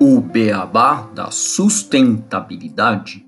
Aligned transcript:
O 0.00 0.20
beabá 0.22 1.02
da 1.14 1.30
sustentabilidade. 1.30 3.26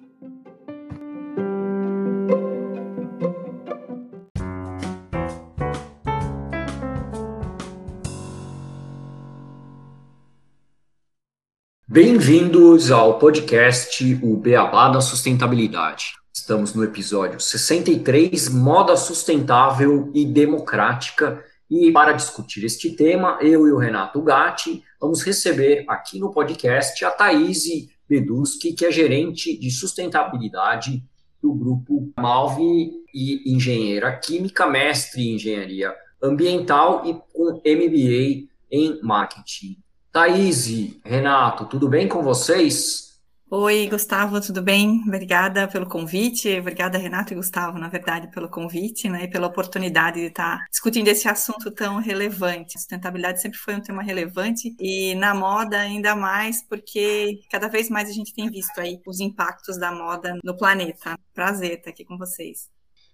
Bem-vindos 11.87 12.91
ao 12.91 13.19
podcast 13.19 14.19
O 14.23 14.39
Beabá 14.39 14.89
da 14.89 15.03
Sustentabilidade. 15.03 16.24
Estamos 16.45 16.75
no 16.75 16.85
episódio 16.85 17.41
63, 17.41 18.51
Moda 18.51 18.99
Sustentável 18.99 20.11
e 20.13 20.27
Democrática. 20.27 21.43
E 21.71 21.91
para 21.91 22.13
discutir 22.13 22.63
este 22.67 22.91
tema, 22.91 23.39
eu 23.41 23.67
e 23.67 23.73
o 23.73 23.79
Renato 23.79 24.21
Gatti 24.21 24.85
vamos 25.01 25.23
receber 25.23 25.87
aqui 25.89 26.19
no 26.19 26.31
podcast 26.31 27.03
a 27.03 27.11
Thaís 27.11 27.89
Beduski, 28.07 28.75
que 28.75 28.85
é 28.85 28.93
gerente 28.93 29.59
de 29.59 29.71
sustentabilidade 29.71 31.03
do 31.43 31.55
grupo 31.55 32.13
Malve 32.21 32.93
e 33.15 33.55
engenheira 33.55 34.15
química, 34.15 34.67
mestre 34.67 35.23
em 35.23 35.37
engenharia 35.37 35.95
ambiental 36.23 37.07
e 37.07 37.15
com 37.33 37.55
MBA 37.65 38.51
em 38.71 39.01
marketing. 39.03 39.79
Thaís, 40.13 40.69
Renato, 41.03 41.65
tudo 41.65 41.89
bem 41.89 42.07
com 42.07 42.23
vocês? 42.23 43.14
Oi, 43.57 43.87
Gustavo, 43.89 44.41
tudo 44.41 44.61
bem? 44.61 45.01
Obrigada 45.07 45.69
pelo 45.69 45.87
convite. 45.87 46.59
Obrigada, 46.59 46.99
Renato 46.99 47.33
e 47.33 47.37
Gustavo, 47.37 47.79
na 47.79 47.89
verdade, 47.89 48.27
pelo 48.33 48.49
convite 48.49 49.09
né, 49.09 49.25
e 49.25 49.31
pela 49.31 49.47
oportunidade 49.47 50.19
de 50.19 50.27
estar 50.27 50.67
discutindo 50.69 51.07
esse 51.07 51.29
assunto 51.29 51.71
tão 51.71 52.01
relevante. 52.01 52.73
Sustentabilidade 52.73 53.41
sempre 53.41 53.57
foi 53.57 53.77
um 53.77 53.81
tema 53.81 54.03
relevante 54.03 54.75
e 54.77 55.15
na 55.15 55.37
moda 55.37 55.79
ainda 55.79 56.17
mais 56.17 56.67
porque 56.69 57.43
cada 57.49 57.69
vez 57.69 57.89
mais 57.89 58.11
a 58.11 58.13
gente 58.13 58.35
tem 58.35 58.51
visto 58.51 58.77
aí 58.81 58.99
os 59.07 59.21
impactos 59.21 59.79
da 59.79 59.93
moda 59.93 60.37
no 60.43 60.57
planeta. 60.57 61.17
Prazer 61.33 61.79
estar 61.79 61.91
aqui 61.91 62.05
com 62.05 62.19
vocês. 62.19 62.69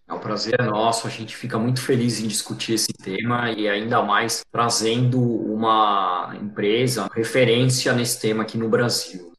É 0.09 0.15
um 0.15 0.21
prazer 0.21 0.59
é 0.59 0.65
nosso, 0.65 1.07
a 1.07 1.11
gente 1.11 1.37
fica 1.37 1.59
muito 1.59 1.83
feliz 1.83 2.19
em 2.19 2.27
discutir 2.27 2.73
esse 2.73 2.95
tema 2.95 3.53
e 3.53 3.69
ainda 3.69 4.03
mais 4.03 4.43
trazendo 4.51 5.21
uma 5.21 6.35
empresa 6.41 7.11
referência 7.15 7.93
nesse 7.93 8.19
tema 8.19 8.43
aqui 8.43 8.57
no 8.57 8.71
Brasil. 8.71 9.30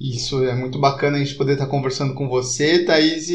Isso 0.00 0.42
é 0.44 0.54
muito 0.54 0.78
bacana 0.78 1.18
a 1.18 1.20
gente 1.20 1.34
poder 1.34 1.52
estar 1.52 1.66
conversando 1.66 2.14
com 2.14 2.26
você, 2.26 2.86
Thaís. 2.86 3.28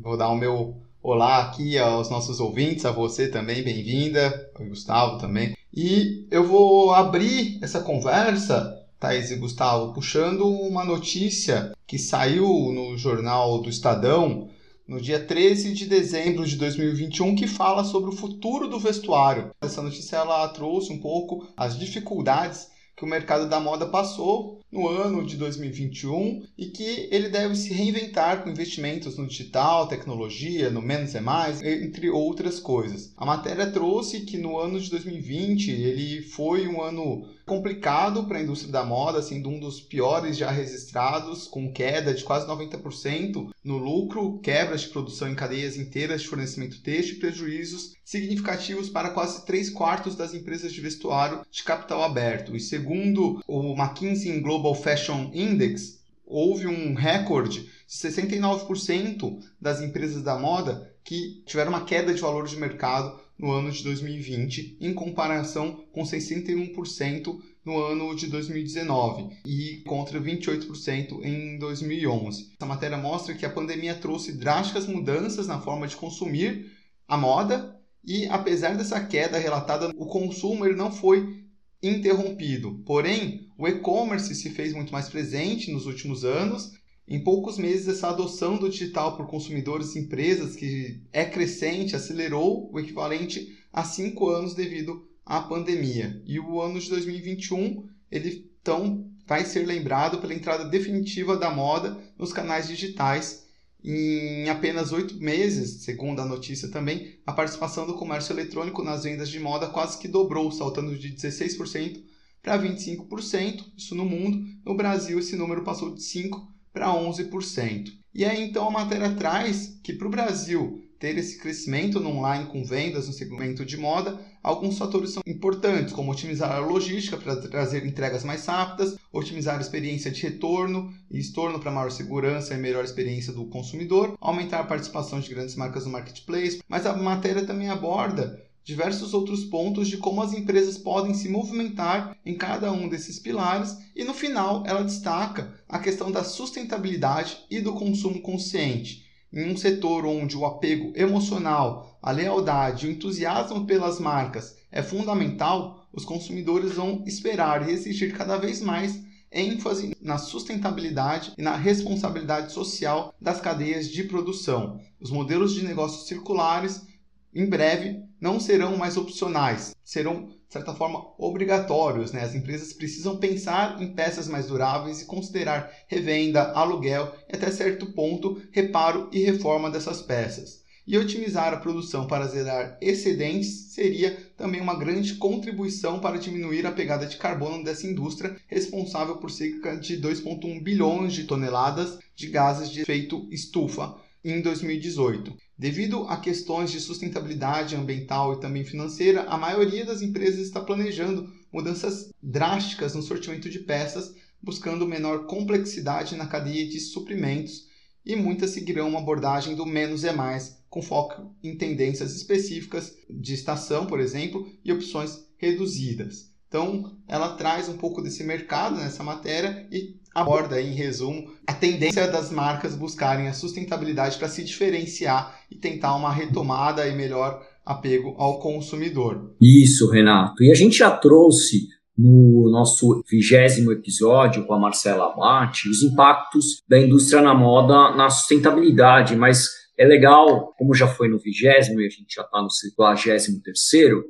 Vou 0.00 0.16
dar 0.16 0.28
o 0.28 0.36
meu 0.36 0.76
olá 1.02 1.40
aqui 1.40 1.76
aos 1.76 2.08
nossos 2.08 2.38
ouvintes, 2.38 2.84
a 2.84 2.92
você 2.92 3.26
também, 3.26 3.64
bem-vinda, 3.64 4.48
ao 4.54 4.64
Gustavo 4.64 5.18
também. 5.18 5.56
E 5.74 6.24
eu 6.30 6.46
vou 6.46 6.94
abrir 6.94 7.58
essa 7.60 7.80
conversa, 7.80 8.80
Thaís 9.00 9.32
e 9.32 9.36
Gustavo, 9.36 9.92
puxando 9.92 10.48
uma 10.48 10.84
notícia 10.84 11.72
que 11.84 11.98
saiu 11.98 12.46
no 12.72 12.96
jornal 12.96 13.60
do 13.60 13.68
Estadão 13.68 14.48
no 14.86 15.00
dia 15.00 15.18
13 15.18 15.72
de 15.72 15.84
dezembro 15.86 16.46
de 16.46 16.54
2021, 16.54 17.34
que 17.34 17.48
fala 17.48 17.82
sobre 17.82 18.10
o 18.10 18.16
futuro 18.16 18.68
do 18.68 18.78
vestuário. 18.78 19.50
Essa 19.60 19.82
notícia 19.82 20.18
ela 20.18 20.46
trouxe 20.50 20.92
um 20.92 20.98
pouco 21.00 21.48
as 21.56 21.76
dificuldades 21.76 22.68
que 22.96 23.04
o 23.04 23.08
mercado 23.08 23.48
da 23.48 23.58
moda 23.58 23.86
passou 23.86 24.60
no 24.74 24.88
ano 24.88 25.24
de 25.24 25.36
2021 25.36 26.42
e 26.58 26.66
que 26.66 27.08
ele 27.12 27.28
deve 27.28 27.54
se 27.54 27.72
reinventar 27.72 28.42
com 28.42 28.50
investimentos 28.50 29.16
no 29.16 29.26
digital, 29.26 29.86
tecnologia, 29.86 30.68
no 30.68 30.82
menos 30.82 31.14
é 31.14 31.20
mais, 31.20 31.62
entre 31.62 32.10
outras 32.10 32.58
coisas. 32.58 33.12
A 33.16 33.24
matéria 33.24 33.70
trouxe 33.70 34.22
que 34.22 34.36
no 34.36 34.58
ano 34.58 34.80
de 34.80 34.90
2020 34.90 35.70
ele 35.70 36.22
foi 36.22 36.66
um 36.66 36.82
ano 36.82 37.24
complicado 37.44 38.24
para 38.24 38.38
a 38.38 38.42
indústria 38.42 38.72
da 38.72 38.84
moda, 38.84 39.22
sendo 39.22 39.48
um 39.48 39.60
dos 39.60 39.80
piores 39.80 40.36
já 40.36 40.50
registrados, 40.50 41.46
com 41.46 41.72
queda 41.72 42.14
de 42.14 42.24
quase 42.24 42.46
90% 42.46 43.50
no 43.62 43.76
lucro, 43.78 44.38
quebras 44.38 44.82
de 44.82 44.88
produção 44.88 45.28
em 45.28 45.34
cadeias 45.34 45.76
inteiras 45.76 46.22
de 46.22 46.28
fornecimento 46.28 46.82
têxtil 46.82 47.16
e 47.16 47.20
prejuízos 47.20 47.94
significativos 48.04 48.88
para 48.88 49.10
quase 49.10 49.44
3 49.44 49.70
quartos 49.70 50.14
das 50.14 50.34
empresas 50.34 50.72
de 50.72 50.80
vestuário 50.80 51.42
de 51.50 51.62
capital 51.62 52.02
aberto. 52.02 52.56
E 52.56 52.60
segundo 52.60 53.40
o 53.46 53.74
McKinsey 53.74 54.40
Global 54.40 54.74
Fashion 54.74 55.30
Index, 55.32 56.02
houve 56.26 56.66
um 56.66 56.94
recorde 56.94 57.62
de 57.62 57.94
69% 57.94 59.38
das 59.60 59.80
empresas 59.80 60.22
da 60.22 60.38
moda 60.38 60.90
que 61.04 61.42
tiveram 61.46 61.70
uma 61.70 61.84
queda 61.84 62.14
de 62.14 62.20
valor 62.20 62.46
de 62.46 62.56
mercado 62.56 63.20
no 63.38 63.50
ano 63.50 63.70
de 63.70 63.82
2020, 63.82 64.78
em 64.80 64.94
comparação 64.94 65.84
com 65.92 66.02
61% 66.02 67.40
no 67.64 67.82
ano 67.82 68.14
de 68.14 68.26
2019 68.26 69.36
e 69.46 69.82
contra 69.86 70.20
28% 70.20 71.24
em 71.24 71.58
2011. 71.58 72.52
Essa 72.56 72.66
matéria 72.66 72.96
mostra 72.96 73.34
que 73.34 73.46
a 73.46 73.50
pandemia 73.50 73.94
trouxe 73.94 74.32
drásticas 74.32 74.86
mudanças 74.86 75.46
na 75.46 75.60
forma 75.60 75.86
de 75.88 75.96
consumir 75.96 76.70
a 77.08 77.16
moda 77.16 77.74
e 78.04 78.26
apesar 78.26 78.76
dessa 78.76 79.02
queda 79.04 79.38
relatada, 79.38 79.90
o 79.96 80.06
consumo 80.06 80.66
ele 80.66 80.76
não 80.76 80.92
foi 80.92 81.42
interrompido. 81.82 82.82
Porém, 82.84 83.48
o 83.58 83.66
e-commerce 83.66 84.34
se 84.34 84.50
fez 84.50 84.72
muito 84.72 84.92
mais 84.92 85.08
presente 85.08 85.70
nos 85.70 85.86
últimos 85.86 86.24
anos. 86.24 86.72
Em 87.06 87.22
poucos 87.22 87.58
meses, 87.58 87.86
essa 87.86 88.08
adoção 88.08 88.56
do 88.56 88.68
digital 88.68 89.16
por 89.16 89.26
consumidores 89.26 89.94
e 89.94 89.98
empresas, 89.98 90.56
que 90.56 91.02
é 91.12 91.24
crescente, 91.24 91.94
acelerou 91.94 92.70
o 92.72 92.80
equivalente 92.80 93.58
a 93.72 93.84
cinco 93.84 94.30
anos 94.30 94.54
devido 94.54 95.06
à 95.24 95.42
pandemia. 95.42 96.22
E 96.24 96.40
o 96.40 96.60
ano 96.62 96.80
de 96.80 96.88
2021, 96.88 97.86
ele 98.10 98.50
então 98.60 99.10
vai 99.26 99.44
ser 99.44 99.66
lembrado 99.66 100.18
pela 100.18 100.32
entrada 100.32 100.64
definitiva 100.64 101.36
da 101.36 101.50
moda 101.50 101.98
nos 102.18 102.32
canais 102.32 102.66
digitais 102.66 103.44
em 103.84 104.48
apenas 104.48 104.90
oito 104.92 105.16
meses, 105.16 105.82
segundo 105.84 106.20
a 106.20 106.24
notícia 106.24 106.68
também, 106.70 107.18
a 107.26 107.32
participação 107.34 107.86
do 107.86 107.96
comércio 107.96 108.32
eletrônico 108.32 108.82
nas 108.82 109.04
vendas 109.04 109.28
de 109.28 109.38
moda 109.38 109.68
quase 109.68 109.98
que 109.98 110.08
dobrou, 110.08 110.50
saltando 110.50 110.96
de 110.96 111.10
16% 111.10 112.02
para 112.42 112.58
25%, 112.58 113.62
isso 113.76 113.94
no 113.94 114.06
mundo. 114.06 114.42
No 114.64 114.74
Brasil, 114.74 115.18
esse 115.18 115.36
número 115.36 115.62
passou 115.62 115.94
de 115.94 116.00
5% 116.00 116.53
para 116.74 116.88
11%. 116.88 117.92
E 118.12 118.24
aí, 118.24 118.42
então, 118.42 118.66
a 118.66 118.70
matéria 118.70 119.14
traz 119.14 119.78
que 119.82 119.92
para 119.92 120.06
o 120.06 120.10
Brasil 120.10 120.82
ter 120.98 121.16
esse 121.18 121.38
crescimento 121.38 122.00
no 122.00 122.10
online 122.10 122.46
com 122.46 122.64
vendas 122.64 123.06
no 123.06 123.12
segmento 123.12 123.64
de 123.64 123.76
moda, 123.76 124.18
alguns 124.42 124.78
fatores 124.78 125.10
são 125.10 125.22
importantes, 125.26 125.92
como 125.92 126.10
otimizar 126.10 126.50
a 126.50 126.58
logística 126.58 127.16
para 127.16 127.36
trazer 127.36 127.84
entregas 127.84 128.24
mais 128.24 128.46
rápidas, 128.46 128.96
otimizar 129.12 129.58
a 129.58 129.60
experiência 129.60 130.10
de 130.10 130.22
retorno 130.22 130.92
e 131.10 131.18
estorno 131.18 131.60
para 131.60 131.70
maior 131.70 131.90
segurança 131.90 132.54
e 132.54 132.58
melhor 132.58 132.84
experiência 132.84 133.32
do 133.32 133.46
consumidor, 133.46 134.16
aumentar 134.20 134.60
a 134.60 134.64
participação 134.64 135.20
de 135.20 135.28
grandes 135.28 135.56
marcas 135.56 135.84
no 135.84 135.92
marketplace, 135.92 136.62
mas 136.68 136.86
a 136.86 136.96
matéria 136.96 137.44
também 137.44 137.68
aborda 137.68 138.42
diversos 138.64 139.12
outros 139.14 139.44
pontos 139.44 139.88
de 139.88 139.98
como 139.98 140.22
as 140.22 140.32
empresas 140.32 140.78
podem 140.78 141.14
se 141.14 141.28
movimentar 141.28 142.16
em 142.24 142.34
cada 142.34 142.72
um 142.72 142.88
desses 142.88 143.18
pilares 143.18 143.76
e 143.94 144.02
no 144.04 144.14
final 144.14 144.64
ela 144.66 144.82
destaca 144.82 145.54
a 145.68 145.78
questão 145.78 146.10
da 146.10 146.24
sustentabilidade 146.24 147.38
e 147.50 147.60
do 147.60 147.74
consumo 147.74 148.20
consciente 148.20 149.04
em 149.34 149.50
um 149.50 149.56
setor 149.56 150.06
onde 150.06 150.36
o 150.36 150.46
apego 150.46 150.92
emocional, 150.94 151.98
a 152.00 152.12
lealdade 152.12 152.86
e 152.86 152.88
o 152.88 152.92
entusiasmo 152.92 153.66
pelas 153.66 153.98
marcas 153.98 154.56
é 154.70 154.80
fundamental, 154.80 155.88
os 155.92 156.04
consumidores 156.04 156.72
vão 156.74 157.02
esperar 157.04 157.68
e 157.68 157.72
exigir 157.72 158.16
cada 158.16 158.36
vez 158.36 158.60
mais 158.60 159.02
ênfase 159.32 159.96
na 160.00 160.18
sustentabilidade 160.18 161.32
e 161.36 161.42
na 161.42 161.56
responsabilidade 161.56 162.52
social 162.52 163.12
das 163.20 163.40
cadeias 163.40 163.88
de 163.88 164.04
produção. 164.04 164.80
Os 165.00 165.10
modelos 165.10 165.52
de 165.52 165.64
negócios 165.64 166.06
circulares, 166.06 166.86
em 167.34 167.46
breve, 167.46 168.00
não 168.24 168.40
serão 168.40 168.74
mais 168.78 168.96
opcionais, 168.96 169.76
serão 169.84 170.30
certa 170.48 170.74
forma, 170.74 171.12
obrigatórios. 171.18 172.10
Né? 172.10 172.22
As 172.22 172.34
empresas 172.34 172.72
precisam 172.72 173.18
pensar 173.18 173.82
em 173.82 173.92
peças 173.92 174.26
mais 174.26 174.46
duráveis 174.46 175.02
e 175.02 175.04
considerar 175.04 175.70
revenda, 175.88 176.52
aluguel 176.52 177.14
e, 177.30 177.36
até 177.36 177.50
certo 177.50 177.92
ponto, 177.92 178.40
reparo 178.50 179.10
e 179.12 179.18
reforma 179.18 179.70
dessas 179.70 180.00
peças. 180.00 180.64
E 180.86 180.96
otimizar 180.96 181.52
a 181.52 181.58
produção 181.58 182.06
para 182.06 182.26
zerar 182.26 182.78
excedentes 182.80 183.74
seria 183.74 184.16
também 184.38 184.60
uma 184.60 184.78
grande 184.78 185.14
contribuição 185.16 185.98
para 185.98 186.18
diminuir 186.18 186.66
a 186.66 186.72
pegada 186.72 187.04
de 187.04 187.18
carbono 187.18 187.62
dessa 187.62 187.86
indústria, 187.86 188.36
responsável 188.46 189.18
por 189.18 189.30
cerca 189.30 189.76
de 189.76 190.00
2,1 190.00 190.62
bilhões 190.62 191.12
de 191.12 191.24
toneladas 191.24 191.98
de 192.14 192.28
gases 192.28 192.70
de 192.70 192.82
efeito 192.82 193.28
estufa 193.30 194.02
em 194.24 194.40
2018. 194.40 195.36
Devido 195.56 196.04
a 196.08 196.16
questões 196.16 196.72
de 196.72 196.80
sustentabilidade 196.80 197.76
ambiental 197.76 198.34
e 198.34 198.40
também 198.40 198.64
financeira, 198.64 199.24
a 199.24 199.36
maioria 199.36 199.84
das 199.84 200.02
empresas 200.02 200.40
está 200.40 200.60
planejando 200.60 201.30
mudanças 201.52 202.10
drásticas 202.22 202.94
no 202.94 203.02
sortimento 203.02 203.48
de 203.48 203.60
peças, 203.60 204.14
buscando 204.42 204.88
menor 204.88 205.26
complexidade 205.26 206.16
na 206.16 206.26
cadeia 206.26 206.68
de 206.68 206.80
suprimentos 206.80 207.68
e 208.04 208.16
muitas 208.16 208.50
seguirão 208.50 208.88
uma 208.88 209.00
abordagem 209.00 209.54
do 209.54 209.64
menos 209.64 210.04
é 210.04 210.12
mais, 210.12 210.58
com 210.68 210.82
foco 210.82 211.34
em 211.42 211.56
tendências 211.56 212.14
específicas 212.14 212.94
de 213.08 213.32
estação, 213.32 213.86
por 213.86 214.00
exemplo, 214.00 214.46
e 214.64 214.72
opções 214.72 215.24
reduzidas. 215.38 216.32
Então, 216.48 216.96
ela 217.08 217.36
traz 217.36 217.68
um 217.68 217.76
pouco 217.76 218.02
desse 218.02 218.22
mercado 218.22 218.76
nessa 218.76 219.02
matéria 219.02 219.66
e 219.70 219.96
aborda, 220.14 220.60
em 220.60 220.74
resumo, 220.74 221.32
a 221.46 221.52
tendência 221.52 222.06
das 222.06 222.30
marcas 222.30 222.76
buscarem 222.76 223.26
a 223.28 223.32
sustentabilidade 223.32 224.16
para 224.16 224.28
se 224.28 224.44
diferenciar 224.44 225.40
e 225.50 225.56
tentar 225.56 225.96
uma 225.96 226.12
retomada 226.12 226.86
e 226.86 226.94
melhor 226.94 227.42
apego 227.64 228.14
ao 228.18 228.38
consumidor. 228.38 229.34
Isso, 229.40 229.90
Renato. 229.90 230.42
E 230.42 230.50
a 230.50 230.54
gente 230.54 230.76
já 230.76 230.90
trouxe 230.90 231.68
no 231.96 232.50
nosso 232.50 233.02
vigésimo 233.08 233.72
episódio 233.72 234.44
com 234.46 234.54
a 234.54 234.58
Marcela 234.58 235.12
Abate 235.12 235.68
os 235.68 235.82
impactos 235.82 236.62
da 236.68 236.78
indústria 236.78 237.22
na 237.22 237.34
moda 237.34 237.96
na 237.96 238.10
sustentabilidade, 238.10 239.14
mas 239.16 239.48
é 239.78 239.84
legal, 239.84 240.52
como 240.56 240.74
já 240.74 240.86
foi 240.86 241.08
no 241.08 241.18
vigésimo 241.18 241.80
e 241.80 241.86
a 241.86 241.90
gente 241.90 242.14
já 242.14 242.22
está 242.22 242.42
no 242.42 242.48
quadragésimo 242.76 243.40
terceiro, 243.42 244.04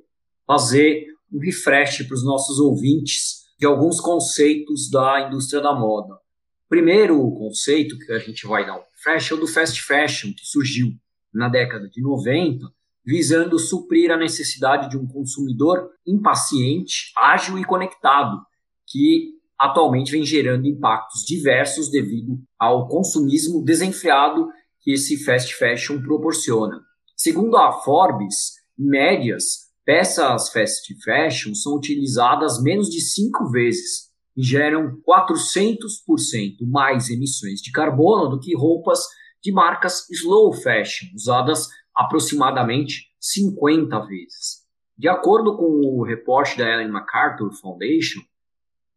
fazer 0.47 1.05
um 1.33 1.39
refresh 1.39 2.03
para 2.07 2.15
os 2.15 2.25
nossos 2.25 2.59
ouvintes 2.59 3.44
de 3.59 3.67
alguns 3.67 4.01
conceitos 4.01 4.91
da 4.91 5.27
indústria 5.27 5.63
da 5.63 5.75
moda. 5.75 6.15
Primeiro 6.69 7.19
conceito 7.33 7.99
que 7.99 8.13
a 8.13 8.19
gente 8.19 8.47
vai 8.47 8.67
dar 8.67 8.77
um 8.77 8.83
refresh 8.93 9.31
é 9.31 9.35
o 9.35 9.39
do 9.39 9.47
fast 9.47 9.81
fashion, 9.83 10.33
que 10.33 10.45
surgiu 10.45 10.93
na 11.33 11.49
década 11.49 11.89
de 11.89 12.03
90, 12.03 12.67
visando 13.05 13.59
suprir 13.59 14.11
a 14.11 14.17
necessidade 14.17 14.89
de 14.89 14.97
um 14.97 15.07
consumidor 15.07 15.91
impaciente, 16.07 17.13
ágil 17.17 17.59
e 17.59 17.65
conectado, 17.65 18.39
que 18.87 19.35
atualmente 19.59 20.11
vem 20.11 20.25
gerando 20.25 20.67
impactos 20.67 21.25
diversos 21.25 21.91
devido 21.91 22.39
ao 22.59 22.89
consumismo 22.89 23.63
desenfreado 23.63 24.49
que 24.81 24.93
esse 24.93 25.23
fast 25.25 25.55
fashion 25.55 26.03
proporciona. 26.03 26.81
Segundo 27.17 27.57
a 27.57 27.73
Forbes, 27.73 28.55
médias, 28.77 29.64
peças 29.85 30.51
fast 30.51 30.95
fashion 31.03 31.55
são 31.55 31.77
utilizadas 31.77 32.63
menos 32.63 32.89
de 32.89 33.01
cinco 33.01 33.51
vezes 33.51 34.11
e 34.37 34.43
geram 34.43 34.97
400% 35.09 36.67
mais 36.67 37.09
emissões 37.09 37.61
de 37.61 37.71
carbono 37.71 38.29
do 38.29 38.41
que 38.41 38.57
roupas 38.57 39.01
de 39.43 39.53
marcas 39.53 40.09
slow 40.11 40.53
fashion, 40.53 41.07
usadas 41.15 41.69
aproximadamente 41.95 43.13
50 43.21 44.07
vezes. 44.07 44.65
De 44.97 45.09
acordo 45.09 45.57
com 45.57 45.65
o 45.65 46.03
reporte 46.03 46.57
da 46.57 46.69
Ellen 46.69 46.91
MacArthur 46.91 47.53
Foundation, 47.53 48.21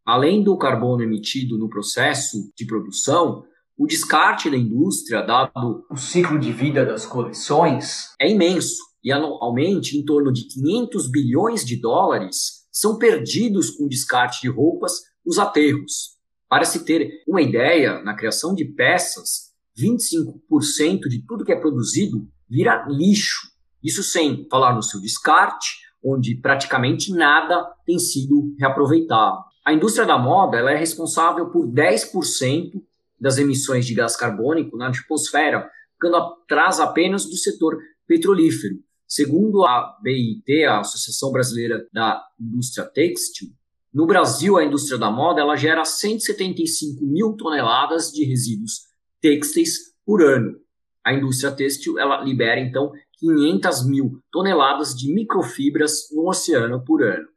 além 0.06 0.44
do 0.44 0.58
carbono 0.58 1.04
emitido 1.04 1.58
no 1.58 1.70
processo 1.70 2.52
de 2.56 2.66
produção, 2.66 3.44
o 3.78 3.86
descarte 3.86 4.50
da 4.50 4.58
indústria, 4.58 5.22
dado 5.22 5.86
o 5.90 5.96
ciclo 5.98 6.40
de 6.40 6.52
vida 6.52 6.86
das 6.86 7.06
coleções, 7.06 8.16
é 8.20 8.30
imenso 8.30 8.87
e 9.04 9.12
anualmente 9.12 9.98
em 9.98 10.04
torno 10.04 10.32
de 10.32 10.48
500 10.48 11.10
bilhões 11.10 11.66
de 11.66 11.76
dólares 11.76 12.68
são 12.72 12.98
perdidos 12.98 13.72
com 13.72 13.88
descarte 13.88 14.42
de 14.42 14.50
roupas 14.50 14.94
nos 15.26 15.40
aterros. 15.40 16.18
Para 16.50 16.64
se 16.64 16.86
ter 16.86 17.24
uma 17.28 17.42
ideia, 17.42 18.02
na 18.04 18.16
criação 18.16 18.54
de 18.54 18.66
peças, 18.66 19.48
25% 19.78 21.02
de 21.10 21.26
tudo 21.26 21.44
que 21.44 21.52
é 21.52 21.60
produzido 21.60 22.28
vira 22.50 22.86
lixo. 22.90 23.52
Isso 23.84 24.02
sem 24.02 24.48
falar 24.50 24.74
no 24.74 24.82
seu 24.82 25.00
descarte, 25.02 25.76
onde 26.04 26.36
praticamente 26.36 27.12
nada 27.12 27.66
tem 27.86 28.00
sido 28.00 28.56
reaproveitado. 28.60 29.44
A 29.66 29.74
indústria 29.74 30.06
da 30.06 30.18
moda 30.18 30.58
ela 30.58 30.72
é 30.72 30.78
responsável 30.78 31.50
por 31.50 31.68
10% 31.68 32.72
das 33.20 33.38
emissões 33.38 33.86
de 33.86 33.94
gás 33.94 34.16
carbônico 34.16 34.78
na 34.78 34.88
atmosfera, 34.88 35.70
ficando 35.94 36.16
atrás 36.16 36.80
apenas 36.80 37.26
do 37.26 37.36
setor 37.36 37.78
petrolífero. 38.08 38.76
Segundo 39.08 39.66
a 39.66 39.98
BIT, 40.02 40.66
a 40.66 40.82
Associação 40.82 41.32
Brasileira 41.32 41.88
da 41.94 42.22
Indústria 42.40 42.86
Têxtil, 42.86 43.50
no 43.94 44.06
Brasil 44.06 44.58
a 44.58 44.64
indústria 44.64 45.00
da 45.00 45.10
moda 45.10 45.42
ela 45.42 45.56
gera 45.56 45.84
175 45.84 47.04
mil 47.04 47.34
toneladas 47.34 48.12
de 48.12 48.26
resíduos 48.26 48.82
têxteis 49.20 49.94
por 50.06 50.22
ano. 50.22 50.56
A 51.04 51.14
indústria 51.14 51.52
têxtil 51.52 51.98
ela 51.98 52.22
libera 52.22 52.60
então 52.60 52.92
500 53.18 53.88
mil 53.88 54.22
toneladas 54.32 54.94
de 54.94 55.12
microfibras 55.12 56.10
no 56.12 56.30
oceano 56.30 56.84
por 56.86 57.02
ano. 57.02 57.28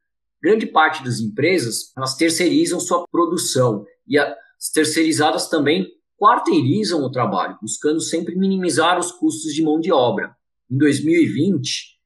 Grande 0.43 0.67
parte 0.67 1.05
das 1.05 1.21
empresas 1.21 1.93
elas 1.97 2.17
terceirizam 2.17 2.81
sua 2.81 3.07
produção 3.11 3.87
e 4.07 4.19
as 4.19 4.71
terceirizadas 4.75 5.49
também 5.49 5.87
quarteirizam 6.19 7.03
o 7.03 7.11
trabalho, 7.11 7.57
buscando 7.63 8.01
sempre 8.01 8.37
minimizar 8.37 8.99
os 8.99 9.13
custos 9.13 9.55
de 9.55 9.63
mão 9.63 9.81
de 9.81 9.91
obra. 9.91 10.37
Em 10.71 10.79
2020, 10.79 11.99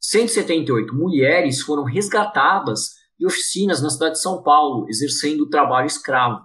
178 0.00 0.94
mulheres 0.94 1.60
foram 1.60 1.82
resgatadas 1.82 2.90
de 3.18 3.26
oficinas 3.26 3.82
na 3.82 3.90
cidade 3.90 4.12
de 4.12 4.20
São 4.20 4.44
Paulo, 4.44 4.86
exercendo 4.88 5.48
trabalho 5.48 5.88
escravo. 5.88 6.40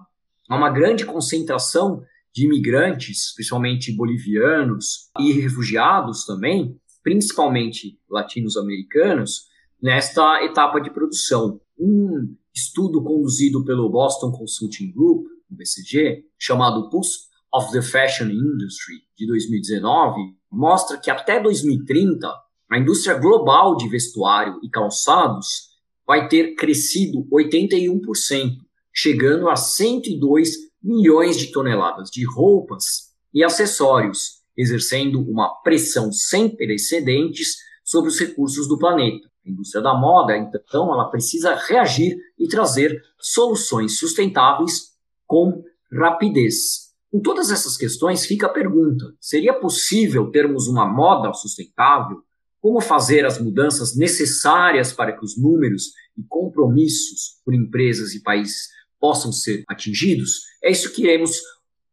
Há 0.50 0.56
uma 0.56 0.72
grande 0.72 1.06
concentração 1.06 2.02
de 2.34 2.46
imigrantes, 2.46 3.32
principalmente 3.36 3.96
bolivianos 3.96 5.12
e 5.20 5.34
refugiados 5.34 6.26
também, 6.26 6.80
principalmente 7.04 8.00
latinos-americanos, 8.10 9.46
nesta 9.80 10.44
etapa 10.44 10.80
de 10.82 10.90
produção. 10.90 11.62
Um 11.78 12.36
estudo 12.56 13.04
conduzido 13.04 13.64
pelo 13.64 13.88
Boston 13.88 14.32
Consulting 14.32 14.92
Group, 14.92 15.28
o 15.48 15.56
BCG, 15.56 16.26
chamado 16.40 16.90
Pulse 16.90 17.27
of 17.54 17.72
the 17.72 17.82
Fashion 17.82 18.30
Industry, 18.30 19.02
de 19.18 19.26
2019, 19.28 20.36
mostra 20.52 20.98
que 20.98 21.10
até 21.10 21.40
2030 21.40 22.28
a 22.70 22.78
indústria 22.78 23.18
global 23.18 23.78
de 23.78 23.88
vestuário 23.88 24.60
e 24.64 24.70
calçados 24.70 25.70
vai 26.06 26.28
ter 26.28 26.56
crescido 26.56 27.26
81%, 27.32 28.58
chegando 28.94 29.50
a 29.50 29.56
102 29.56 30.56
milhões 30.82 31.38
de 31.38 31.52
toneladas 31.52 32.10
de 32.10 32.26
roupas 32.26 33.14
e 33.34 33.44
acessórios, 33.44 34.42
exercendo 34.56 35.22
uma 35.22 35.50
pressão 35.62 36.12
sem 36.12 36.56
precedentes 36.56 37.58
sobre 37.84 38.10
os 38.10 38.20
recursos 38.20 38.68
do 38.68 38.78
planeta. 38.78 39.30
A 39.46 39.50
indústria 39.50 39.82
da 39.82 39.94
moda, 39.94 40.36
então, 40.36 40.94
ela 40.94 41.10
precisa 41.10 41.56
reagir 41.56 42.18
e 42.38 42.48
trazer 42.48 43.02
soluções 43.20 43.98
sustentáveis 43.98 44.98
com 45.26 45.64
rapidez. 45.92 46.87
Com 47.12 47.21
todas 47.21 47.51
essas 47.51 47.77
questões, 47.77 48.25
fica 48.25 48.48
a 48.48 48.54
pergunta: 48.54 49.13
seria 49.19 49.54
possível 49.54 50.30
termos 50.30 50.68
uma 50.68 50.86
moda 50.86 51.33
sustentável? 51.33 52.21
Como 52.62 52.81
fazer 52.81 53.25
as 53.25 53.39
mudanças 53.39 53.95
necessárias 53.95 54.92
para 54.92 55.13
que 55.13 55.24
os 55.24 55.38
números 55.38 55.94
e 56.18 56.23
compromissos 56.28 57.40
por 57.45 57.54
empresas 57.54 58.14
e 58.14 58.21
países 58.21 58.69
possam 58.99 59.31
ser 59.31 59.64
atingidos? 59.68 60.42
É 60.64 60.71
isso 60.71 60.92
que 60.92 61.04
iremos 61.04 61.40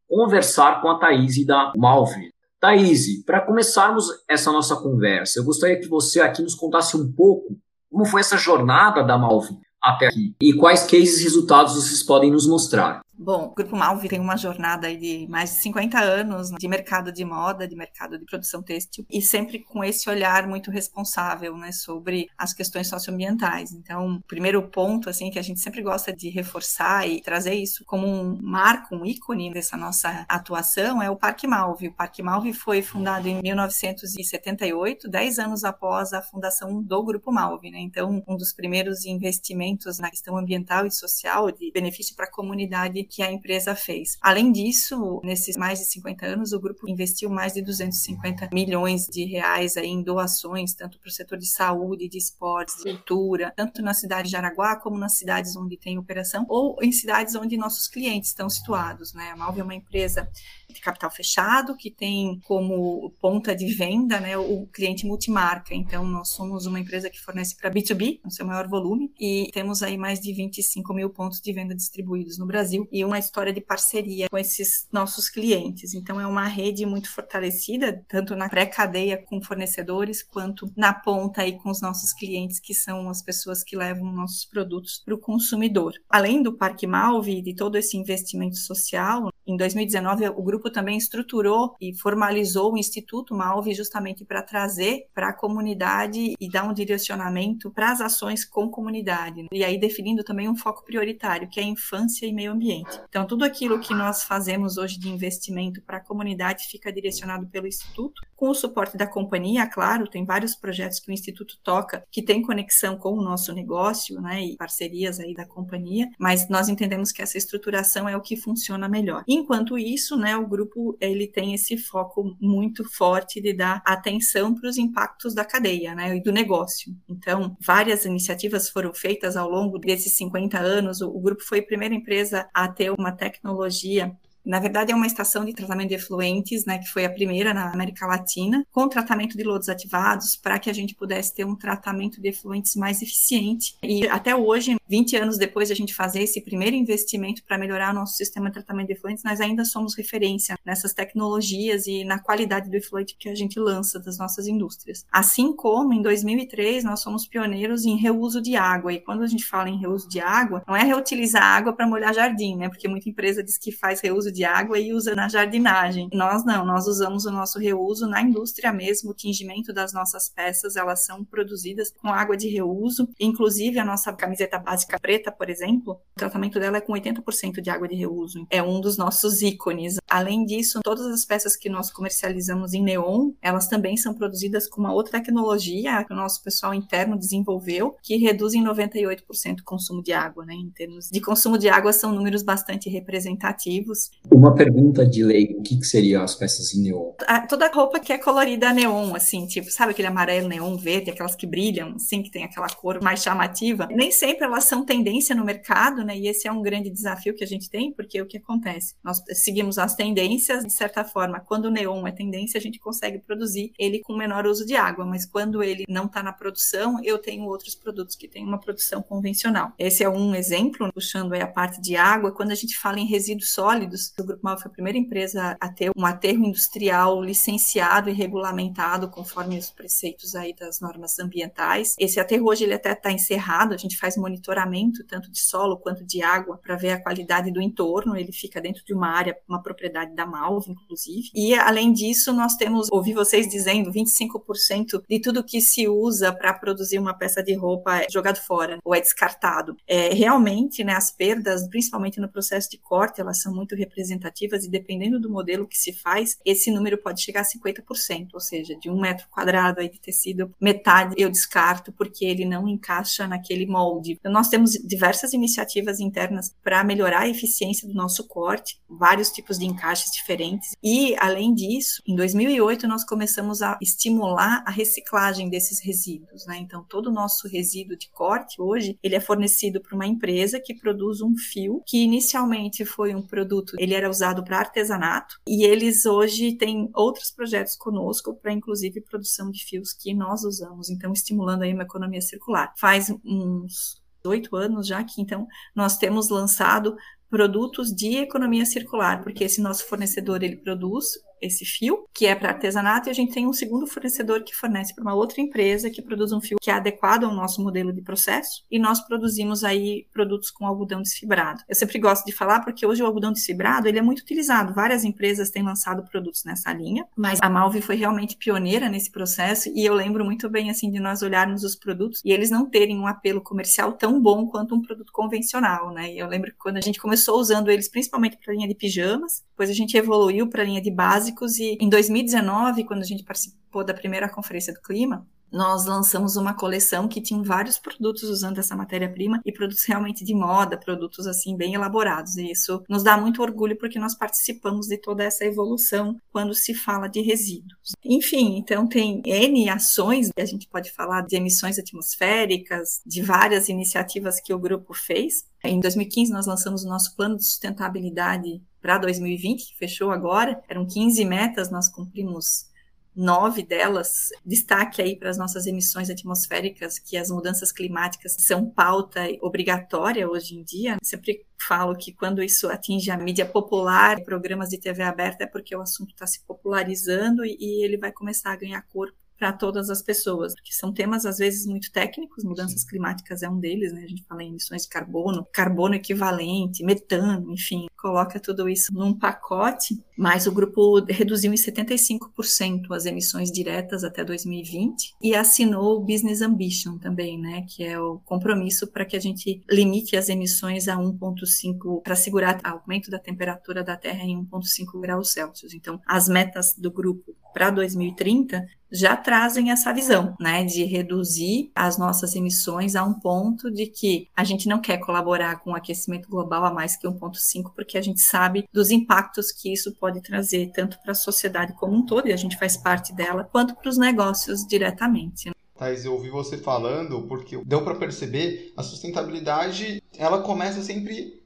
conversar 0.08 0.80
com 0.80 0.88
a 0.88 0.98
Thaís 0.98 1.44
da 1.46 1.72
Malve. 1.76 2.32
Thaís, 2.60 3.22
para 3.24 3.42
começarmos 3.42 4.06
essa 4.28 4.50
nossa 4.50 4.74
conversa, 4.76 5.38
eu 5.38 5.44
gostaria 5.44 5.78
que 5.78 5.86
você 5.86 6.20
aqui 6.20 6.42
nos 6.42 6.54
contasse 6.54 6.96
um 6.96 7.12
pouco 7.12 7.56
como 7.90 8.04
foi 8.06 8.22
essa 8.22 8.36
jornada 8.36 9.02
da 9.04 9.16
Malve 9.18 9.56
até 9.80 10.08
aqui 10.08 10.34
e 10.40 10.54
quais 10.54 10.82
cases 10.84 11.20
e 11.20 11.24
resultados 11.24 11.74
vocês 11.74 12.02
podem 12.02 12.30
nos 12.30 12.46
mostrar. 12.46 13.03
Bom, 13.16 13.44
o 13.44 13.54
Grupo 13.54 13.76
Malve 13.76 14.08
tem 14.08 14.18
uma 14.18 14.36
jornada 14.36 14.94
de 14.94 15.26
mais 15.28 15.50
de 15.50 15.56
50 15.60 16.00
anos 16.00 16.50
de 16.50 16.66
mercado 16.68 17.12
de 17.12 17.24
moda, 17.24 17.66
de 17.66 17.76
mercado 17.76 18.18
de 18.18 18.24
produção 18.24 18.60
têxtil, 18.60 19.06
e 19.08 19.22
sempre 19.22 19.60
com 19.60 19.84
esse 19.84 20.10
olhar 20.10 20.48
muito 20.48 20.70
responsável, 20.70 21.56
né, 21.56 21.70
sobre 21.70 22.28
as 22.36 22.52
questões 22.52 22.88
socioambientais. 22.88 23.72
Então, 23.72 24.16
o 24.16 24.22
primeiro 24.22 24.62
ponto, 24.68 25.08
assim, 25.08 25.30
que 25.30 25.38
a 25.38 25.42
gente 25.42 25.60
sempre 25.60 25.80
gosta 25.80 26.12
de 26.12 26.28
reforçar 26.28 27.08
e 27.08 27.20
trazer 27.20 27.54
isso 27.54 27.84
como 27.84 28.06
um 28.06 28.36
marco, 28.42 28.96
um 28.96 29.06
ícone 29.06 29.52
dessa 29.52 29.76
nossa 29.76 30.26
atuação 30.28 31.00
é 31.00 31.08
o 31.08 31.16
Parque 31.16 31.46
Malve. 31.46 31.88
O 31.88 31.94
Parque 31.94 32.22
Malve 32.22 32.52
foi 32.52 32.82
fundado 32.82 33.28
em 33.28 33.40
1978, 33.40 35.08
10 35.08 35.38
anos 35.38 35.62
após 35.62 36.12
a 36.12 36.20
fundação 36.20 36.82
do 36.82 37.04
Grupo 37.04 37.30
Malve, 37.30 37.70
né? 37.70 37.78
Então, 37.78 38.22
um 38.26 38.36
dos 38.36 38.52
primeiros 38.52 39.04
investimentos 39.04 39.98
na 40.00 40.10
questão 40.10 40.36
ambiental 40.36 40.84
e 40.84 40.90
social 40.90 41.52
de 41.52 41.70
benefício 41.70 42.16
para 42.16 42.24
a 42.24 42.30
comunidade 42.30 43.03
que 43.04 43.22
a 43.22 43.30
empresa 43.30 43.74
fez. 43.74 44.16
Além 44.20 44.50
disso, 44.52 45.20
nesses 45.24 45.56
mais 45.56 45.78
de 45.78 45.86
50 45.86 46.26
anos, 46.26 46.52
o 46.52 46.60
grupo 46.60 46.88
investiu 46.88 47.30
mais 47.30 47.52
de 47.52 47.62
250 47.62 48.50
milhões 48.52 49.06
de 49.06 49.24
reais 49.24 49.76
aí 49.76 49.88
em 49.88 50.02
doações, 50.02 50.74
tanto 50.74 50.98
para 50.98 51.08
o 51.08 51.12
setor 51.12 51.38
de 51.38 51.46
saúde, 51.46 52.08
de 52.08 52.18
esportes, 52.18 52.76
de 52.76 52.94
cultura, 52.94 53.52
tanto 53.56 53.82
na 53.82 53.94
cidade 53.94 54.30
de 54.30 54.36
Araguá 54.36 54.76
como 54.76 54.98
nas 54.98 55.16
cidades 55.16 55.56
onde 55.56 55.76
tem 55.76 55.98
operação 55.98 56.44
ou 56.48 56.76
em 56.82 56.92
cidades 56.92 57.34
onde 57.34 57.56
nossos 57.56 57.88
clientes 57.88 58.30
estão 58.30 58.48
situados. 58.48 59.12
Né? 59.14 59.30
A 59.30 59.36
Malve 59.36 59.60
é 59.60 59.64
uma 59.64 59.74
empresa 59.74 60.28
de 60.68 60.80
capital 60.80 61.10
fechado, 61.10 61.76
que 61.76 61.90
tem 61.90 62.40
como 62.44 63.10
ponta 63.20 63.54
de 63.54 63.72
venda 63.72 64.20
né, 64.20 64.36
o 64.36 64.66
cliente 64.66 65.06
multimarca. 65.06 65.74
Então, 65.74 66.04
nós 66.04 66.30
somos 66.30 66.66
uma 66.66 66.80
empresa 66.80 67.08
que 67.08 67.20
fornece 67.20 67.56
para 67.56 67.70
B2B, 67.70 68.20
no 68.24 68.30
seu 68.30 68.44
maior 68.44 68.68
volume, 68.68 69.12
e 69.18 69.50
temos 69.52 69.82
aí 69.82 69.96
mais 69.96 70.20
de 70.20 70.32
25 70.32 70.92
mil 70.92 71.10
pontos 71.10 71.40
de 71.40 71.52
venda 71.52 71.74
distribuídos 71.74 72.38
no 72.38 72.46
Brasil 72.46 72.88
e 72.94 73.04
uma 73.04 73.18
história 73.18 73.52
de 73.52 73.60
parceria 73.60 74.28
com 74.30 74.38
esses 74.38 74.86
nossos 74.92 75.28
clientes. 75.28 75.94
Então, 75.94 76.20
é 76.20 76.26
uma 76.28 76.46
rede 76.46 76.86
muito 76.86 77.10
fortalecida, 77.10 78.04
tanto 78.06 78.36
na 78.36 78.48
pré-cadeia 78.48 79.20
com 79.20 79.42
fornecedores, 79.42 80.22
quanto 80.22 80.72
na 80.76 80.94
ponta 80.94 81.42
aí 81.42 81.58
com 81.58 81.70
os 81.70 81.80
nossos 81.80 82.12
clientes, 82.12 82.60
que 82.60 82.72
são 82.72 83.08
as 83.10 83.20
pessoas 83.20 83.64
que 83.64 83.76
levam 83.76 84.12
nossos 84.12 84.44
produtos 84.44 85.02
para 85.04 85.12
o 85.12 85.18
consumidor. 85.18 85.92
Além 86.08 86.40
do 86.40 86.56
Parque 86.56 86.86
Malve 86.86 87.38
e 87.38 87.42
de 87.42 87.52
todo 87.52 87.76
esse 87.76 87.96
investimento 87.96 88.58
social, 88.58 89.28
em 89.46 89.56
2019, 89.56 90.28
o 90.28 90.42
grupo 90.42 90.70
também 90.70 90.96
estruturou 90.96 91.74
e 91.80 91.94
formalizou 91.94 92.72
o 92.72 92.78
Instituto 92.78 93.34
Malve 93.34 93.74
justamente 93.74 94.24
para 94.24 94.42
trazer 94.42 95.06
para 95.14 95.28
a 95.28 95.32
comunidade 95.32 96.34
e 96.40 96.50
dar 96.50 96.64
um 96.64 96.72
direcionamento 96.72 97.70
para 97.70 97.92
as 97.92 98.00
ações 98.00 98.44
com 98.44 98.70
comunidade. 98.70 99.46
E 99.52 99.64
aí 99.64 99.78
definindo 99.78 100.24
também 100.24 100.48
um 100.48 100.56
foco 100.56 100.84
prioritário, 100.84 101.48
que 101.48 101.60
é 101.60 101.62
infância 101.62 102.26
e 102.26 102.32
meio 102.32 102.52
ambiente. 102.52 103.00
Então, 103.08 103.26
tudo 103.26 103.44
aquilo 103.44 103.78
que 103.78 103.94
nós 103.94 104.24
fazemos 104.24 104.78
hoje 104.78 104.98
de 104.98 105.08
investimento 105.08 105.82
para 105.82 105.98
a 105.98 106.04
comunidade 106.04 106.66
fica 106.68 106.92
direcionado 106.92 107.46
pelo 107.46 107.66
Instituto, 107.66 108.22
com 108.34 108.48
o 108.48 108.54
suporte 108.54 108.96
da 108.96 109.06
companhia, 109.06 109.66
claro, 109.66 110.08
tem 110.08 110.24
vários 110.24 110.54
projetos 110.54 111.00
que 111.00 111.10
o 111.10 111.12
Instituto 111.12 111.58
toca 111.62 112.04
que 112.10 112.22
tem 112.22 112.42
conexão 112.42 112.96
com 112.96 113.12
o 113.12 113.22
nosso 113.22 113.52
negócio, 113.52 114.20
né, 114.20 114.42
e 114.42 114.56
parcerias 114.56 115.20
aí 115.20 115.34
da 115.34 115.46
companhia, 115.46 116.10
mas 116.18 116.48
nós 116.48 116.68
entendemos 116.68 117.12
que 117.12 117.22
essa 117.22 117.38
estruturação 117.38 118.08
é 118.08 118.16
o 118.16 118.20
que 118.20 118.36
funciona 118.36 118.88
melhor. 118.88 119.24
Enquanto 119.34 119.76
isso, 119.76 120.16
né, 120.16 120.36
o 120.36 120.46
grupo 120.46 120.96
ele 121.00 121.26
tem 121.26 121.54
esse 121.54 121.76
foco 121.76 122.36
muito 122.40 122.84
forte 122.88 123.40
de 123.40 123.52
dar 123.52 123.82
atenção 123.84 124.54
para 124.54 124.68
os 124.68 124.78
impactos 124.78 125.34
da 125.34 125.44
cadeia, 125.44 125.92
né, 125.92 126.16
e 126.16 126.22
do 126.22 126.30
negócio. 126.30 126.94
Então, 127.08 127.56
várias 127.60 128.04
iniciativas 128.04 128.70
foram 128.70 128.94
feitas 128.94 129.36
ao 129.36 129.50
longo 129.50 129.76
desses 129.76 130.16
50 130.16 130.56
anos. 130.60 131.00
O, 131.00 131.08
o 131.08 131.20
grupo 131.20 131.42
foi 131.42 131.58
a 131.58 131.66
primeira 131.66 131.92
empresa 131.92 132.48
a 132.54 132.68
ter 132.68 132.92
uma 132.92 133.10
tecnologia 133.10 134.16
na 134.44 134.60
verdade, 134.60 134.92
é 134.92 134.94
uma 134.94 135.06
estação 135.06 135.44
de 135.44 135.52
tratamento 135.52 135.88
de 135.88 135.94
efluentes, 135.94 136.64
né, 136.64 136.78
que 136.78 136.88
foi 136.88 137.04
a 137.04 137.10
primeira 137.10 137.54
na 137.54 137.72
América 137.72 138.06
Latina, 138.06 138.66
com 138.70 138.88
tratamento 138.88 139.36
de 139.36 139.42
lodos 139.42 139.68
ativados, 139.68 140.36
para 140.36 140.58
que 140.58 140.68
a 140.68 140.72
gente 140.72 140.94
pudesse 140.94 141.34
ter 141.34 141.44
um 141.44 141.56
tratamento 141.56 142.20
de 142.20 142.28
efluentes 142.28 142.76
mais 142.76 143.00
eficiente. 143.02 143.76
E 143.82 144.06
até 144.08 144.34
hoje, 144.36 144.76
20 144.88 145.16
anos 145.16 145.38
depois 145.38 145.68
de 145.68 145.72
a 145.72 145.76
gente 145.76 145.94
fazer 145.94 146.22
esse 146.22 146.40
primeiro 146.40 146.76
investimento 146.76 147.42
para 147.44 147.58
melhorar 147.58 147.94
nosso 147.94 148.14
sistema 148.14 148.48
de 148.48 148.54
tratamento 148.54 148.88
de 148.88 148.92
efluentes, 148.94 149.24
nós 149.24 149.40
ainda 149.40 149.64
somos 149.64 149.94
referência 149.96 150.58
nessas 150.64 150.92
tecnologias 150.92 151.86
e 151.86 152.04
na 152.04 152.18
qualidade 152.18 152.70
do 152.70 152.76
efluente 152.76 153.16
que 153.18 153.28
a 153.28 153.34
gente 153.34 153.58
lança 153.58 153.98
das 153.98 154.18
nossas 154.18 154.46
indústrias. 154.46 155.04
Assim 155.10 155.54
como 155.54 155.92
em 155.92 156.02
2003 156.02 156.84
nós 156.84 157.00
somos 157.00 157.26
pioneiros 157.26 157.84
em 157.84 157.96
reuso 157.96 158.40
de 158.40 158.56
água. 158.56 158.92
E 158.92 159.00
quando 159.00 159.22
a 159.22 159.26
gente 159.26 159.44
fala 159.44 159.68
em 159.68 159.78
reuso 159.78 160.08
de 160.08 160.20
água, 160.20 160.62
não 160.66 160.76
é 160.76 160.82
reutilizar 160.82 161.42
água 161.42 161.72
para 161.72 161.86
molhar 161.86 162.14
jardim, 162.14 162.56
né? 162.56 162.68
Porque 162.68 162.88
muita 162.88 163.08
empresa 163.08 163.42
diz 163.42 163.56
que 163.56 163.72
faz 163.72 164.00
reuso 164.00 164.33
de 164.34 164.44
água 164.44 164.78
e 164.78 164.92
usa 164.92 165.14
na 165.14 165.28
jardinagem. 165.28 166.08
Nós 166.12 166.44
não, 166.44 166.66
nós 166.66 166.86
usamos 166.86 167.24
o 167.24 167.30
nosso 167.30 167.58
reuso 167.58 168.06
na 168.06 168.20
indústria 168.20 168.72
mesmo, 168.72 169.10
o 169.10 169.14
tingimento 169.14 169.72
das 169.72 169.92
nossas 169.92 170.28
peças, 170.28 170.76
elas 170.76 171.04
são 171.04 171.24
produzidas 171.24 171.92
com 172.02 172.08
água 172.08 172.36
de 172.36 172.48
reuso, 172.48 173.08
inclusive 173.18 173.78
a 173.78 173.84
nossa 173.84 174.12
camiseta 174.12 174.58
básica 174.58 174.98
preta, 174.98 175.30
por 175.30 175.48
exemplo, 175.48 175.94
o 175.94 176.18
tratamento 176.18 176.58
dela 176.58 176.78
é 176.78 176.80
com 176.80 176.92
80% 176.92 177.60
de 177.60 177.70
água 177.70 177.86
de 177.88 177.94
reuso. 177.94 178.46
É 178.50 178.62
um 178.62 178.80
dos 178.80 178.96
nossos 178.96 179.40
ícones. 179.40 179.96
Além 180.08 180.44
disso, 180.44 180.80
todas 180.82 181.06
as 181.06 181.24
peças 181.24 181.56
que 181.56 181.68
nós 181.68 181.90
comercializamos 181.90 182.74
em 182.74 182.82
neon, 182.82 183.30
elas 183.40 183.68
também 183.68 183.96
são 183.96 184.12
produzidas 184.14 184.68
com 184.68 184.80
uma 184.80 184.92
outra 184.92 185.12
tecnologia 185.12 186.02
que 186.04 186.12
o 186.12 186.16
nosso 186.16 186.42
pessoal 186.42 186.74
interno 186.74 187.16
desenvolveu, 187.16 187.96
que 188.02 188.16
reduz 188.16 188.54
em 188.54 188.64
98% 188.64 189.60
o 189.60 189.64
consumo 189.64 190.02
de 190.02 190.12
água, 190.12 190.44
né? 190.44 190.54
Em 190.54 190.70
termos 190.70 191.08
de 191.10 191.20
consumo 191.20 191.56
de 191.56 191.68
água, 191.68 191.92
são 191.92 192.12
números 192.12 192.42
bastante 192.42 192.88
representativos. 192.88 194.10
Uma 194.32 194.54
pergunta 194.54 195.06
de 195.06 195.22
lei, 195.22 195.54
o 195.58 195.62
que, 195.62 195.76
que 195.76 195.84
seriam 195.84 196.22
as 196.22 196.34
peças 196.34 196.74
em 196.74 196.82
neon? 196.82 197.12
A, 197.26 197.46
toda 197.46 197.70
roupa 197.70 198.00
que 198.00 198.12
é 198.12 198.18
colorida 198.18 198.72
neon, 198.72 199.14
assim, 199.14 199.46
tipo, 199.46 199.70
sabe 199.70 199.92
aquele 199.92 200.08
amarelo, 200.08 200.48
neon, 200.48 200.76
verde, 200.76 201.10
aquelas 201.10 201.36
que 201.36 201.46
brilham, 201.46 201.94
assim, 201.96 202.22
que 202.22 202.30
tem 202.30 202.42
aquela 202.42 202.68
cor 202.68 203.02
mais 203.02 203.22
chamativa. 203.22 203.86
Nem 203.90 204.10
sempre 204.10 204.44
elas 204.44 204.64
são 204.64 204.84
tendência 204.84 205.34
no 205.34 205.44
mercado, 205.44 206.02
né? 206.04 206.16
E 206.16 206.26
esse 206.26 206.48
é 206.48 206.52
um 206.52 206.62
grande 206.62 206.90
desafio 206.90 207.34
que 207.34 207.44
a 207.44 207.46
gente 207.46 207.68
tem, 207.68 207.92
porque 207.92 208.20
o 208.20 208.26
que 208.26 208.38
acontece? 208.38 208.94
Nós 209.04 209.22
seguimos 209.32 209.78
as 209.78 209.94
tendências, 209.94 210.64
de 210.64 210.72
certa 210.72 211.04
forma, 211.04 211.40
quando 211.40 211.66
o 211.66 211.70
neon 211.70 212.06
é 212.06 212.12
tendência, 212.12 212.58
a 212.58 212.62
gente 212.62 212.78
consegue 212.78 213.18
produzir 213.18 213.72
ele 213.78 214.00
com 214.00 214.16
menor 214.16 214.46
uso 214.46 214.64
de 214.64 214.74
água, 214.74 215.04
mas 215.04 215.26
quando 215.26 215.62
ele 215.62 215.84
não 215.88 216.06
está 216.06 216.22
na 216.22 216.32
produção, 216.32 216.98
eu 217.04 217.18
tenho 217.18 217.44
outros 217.44 217.74
produtos 217.74 218.16
que 218.16 218.26
têm 218.26 218.44
uma 218.44 218.58
produção 218.58 219.02
convencional. 219.02 219.72
Esse 219.78 220.02
é 220.02 220.08
um 220.08 220.34
exemplo, 220.34 220.90
puxando 220.92 221.34
aí 221.34 221.42
a 221.42 221.46
parte 221.46 221.80
de 221.80 221.94
água, 221.94 222.32
quando 222.32 222.52
a 222.52 222.56
gente 222.56 222.76
fala 222.78 222.98
em 222.98 223.06
resíduos 223.06 223.52
sólidos, 223.52 224.13
o 224.22 224.24
Grupo 224.24 224.42
Mal 224.44 224.58
foi 224.58 224.70
a 224.70 224.72
primeira 224.72 224.98
empresa 224.98 225.56
a 225.60 225.68
ter 225.68 225.90
um 225.96 226.06
aterro 226.06 226.44
industrial 226.44 227.20
licenciado 227.22 228.08
e 228.08 228.12
regulamentado 228.12 229.08
conforme 229.08 229.58
os 229.58 229.70
preceitos 229.70 230.34
aí 230.34 230.54
das 230.54 230.80
normas 230.80 231.18
ambientais. 231.18 231.94
Esse 231.98 232.20
aterro 232.20 232.48
hoje 232.48 232.64
ele 232.64 232.74
até 232.74 232.92
está 232.92 233.10
encerrado, 233.10 233.74
a 233.74 233.76
gente 233.76 233.96
faz 233.96 234.16
monitoramento 234.16 235.04
tanto 235.04 235.30
de 235.30 235.40
solo 235.40 235.78
quanto 235.78 236.04
de 236.04 236.22
água 236.22 236.58
para 236.58 236.76
ver 236.76 236.92
a 236.92 237.02
qualidade 237.02 237.50
do 237.50 237.60
entorno. 237.60 238.16
Ele 238.16 238.32
fica 238.32 238.60
dentro 238.60 238.84
de 238.84 238.94
uma 238.94 239.08
área, 239.08 239.36
uma 239.48 239.62
propriedade 239.62 240.14
da 240.14 240.26
Malve, 240.26 240.70
inclusive. 240.70 241.30
E 241.34 241.54
além 241.54 241.92
disso, 241.92 242.32
nós 242.32 242.54
temos, 242.56 242.88
ouvi 242.92 243.12
vocês 243.12 243.48
dizendo, 243.48 243.90
25% 243.90 245.02
de 245.08 245.20
tudo 245.20 245.44
que 245.44 245.60
se 245.60 245.88
usa 245.88 246.32
para 246.32 246.54
produzir 246.54 246.98
uma 246.98 247.14
peça 247.14 247.42
de 247.42 247.54
roupa 247.54 248.02
é 248.02 248.06
jogado 248.10 248.38
fora 248.38 248.78
ou 248.84 248.94
é 248.94 249.00
descartado. 249.00 249.76
É, 249.86 250.10
realmente, 250.10 250.84
né, 250.84 250.94
as 250.94 251.10
perdas, 251.10 251.66
principalmente 251.68 252.20
no 252.20 252.28
processo 252.28 252.70
de 252.70 252.78
corte, 252.78 253.20
elas 253.20 253.40
são 253.40 253.52
muito 253.52 253.74
representativas 253.74 254.03
representativas 254.04 254.64
e 254.64 254.70
dependendo 254.70 255.18
do 255.18 255.30
modelo 255.30 255.66
que 255.66 255.78
se 255.78 255.92
faz, 255.92 256.38
esse 256.44 256.70
número 256.70 256.98
pode 256.98 257.22
chegar 257.22 257.40
a 257.40 257.44
50%, 257.44 258.28
ou 258.34 258.40
seja, 258.40 258.76
de 258.76 258.90
um 258.90 259.00
metro 259.00 259.26
quadrado 259.30 259.80
aí 259.80 259.90
de 259.90 260.00
tecido, 260.00 260.54
metade 260.60 261.14
eu 261.18 261.30
descarto 261.30 261.92
porque 261.92 262.24
ele 262.24 262.44
não 262.44 262.68
encaixa 262.68 263.26
naquele 263.26 263.66
molde. 263.66 264.12
Então, 264.12 264.32
nós 264.32 264.48
temos 264.48 264.72
diversas 264.72 265.32
iniciativas 265.32 266.00
internas 266.00 266.54
para 266.62 266.84
melhorar 266.84 267.22
a 267.22 267.28
eficiência 267.28 267.88
do 267.88 267.94
nosso 267.94 268.26
corte, 268.26 268.78
vários 268.88 269.30
tipos 269.30 269.58
de 269.58 269.66
encaixes 269.66 270.12
diferentes. 270.12 270.72
E, 270.82 271.14
além 271.18 271.54
disso, 271.54 272.02
em 272.06 272.14
2008 272.14 272.86
nós 272.86 273.04
começamos 273.04 273.62
a 273.62 273.78
estimular 273.80 274.62
a 274.66 274.70
reciclagem 274.70 275.48
desses 275.48 275.80
resíduos, 275.80 276.46
né? 276.46 276.58
Então, 276.58 276.84
todo 276.88 277.06
o 277.06 277.12
nosso 277.12 277.48
resíduo 277.48 277.96
de 277.96 278.08
corte 278.10 278.60
hoje, 278.60 278.98
ele 279.02 279.14
é 279.14 279.20
fornecido 279.20 279.80
para 279.80 279.94
uma 279.94 280.06
empresa 280.06 280.60
que 280.60 280.74
produz 280.74 281.20
um 281.20 281.36
fio 281.36 281.82
que 281.86 282.02
inicialmente 282.02 282.84
foi 282.84 283.14
um 283.14 283.22
produto, 283.22 283.76
ele 283.84 283.94
era 283.94 284.10
usado 284.10 284.42
para 284.42 284.58
artesanato 284.58 285.36
e 285.46 285.64
eles 285.64 286.04
hoje 286.04 286.56
têm 286.56 286.90
outros 286.94 287.30
projetos 287.30 287.76
conosco 287.76 288.34
para 288.34 288.52
inclusive 288.52 289.00
produção 289.00 289.50
de 289.50 289.64
fios 289.64 289.92
que 289.92 290.12
nós 290.12 290.42
usamos, 290.44 290.90
então 290.90 291.12
estimulando 291.12 291.62
aí 291.62 291.72
uma 291.72 291.84
economia 291.84 292.20
circular. 292.20 292.72
Faz 292.76 293.10
uns 293.24 294.02
oito 294.26 294.56
anos 294.56 294.86
já 294.86 295.04
que 295.04 295.20
então 295.20 295.46
nós 295.74 295.98
temos 295.98 296.30
lançado 296.30 296.96
produtos 297.28 297.92
de 297.92 298.16
economia 298.18 298.64
circular, 298.64 299.22
porque 299.22 299.44
esse 299.44 299.60
nosso 299.60 299.84
fornecedor 299.86 300.42
ele 300.42 300.56
produz 300.56 301.06
esse 301.44 301.64
fio, 301.64 302.06
que 302.12 302.26
é 302.26 302.34
para 302.34 302.50
artesanato, 302.50 303.08
e 303.08 303.10
a 303.10 303.14
gente 303.14 303.32
tem 303.32 303.46
um 303.46 303.52
segundo 303.52 303.86
fornecedor 303.86 304.42
que 304.42 304.54
fornece 304.54 304.94
para 304.94 305.02
uma 305.02 305.14
outra 305.14 305.40
empresa 305.40 305.90
que 305.90 306.02
produz 306.02 306.32
um 306.32 306.40
fio 306.40 306.58
que 306.60 306.70
é 306.70 306.74
adequado 306.74 307.24
ao 307.24 307.34
nosso 307.34 307.62
modelo 307.62 307.92
de 307.92 308.02
processo, 308.02 308.64
e 308.70 308.78
nós 308.78 309.00
produzimos 309.00 309.64
aí 309.64 310.06
produtos 310.12 310.50
com 310.50 310.66
algodão 310.66 311.02
desfibrado. 311.02 311.62
Eu 311.68 311.74
sempre 311.74 311.98
gosto 311.98 312.24
de 312.24 312.32
falar 312.32 312.60
porque 312.60 312.86
hoje 312.86 313.02
o 313.02 313.06
algodão 313.06 313.32
desfibrado 313.32 313.88
ele 313.88 313.98
é 313.98 314.02
muito 314.02 314.20
utilizado, 314.20 314.74
várias 314.74 315.04
empresas 315.04 315.50
têm 315.50 315.62
lançado 315.62 316.04
produtos 316.08 316.44
nessa 316.44 316.72
linha, 316.72 317.06
mas 317.16 317.38
a 317.42 317.50
Malve 317.50 317.80
foi 317.80 317.96
realmente 317.96 318.36
pioneira 318.36 318.88
nesse 318.88 319.10
processo, 319.10 319.70
e 319.74 319.84
eu 319.84 319.94
lembro 319.94 320.24
muito 320.24 320.48
bem 320.48 320.70
assim 320.70 320.90
de 320.90 321.00
nós 321.00 321.22
olharmos 321.22 321.64
os 321.64 321.76
produtos 321.76 322.20
e 322.24 322.32
eles 322.32 322.50
não 322.50 322.68
terem 322.68 322.98
um 322.98 323.06
apelo 323.06 323.40
comercial 323.40 323.92
tão 323.92 324.20
bom 324.20 324.46
quanto 324.46 324.74
um 324.74 324.82
produto 324.82 325.12
convencional, 325.12 325.92
né? 325.92 326.12
E 326.12 326.18
eu 326.18 326.26
lembro 326.26 326.50
que 326.50 326.58
quando 326.58 326.76
a 326.76 326.80
gente 326.80 327.00
começou 327.00 327.38
usando 327.38 327.70
eles 327.70 327.88
principalmente 327.88 328.36
para 328.36 328.54
linha 328.54 328.68
de 328.68 328.74
pijamas, 328.74 329.42
depois 329.50 329.70
a 329.70 329.74
gente 329.74 329.96
evoluiu 329.96 330.48
para 330.48 330.62
a 330.62 330.64
linha 330.64 330.80
de 330.80 330.90
base 330.90 331.33
básicos 331.34 331.58
e 331.58 331.76
em 331.80 331.88
2019, 331.88 332.84
quando 332.84 333.02
a 333.02 333.06
gente 333.06 333.24
participou 333.24 333.84
da 333.84 333.92
primeira 333.92 334.28
conferência 334.28 334.72
do 334.72 334.80
clima, 334.80 335.26
nós 335.52 335.86
lançamos 335.86 336.34
uma 336.34 336.52
coleção 336.52 337.06
que 337.06 337.20
tinha 337.20 337.40
vários 337.40 337.78
produtos 337.78 338.24
usando 338.24 338.58
essa 338.58 338.74
matéria-prima 338.74 339.40
e 339.44 339.52
produtos 339.52 339.84
realmente 339.84 340.24
de 340.24 340.34
moda, 340.34 340.76
produtos 340.76 341.28
assim 341.28 341.56
bem 341.56 341.74
elaborados. 341.74 342.36
E 342.36 342.50
isso 342.50 342.82
nos 342.88 343.04
dá 343.04 343.16
muito 343.16 343.40
orgulho 343.40 343.78
porque 343.78 343.98
nós 343.98 344.16
participamos 344.16 344.88
de 344.88 344.98
toda 344.98 345.22
essa 345.22 345.44
evolução 345.44 346.16
quando 346.32 346.54
se 346.54 346.74
fala 346.74 347.06
de 347.06 347.20
resíduos. 347.20 347.92
Enfim, 348.04 348.56
então 348.56 348.88
tem 348.88 349.22
N 349.24 349.68
ações, 349.68 350.28
a 350.36 350.44
gente 350.44 350.68
pode 350.68 350.90
falar 350.90 351.20
de 351.20 351.36
emissões 351.36 351.78
atmosféricas, 351.78 353.00
de 353.06 353.22
várias 353.22 353.68
iniciativas 353.68 354.40
que 354.40 354.52
o 354.52 354.58
grupo 354.58 354.92
fez. 354.92 355.44
Em 355.62 355.78
2015 355.78 356.32
nós 356.32 356.48
lançamos 356.48 356.84
o 356.84 356.88
nosso 356.88 357.14
plano 357.14 357.36
de 357.36 357.44
sustentabilidade 357.44 358.60
para 358.84 358.98
2020, 358.98 359.68
que 359.68 359.78
fechou 359.78 360.10
agora. 360.10 360.62
Eram 360.68 360.86
15 360.86 361.24
metas, 361.24 361.70
nós 361.70 361.88
cumprimos 361.88 362.68
nove 363.16 363.62
delas, 363.62 364.28
destaque 364.44 365.00
aí 365.00 365.16
para 365.16 365.30
as 365.30 365.38
nossas 365.38 365.66
emissões 365.66 366.10
atmosféricas, 366.10 366.98
que 366.98 367.16
as 367.16 367.30
mudanças 367.30 367.72
climáticas 367.72 368.36
são 368.40 368.68
pauta 368.68 369.26
obrigatória 369.40 370.28
hoje 370.28 370.54
em 370.56 370.62
dia. 370.62 370.98
Sempre 371.02 371.46
falo 371.58 371.96
que 371.96 372.12
quando 372.12 372.42
isso 372.42 372.68
atinge 372.68 373.10
a 373.10 373.16
mídia 373.16 373.46
popular, 373.46 374.22
programas 374.22 374.68
de 374.68 374.76
TV 374.76 375.02
aberta, 375.02 375.44
é 375.44 375.46
porque 375.46 375.74
o 375.74 375.80
assunto 375.80 376.10
está 376.10 376.26
se 376.26 376.44
popularizando 376.44 377.42
e 377.42 377.82
ele 377.82 377.96
vai 377.96 378.12
começar 378.12 378.52
a 378.52 378.56
ganhar 378.56 378.82
corpo 378.82 379.16
para 379.44 379.52
todas 379.52 379.90
as 379.90 380.00
pessoas, 380.00 380.54
porque 380.54 380.72
são 380.72 380.90
temas 380.90 381.26
às 381.26 381.36
vezes 381.36 381.66
muito 381.66 381.92
técnicos, 381.92 382.44
mudanças 382.44 382.80
Sim. 382.80 382.86
climáticas 382.86 383.42
é 383.42 383.48
um 383.50 383.60
deles, 383.60 383.92
né? 383.92 384.04
A 384.04 384.08
gente 384.08 384.24
fala 384.26 384.42
em 384.42 384.48
emissões 384.48 384.84
de 384.84 384.88
carbono, 384.88 385.46
carbono 385.52 385.94
equivalente, 385.94 386.82
metano, 386.82 387.52
enfim, 387.52 387.86
coloca 387.94 388.40
tudo 388.40 388.70
isso 388.70 388.94
num 388.94 389.12
pacote, 389.12 390.02
mas 390.16 390.46
o 390.46 390.52
grupo 390.52 391.04
reduziu 391.10 391.52
em 391.52 391.56
75% 391.56 392.90
as 392.92 393.04
emissões 393.04 393.52
diretas 393.52 394.02
até 394.02 394.24
2020 394.24 395.14
e 395.22 395.34
assinou 395.34 395.98
o 395.98 396.00
Business 396.00 396.40
Ambition 396.40 396.96
também, 396.96 397.38
né, 397.38 397.66
que 397.68 397.84
é 397.84 398.00
o 398.00 398.20
compromisso 398.20 398.86
para 398.86 399.04
que 399.04 399.14
a 399.14 399.20
gente 399.20 399.62
limite 399.70 400.16
as 400.16 400.30
emissões 400.30 400.88
a 400.88 400.96
1.5 400.96 402.02
para 402.02 402.16
segurar 402.16 402.62
o 402.64 402.68
aumento 402.80 403.10
da 403.10 403.18
temperatura 403.18 403.84
da 403.84 403.94
Terra 403.94 404.24
em 404.24 404.42
1.5 404.42 404.98
graus 405.02 405.32
Celsius. 405.32 405.74
Então, 405.74 406.00
as 406.06 406.30
metas 406.30 406.74
do 406.78 406.90
grupo 406.90 407.36
para 407.54 407.70
2030 407.70 408.66
já 408.94 409.16
trazem 409.16 409.72
essa 409.72 409.92
visão, 409.92 410.36
né, 410.38 410.64
de 410.64 410.84
reduzir 410.84 411.70
as 411.74 411.98
nossas 411.98 412.36
emissões 412.36 412.94
a 412.94 413.02
um 413.04 413.12
ponto 413.12 413.70
de 413.70 413.86
que 413.86 414.28
a 414.36 414.44
gente 414.44 414.68
não 414.68 414.80
quer 414.80 414.98
colaborar 414.98 415.56
com 415.60 415.72
o 415.72 415.74
aquecimento 415.74 416.28
global 416.28 416.64
a 416.64 416.72
mais 416.72 416.96
que 416.96 417.08
1.5, 417.08 417.72
porque 417.74 417.98
a 417.98 418.02
gente 418.02 418.20
sabe 418.20 418.68
dos 418.72 418.90
impactos 418.90 419.50
que 419.50 419.72
isso 419.72 419.92
pode 419.96 420.22
trazer 420.22 420.70
tanto 420.72 420.98
para 421.02 421.12
a 421.12 421.16
sociedade 421.16 421.74
como 421.74 421.96
um 421.96 422.06
todo, 422.06 422.28
e 422.28 422.32
a 422.32 422.36
gente 422.36 422.56
faz 422.56 422.76
parte 422.76 423.12
dela, 423.12 423.48
quanto 423.50 423.74
para 423.74 423.88
os 423.88 423.98
negócios 423.98 424.64
diretamente. 424.64 425.50
Thais, 425.76 426.04
eu 426.04 426.12
ouvi 426.12 426.30
você 426.30 426.56
falando 426.56 427.22
porque 427.22 427.60
deu 427.64 427.82
para 427.82 427.96
perceber 427.96 428.72
a 428.76 428.82
sustentabilidade, 428.82 430.00
ela 430.16 430.40
começa 430.42 430.80
sempre 430.82 431.43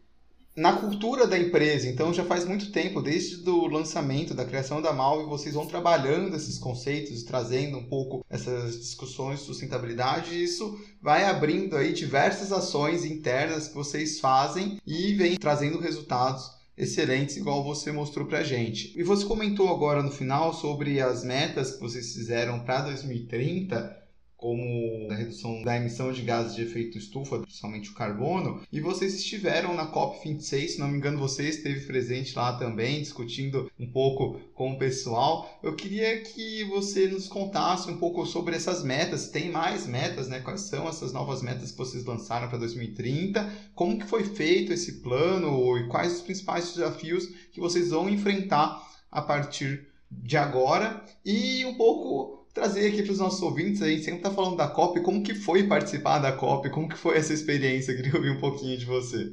na 0.59 0.73
cultura 0.73 1.25
da 1.25 1.39
empresa. 1.39 1.87
Então 1.87 2.13
já 2.13 2.25
faz 2.25 2.45
muito 2.45 2.73
tempo, 2.73 3.01
desde 3.01 3.49
o 3.49 3.69
lançamento, 3.69 4.35
da 4.35 4.45
criação 4.45 4.83
da 4.83 4.93
Mal, 4.93 5.23
e 5.23 5.27
vocês 5.27 5.55
vão 5.55 5.67
trabalhando 5.67 6.35
esses 6.35 6.59
conceitos, 6.59 7.23
trazendo 7.23 7.79
um 7.79 7.85
pouco 7.85 8.25
essas 8.29 8.77
discussões 8.77 9.39
de 9.39 9.47
sustentabilidade, 9.47 10.35
e 10.35 10.43
isso 10.43 10.77
vai 11.01 11.25
abrindo 11.25 11.77
aí 11.77 11.93
diversas 11.93 12.51
ações 12.51 13.05
internas 13.05 13.69
que 13.69 13.75
vocês 13.75 14.19
fazem 14.19 14.81
e 14.85 15.15
vem 15.15 15.37
trazendo 15.37 15.79
resultados 15.79 16.51
excelentes, 16.77 17.37
igual 17.37 17.63
você 17.63 17.93
mostrou 17.93 18.27
pra 18.27 18.43
gente. 18.43 18.93
E 18.99 19.03
você 19.05 19.25
comentou 19.25 19.69
agora 19.69 20.03
no 20.03 20.11
final 20.11 20.53
sobre 20.53 21.01
as 21.01 21.23
metas 21.23 21.73
que 21.73 21.81
vocês 21.81 22.13
fizeram 22.15 22.61
para 22.61 22.83
2030 22.83 23.98
como 24.39 25.11
a 25.11 25.17
redução 25.17 25.63
da 25.63 25.77
emissão 25.77 26.13
de 26.13 26.23
gases 26.23 26.55
de 26.55 26.63
efeito 26.63 26.97
estufa, 26.97 27.41
principalmente 27.41 27.91
o 27.91 27.95
carbono, 27.95 28.63
e 28.73 28.81
vocês 28.81 29.13
estiveram 29.15 29.75
na 29.75 29.93
COP26, 29.93 30.69
se 30.69 30.79
não 30.79 30.87
me 30.87 30.97
engano, 30.97 31.19
você 31.19 31.49
esteve 31.49 31.85
presente 31.87 32.37
lá 32.37 32.57
também, 32.57 33.03
discutindo 33.03 33.71
um 33.79 33.91
pouco 33.91 34.39
com 34.55 34.73
o 34.73 34.79
pessoal. 34.79 35.59
Eu 35.61 35.75
queria 35.75 36.21
que 36.21 36.63
você 36.65 37.09
nos 37.09 37.27
contasse 37.27 37.91
um 37.91 37.99
pouco 37.99 38.25
sobre 38.25 38.55
essas 38.55 38.85
metas, 38.85 39.29
tem 39.29 39.51
mais 39.51 39.89
metas, 39.89 40.29
né? 40.29 40.39
Quais 40.39 40.61
são 40.63 40.89
essas 40.89 41.13
novas 41.13 41.43
metas 41.43 41.73
que 41.73 41.79
vocês 41.79 42.05
lançaram 42.05 42.49
para 42.49 42.59
2030? 42.59 43.53
Como 43.75 43.99
que 43.99 44.07
foi 44.07 44.23
feito 44.23 44.73
esse 44.73 45.01
plano 45.01 45.77
e 45.79 45.89
quais 45.89 46.15
os 46.15 46.23
principais 46.23 46.73
desafios 46.73 47.27
que 47.51 47.59
vocês 47.59 47.91
vão 47.91 48.09
enfrentar 48.09 48.89
a 49.11 49.21
partir 49.21 49.89
de 50.09 50.37
agora? 50.37 51.05
E 51.25 51.65
um 51.65 51.75
pouco 51.75 52.38
trazer 52.59 52.89
aqui 52.89 53.03
para 53.03 53.13
os 53.13 53.19
nossos 53.19 53.41
ouvintes, 53.41 53.81
a 53.81 53.89
gente 53.89 54.03
sempre 54.03 54.19
está 54.19 54.31
falando 54.31 54.57
da 54.57 54.69
COP, 54.69 55.01
como 55.01 55.23
que 55.23 55.35
foi 55.35 55.67
participar 55.69 56.19
da 56.19 56.33
COP, 56.33 56.69
como 56.71 56.89
que 56.89 56.97
foi 56.97 57.17
essa 57.17 57.33
experiência? 57.33 57.95
Queria 57.95 58.15
ouvir 58.15 58.31
um 58.31 58.41
pouquinho 58.41 58.77
de 58.77 58.85
você. 58.85 59.33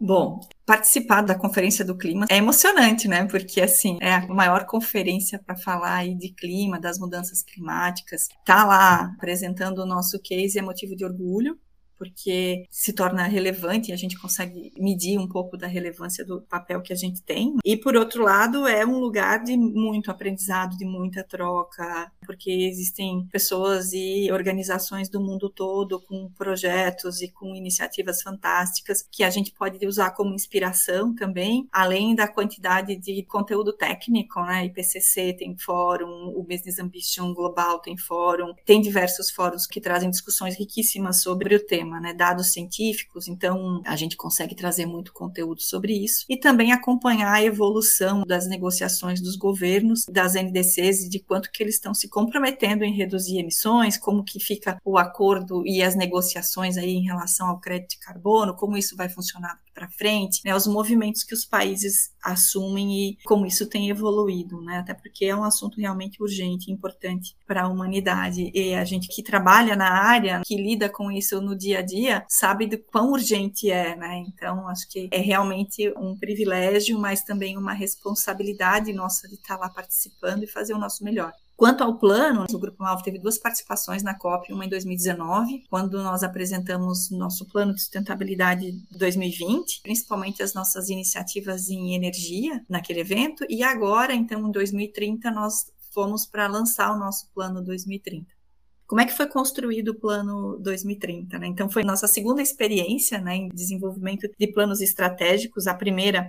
Bom, 0.00 0.40
participar 0.64 1.20
da 1.20 1.34
Conferência 1.34 1.84
do 1.84 1.94
Clima 1.94 2.24
é 2.30 2.38
emocionante, 2.38 3.06
né? 3.06 3.26
Porque, 3.26 3.60
assim, 3.60 3.98
é 4.00 4.14
a 4.14 4.26
maior 4.28 4.64
conferência 4.64 5.38
para 5.38 5.54
falar 5.56 5.96
aí 5.96 6.14
de 6.14 6.32
clima, 6.32 6.80
das 6.80 6.98
mudanças 6.98 7.42
climáticas. 7.42 8.28
Tá 8.46 8.64
lá 8.64 9.12
apresentando 9.14 9.80
o 9.80 9.86
nosso 9.86 10.18
case 10.22 10.58
é 10.58 10.62
motivo 10.62 10.96
de 10.96 11.04
orgulho 11.04 11.58
porque 12.00 12.64
se 12.70 12.94
torna 12.94 13.24
relevante 13.24 13.90
e 13.90 13.92
a 13.92 13.96
gente 13.96 14.18
consegue 14.18 14.72
medir 14.78 15.18
um 15.18 15.28
pouco 15.28 15.54
da 15.54 15.66
relevância 15.66 16.24
do 16.24 16.40
papel 16.40 16.80
que 16.80 16.94
a 16.94 16.96
gente 16.96 17.20
tem. 17.20 17.56
E, 17.62 17.76
por 17.76 17.94
outro 17.94 18.22
lado, 18.22 18.66
é 18.66 18.86
um 18.86 18.98
lugar 18.98 19.44
de 19.44 19.54
muito 19.54 20.10
aprendizado, 20.10 20.78
de 20.78 20.86
muita 20.86 21.22
troca, 21.22 22.10
porque 22.24 22.50
existem 22.50 23.28
pessoas 23.30 23.92
e 23.92 24.32
organizações 24.32 25.10
do 25.10 25.20
mundo 25.20 25.50
todo 25.50 26.00
com 26.00 26.30
projetos 26.30 27.20
e 27.20 27.28
com 27.28 27.54
iniciativas 27.54 28.22
fantásticas 28.22 29.06
que 29.12 29.22
a 29.22 29.28
gente 29.28 29.52
pode 29.52 29.86
usar 29.86 30.12
como 30.12 30.34
inspiração 30.34 31.14
também, 31.14 31.68
além 31.70 32.14
da 32.14 32.26
quantidade 32.26 32.96
de 32.96 33.22
conteúdo 33.24 33.74
técnico, 33.74 34.40
né? 34.40 34.64
IPCC 34.64 35.34
tem 35.34 35.54
fórum, 35.58 36.32
o 36.34 36.42
Business 36.42 36.78
Ambition 36.78 37.34
Global 37.34 37.78
tem 37.78 37.98
fórum, 37.98 38.54
tem 38.64 38.80
diversos 38.80 39.30
fóruns 39.30 39.66
que 39.66 39.82
trazem 39.82 40.08
discussões 40.08 40.56
riquíssimas 40.56 41.20
sobre 41.20 41.54
o 41.54 41.66
tema 41.66 41.89
tema, 41.90 42.00
né, 42.00 42.14
dados 42.14 42.52
científicos, 42.52 43.26
então 43.26 43.82
a 43.84 43.96
gente 43.96 44.16
consegue 44.16 44.54
trazer 44.54 44.86
muito 44.86 45.12
conteúdo 45.12 45.60
sobre 45.60 45.92
isso 45.92 46.24
e 46.28 46.36
também 46.36 46.72
acompanhar 46.72 47.32
a 47.32 47.42
evolução 47.42 48.22
das 48.24 48.46
negociações 48.46 49.20
dos 49.20 49.36
governos, 49.36 50.04
das 50.06 50.34
NDCs 50.34 51.04
e 51.04 51.08
de 51.08 51.18
quanto 51.18 51.50
que 51.50 51.62
eles 51.62 51.74
estão 51.74 51.92
se 51.92 52.08
comprometendo 52.08 52.84
em 52.84 52.94
reduzir 52.94 53.38
emissões, 53.38 53.98
como 53.98 54.22
que 54.22 54.38
fica 54.38 54.80
o 54.84 54.96
acordo 54.96 55.66
e 55.66 55.82
as 55.82 55.96
negociações 55.96 56.76
aí 56.76 56.94
em 56.94 57.04
relação 57.04 57.48
ao 57.48 57.58
crédito 57.58 57.90
de 57.90 57.98
carbono, 57.98 58.54
como 58.54 58.76
isso 58.76 58.96
vai 58.96 59.08
funcionar 59.08 59.58
para 59.80 59.88
frente, 59.88 60.42
né, 60.44 60.54
os 60.54 60.66
movimentos 60.66 61.24
que 61.24 61.32
os 61.32 61.46
países 61.46 62.10
assumem 62.22 62.92
e 62.92 63.16
como 63.24 63.46
isso 63.46 63.66
tem 63.66 63.88
evoluído, 63.88 64.60
né, 64.60 64.78
até 64.78 64.92
porque 64.92 65.24
é 65.24 65.34
um 65.34 65.42
assunto 65.42 65.80
realmente 65.80 66.22
urgente 66.22 66.70
importante 66.70 67.34
para 67.46 67.62
a 67.62 67.68
humanidade 67.68 68.50
e 68.54 68.74
a 68.74 68.84
gente 68.84 69.08
que 69.08 69.22
trabalha 69.22 69.74
na 69.74 69.90
área, 69.90 70.42
que 70.44 70.54
lida 70.54 70.90
com 70.90 71.10
isso 71.10 71.40
no 71.40 71.56
dia 71.56 71.78
a 71.78 71.82
dia, 71.82 72.26
sabe 72.28 72.66
do 72.66 72.76
quão 72.76 73.12
urgente 73.12 73.70
é, 73.70 73.96
né, 73.96 74.22
então 74.28 74.68
acho 74.68 74.86
que 74.86 75.08
é 75.10 75.18
realmente 75.18 75.90
um 75.96 76.14
privilégio, 76.14 76.98
mas 76.98 77.22
também 77.22 77.56
uma 77.56 77.72
responsabilidade 77.72 78.92
nossa 78.92 79.26
de 79.28 79.36
estar 79.36 79.56
lá 79.56 79.70
participando 79.70 80.42
e 80.44 80.46
fazer 80.46 80.74
o 80.74 80.78
nosso 80.78 81.02
melhor. 81.02 81.32
Quanto 81.60 81.84
ao 81.84 81.98
plano, 81.98 82.46
o 82.50 82.58
Grupo 82.58 82.82
Malvo 82.82 83.02
teve 83.02 83.18
duas 83.18 83.36
participações 83.36 84.02
na 84.02 84.14
COP, 84.14 84.50
uma 84.50 84.64
em 84.64 84.68
2019, 84.70 85.64
quando 85.68 86.02
nós 86.02 86.22
apresentamos 86.22 87.10
nosso 87.10 87.46
plano 87.46 87.74
de 87.74 87.82
sustentabilidade 87.82 88.72
2020, 88.96 89.82
principalmente 89.82 90.42
as 90.42 90.54
nossas 90.54 90.88
iniciativas 90.88 91.68
em 91.68 91.94
energia 91.94 92.64
naquele 92.66 93.00
evento, 93.00 93.44
e 93.46 93.62
agora, 93.62 94.14
então, 94.14 94.48
em 94.48 94.50
2030, 94.50 95.30
nós 95.32 95.70
fomos 95.92 96.24
para 96.24 96.46
lançar 96.46 96.96
o 96.96 96.98
nosso 96.98 97.28
plano 97.34 97.62
2030 97.62 98.40
como 98.86 99.00
é 99.00 99.06
que 99.06 99.16
foi 99.16 99.28
construído 99.28 99.90
o 99.90 99.94
plano 99.94 100.58
2030, 100.58 101.38
né? 101.38 101.46
Então 101.46 101.70
foi 101.70 101.84
nossa 101.84 102.08
segunda 102.08 102.42
experiência, 102.42 103.20
né, 103.20 103.36
em 103.36 103.48
desenvolvimento 103.48 104.28
de 104.36 104.48
planos 104.48 104.80
estratégicos. 104.80 105.68
A 105.68 105.74
primeira 105.74 106.28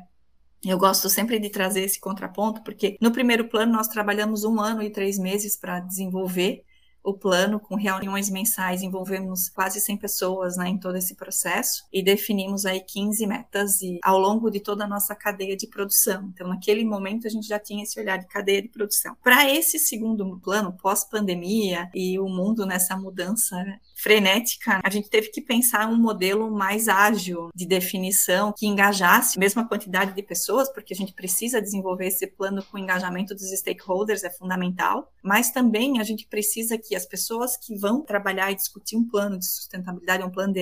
eu 0.64 0.78
gosto 0.78 1.10
sempre 1.10 1.40
de 1.40 1.50
trazer 1.50 1.82
esse 1.82 2.00
contraponto, 2.00 2.64
porque 2.64 2.98
no 3.02 3.12
primeiro 3.12 3.50
plano 3.50 3.72
nós 3.74 3.88
trabalhamos 3.88 4.44
um 4.44 4.60
ano 4.60 4.82
e 4.84 4.92
três 4.92 5.18
meses 5.18 5.58
para 5.58 5.80
desenvolver 5.80 6.64
o 7.04 7.14
plano 7.14 7.60
com 7.60 7.76
reuniões 7.76 8.30
mensais, 8.30 8.82
envolvemos 8.82 9.50
quase 9.50 9.80
100 9.80 9.98
pessoas 9.98 10.58
né, 10.58 10.70
em 10.70 10.78
todo 10.78 10.98
esse 10.98 11.16
processo 11.16 11.84
e 11.92 12.04
definimos 12.04 12.66
aí 12.66 12.82
15 12.82 13.26
metas 13.28 13.82
e, 13.82 14.00
ao 14.04 14.20
longo 14.20 14.50
de 14.50 14.60
toda 14.60 14.86
a 14.86 14.88
nossa 14.88 15.16
cadeia 15.16 15.56
de 15.56 15.68
produção. 15.68 16.32
Então, 16.34 16.48
naquele 16.48 16.86
momento, 16.86 17.28
a 17.28 17.30
gente 17.30 17.48
já 17.48 17.60
tinha 17.60 17.84
esse 17.84 18.00
olhar 18.00 18.18
de 18.18 18.28
cadeia 18.28 18.62
de 18.62 18.68
produção. 18.68 19.16
Para 19.24 19.50
esse 19.50 19.80
segundo 19.80 20.40
plano, 20.40 20.78
pós-pandemia 20.82 21.90
e 21.94 22.20
o 22.20 22.28
mundo 22.28 22.66
nessa 22.66 22.96
mudança 22.96 23.56
frenética, 23.96 24.80
a 24.84 24.90
gente 24.90 25.10
teve 25.10 25.30
que 25.30 25.42
pensar 25.42 25.88
um 25.88 25.98
modelo 25.98 26.52
mais 26.52 26.88
ágil 26.88 27.50
de 27.54 27.66
definição 27.66 28.54
que 28.58 28.66
engajasse 28.66 29.38
a 29.38 29.40
mesma 29.40 29.68
quantidade 29.68 30.14
de 30.14 30.24
pessoas, 30.24 30.72
porque 30.72 30.94
a 30.94 30.98
gente 30.98 31.14
precisa 31.14 31.62
desenvolver 31.62 32.08
esse 32.08 32.26
plano 32.26 32.64
com 32.64 32.78
engajamento 32.78 33.36
dos 33.36 33.52
stakeholders, 33.52 34.24
é 34.24 34.30
fundamental, 34.30 35.12
mas 35.24 35.52
também 35.52 36.00
a 36.00 36.04
gente 36.04 36.26
precisa 36.28 36.78
que 36.78 36.91
que 36.92 36.96
as 36.98 37.06
pessoas 37.06 37.56
que 37.56 37.74
vão 37.74 38.02
trabalhar 38.02 38.52
e 38.52 38.56
discutir 38.56 38.98
um 38.98 39.08
plano 39.08 39.40
de 39.40 39.46
sustentabilidade, 39.46 40.24
um 40.24 40.30
plano 40.30 40.52
de 40.52 40.62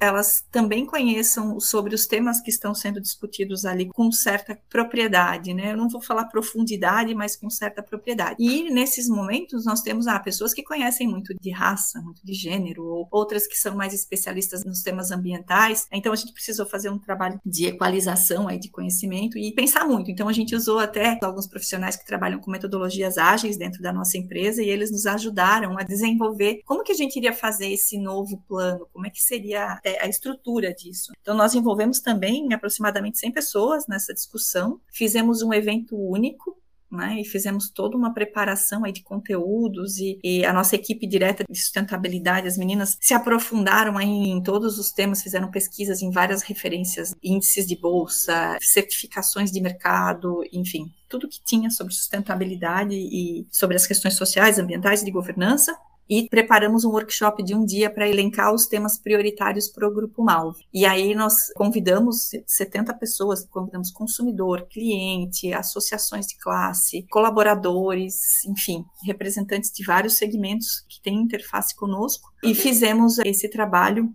elas 0.00 0.42
também 0.50 0.86
conheçam 0.86 1.60
sobre 1.60 1.94
os 1.94 2.06
temas 2.06 2.40
que 2.40 2.48
estão 2.48 2.74
sendo 2.74 3.02
discutidos 3.02 3.66
ali 3.66 3.90
com 3.90 4.10
certa 4.10 4.58
propriedade, 4.70 5.52
né? 5.52 5.72
Eu 5.72 5.76
não 5.76 5.90
vou 5.90 6.00
falar 6.00 6.24
profundidade, 6.24 7.14
mas 7.14 7.36
com 7.36 7.50
certa 7.50 7.82
propriedade. 7.82 8.36
E 8.38 8.70
nesses 8.70 9.10
momentos 9.10 9.66
nós 9.66 9.82
temos 9.82 10.06
ah, 10.06 10.18
pessoas 10.18 10.54
que 10.54 10.62
conhecem 10.62 11.06
muito 11.06 11.34
de 11.38 11.50
raça, 11.50 12.00
muito 12.00 12.24
de 12.24 12.32
gênero, 12.32 12.84
ou 12.84 13.06
outras 13.10 13.46
que 13.46 13.58
são 13.58 13.76
mais 13.76 13.92
especialistas 13.92 14.64
nos 14.64 14.82
temas 14.82 15.10
ambientais. 15.10 15.86
Então 15.92 16.14
a 16.14 16.16
gente 16.16 16.32
precisou 16.32 16.64
fazer 16.64 16.88
um 16.88 16.98
trabalho 16.98 17.38
de 17.44 17.66
equalização 17.66 18.48
aí 18.48 18.58
de 18.58 18.70
conhecimento 18.70 19.36
e 19.36 19.52
pensar 19.52 19.86
muito. 19.86 20.10
Então 20.10 20.28
a 20.28 20.32
gente 20.32 20.56
usou 20.56 20.78
até 20.78 21.18
alguns 21.22 21.46
profissionais 21.46 21.94
que 21.94 22.06
trabalham 22.06 22.40
com 22.40 22.50
metodologias 22.50 23.18
ágeis 23.18 23.58
dentro 23.58 23.82
da 23.82 23.92
nossa 23.92 24.16
empresa 24.16 24.62
e 24.62 24.70
eles 24.70 24.90
nos 24.90 25.04
ajudaram 25.04 25.57
a 25.66 25.82
desenvolver 25.82 26.62
como 26.64 26.82
que 26.82 26.92
a 26.92 26.94
gente 26.94 27.16
iria 27.16 27.32
fazer 27.32 27.72
esse 27.72 27.98
novo 27.98 28.42
plano, 28.46 28.86
como 28.92 29.06
é 29.06 29.10
que 29.10 29.22
seria 29.22 29.80
a 30.00 30.08
estrutura 30.08 30.72
disso. 30.72 31.12
Então 31.20 31.36
nós 31.36 31.54
envolvemos 31.54 32.00
também 32.00 32.52
aproximadamente 32.52 33.18
100 33.18 33.32
pessoas 33.32 33.86
nessa 33.88 34.14
discussão, 34.14 34.80
fizemos 34.92 35.42
um 35.42 35.52
evento 35.52 35.96
único 35.96 36.56
né, 36.90 37.20
e 37.20 37.24
fizemos 37.24 37.68
toda 37.70 37.96
uma 37.96 38.14
preparação 38.14 38.84
aí 38.84 38.92
de 38.92 39.02
conteúdos 39.02 39.98
e, 39.98 40.18
e, 40.24 40.44
a 40.44 40.52
nossa 40.52 40.74
equipe 40.74 41.06
direta 41.06 41.44
de 41.48 41.58
sustentabilidade, 41.58 42.48
as 42.48 42.56
meninas 42.56 42.96
se 43.00 43.12
aprofundaram 43.12 43.98
aí 43.98 44.08
em 44.08 44.42
todos 44.42 44.78
os 44.78 44.90
temas, 44.90 45.22
fizeram 45.22 45.50
pesquisas 45.50 46.02
em 46.02 46.10
várias 46.10 46.42
referências, 46.42 47.14
índices 47.22 47.66
de 47.66 47.76
bolsa, 47.76 48.56
certificações 48.60 49.50
de 49.50 49.60
mercado, 49.60 50.42
enfim, 50.52 50.92
tudo 51.08 51.28
que 51.28 51.40
tinha 51.44 51.70
sobre 51.70 51.92
sustentabilidade 51.92 52.94
e 52.94 53.46
sobre 53.50 53.76
as 53.76 53.86
questões 53.86 54.14
sociais, 54.14 54.58
ambientais 54.58 55.02
e 55.02 55.04
de 55.04 55.10
governança 55.10 55.76
e 56.08 56.28
preparamos 56.28 56.84
um 56.84 56.90
workshop 56.90 57.42
de 57.42 57.54
um 57.54 57.64
dia 57.64 57.90
para 57.90 58.08
elencar 58.08 58.52
os 58.52 58.66
temas 58.66 58.98
prioritários 58.98 59.68
para 59.68 59.86
o 59.86 59.92
Grupo 59.92 60.22
Malve. 60.22 60.64
E 60.72 60.86
aí 60.86 61.14
nós 61.14 61.52
convidamos 61.54 62.30
70 62.46 62.94
pessoas, 62.94 63.46
convidamos 63.46 63.90
consumidor, 63.90 64.66
cliente, 64.68 65.52
associações 65.52 66.26
de 66.26 66.38
classe, 66.38 67.06
colaboradores, 67.10 68.44
enfim, 68.44 68.84
representantes 69.04 69.70
de 69.72 69.84
vários 69.84 70.16
segmentos 70.16 70.84
que 70.88 71.00
têm 71.02 71.20
interface 71.20 71.74
conosco 71.76 72.30
e 72.42 72.54
fizemos 72.54 73.18
esse 73.18 73.48
trabalho 73.48 74.14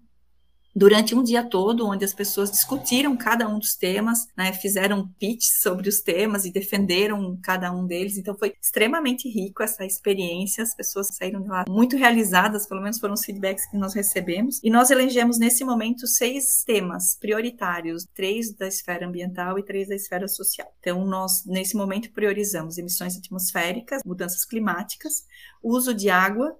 durante 0.75 1.15
um 1.15 1.23
dia 1.23 1.43
todo, 1.43 1.87
onde 1.87 2.03
as 2.03 2.13
pessoas 2.13 2.51
discutiram 2.51 3.15
cada 3.15 3.47
um 3.47 3.59
dos 3.59 3.75
temas, 3.75 4.27
né, 4.35 4.51
fizeram 4.53 5.07
pitch 5.19 5.43
sobre 5.43 5.87
os 5.87 6.01
temas 6.01 6.45
e 6.45 6.51
defenderam 6.51 7.37
cada 7.41 7.71
um 7.71 7.85
deles. 7.85 8.17
Então 8.17 8.35
foi 8.37 8.55
extremamente 8.61 9.29
rico 9.29 9.61
essa 9.61 9.85
experiência. 9.85 10.63
As 10.63 10.75
pessoas 10.75 11.07
saíram 11.11 11.41
de 11.41 11.47
lá 11.47 11.65
muito 11.69 11.95
realizadas, 11.95 12.65
pelo 12.67 12.81
menos 12.81 12.99
foram 12.99 13.13
os 13.13 13.23
feedbacks 13.23 13.69
que 13.69 13.77
nós 13.77 13.93
recebemos. 13.93 14.59
E 14.63 14.69
nós 14.69 14.89
elegemos 14.89 15.37
nesse 15.37 15.63
momento 15.63 16.07
seis 16.07 16.63
temas 16.65 17.15
prioritários, 17.19 18.07
três 18.13 18.51
da 18.53 18.67
esfera 18.67 19.07
ambiental 19.07 19.59
e 19.59 19.63
três 19.63 19.87
da 19.87 19.95
esfera 19.95 20.27
social. 20.27 20.71
Então 20.79 21.05
nós 21.05 21.45
nesse 21.45 21.75
momento 21.75 22.11
priorizamos 22.11 22.77
emissões 22.77 23.17
atmosféricas, 23.17 24.01
mudanças 24.05 24.45
climáticas, 24.45 25.25
uso 25.61 25.93
de 25.93 26.09
água, 26.09 26.57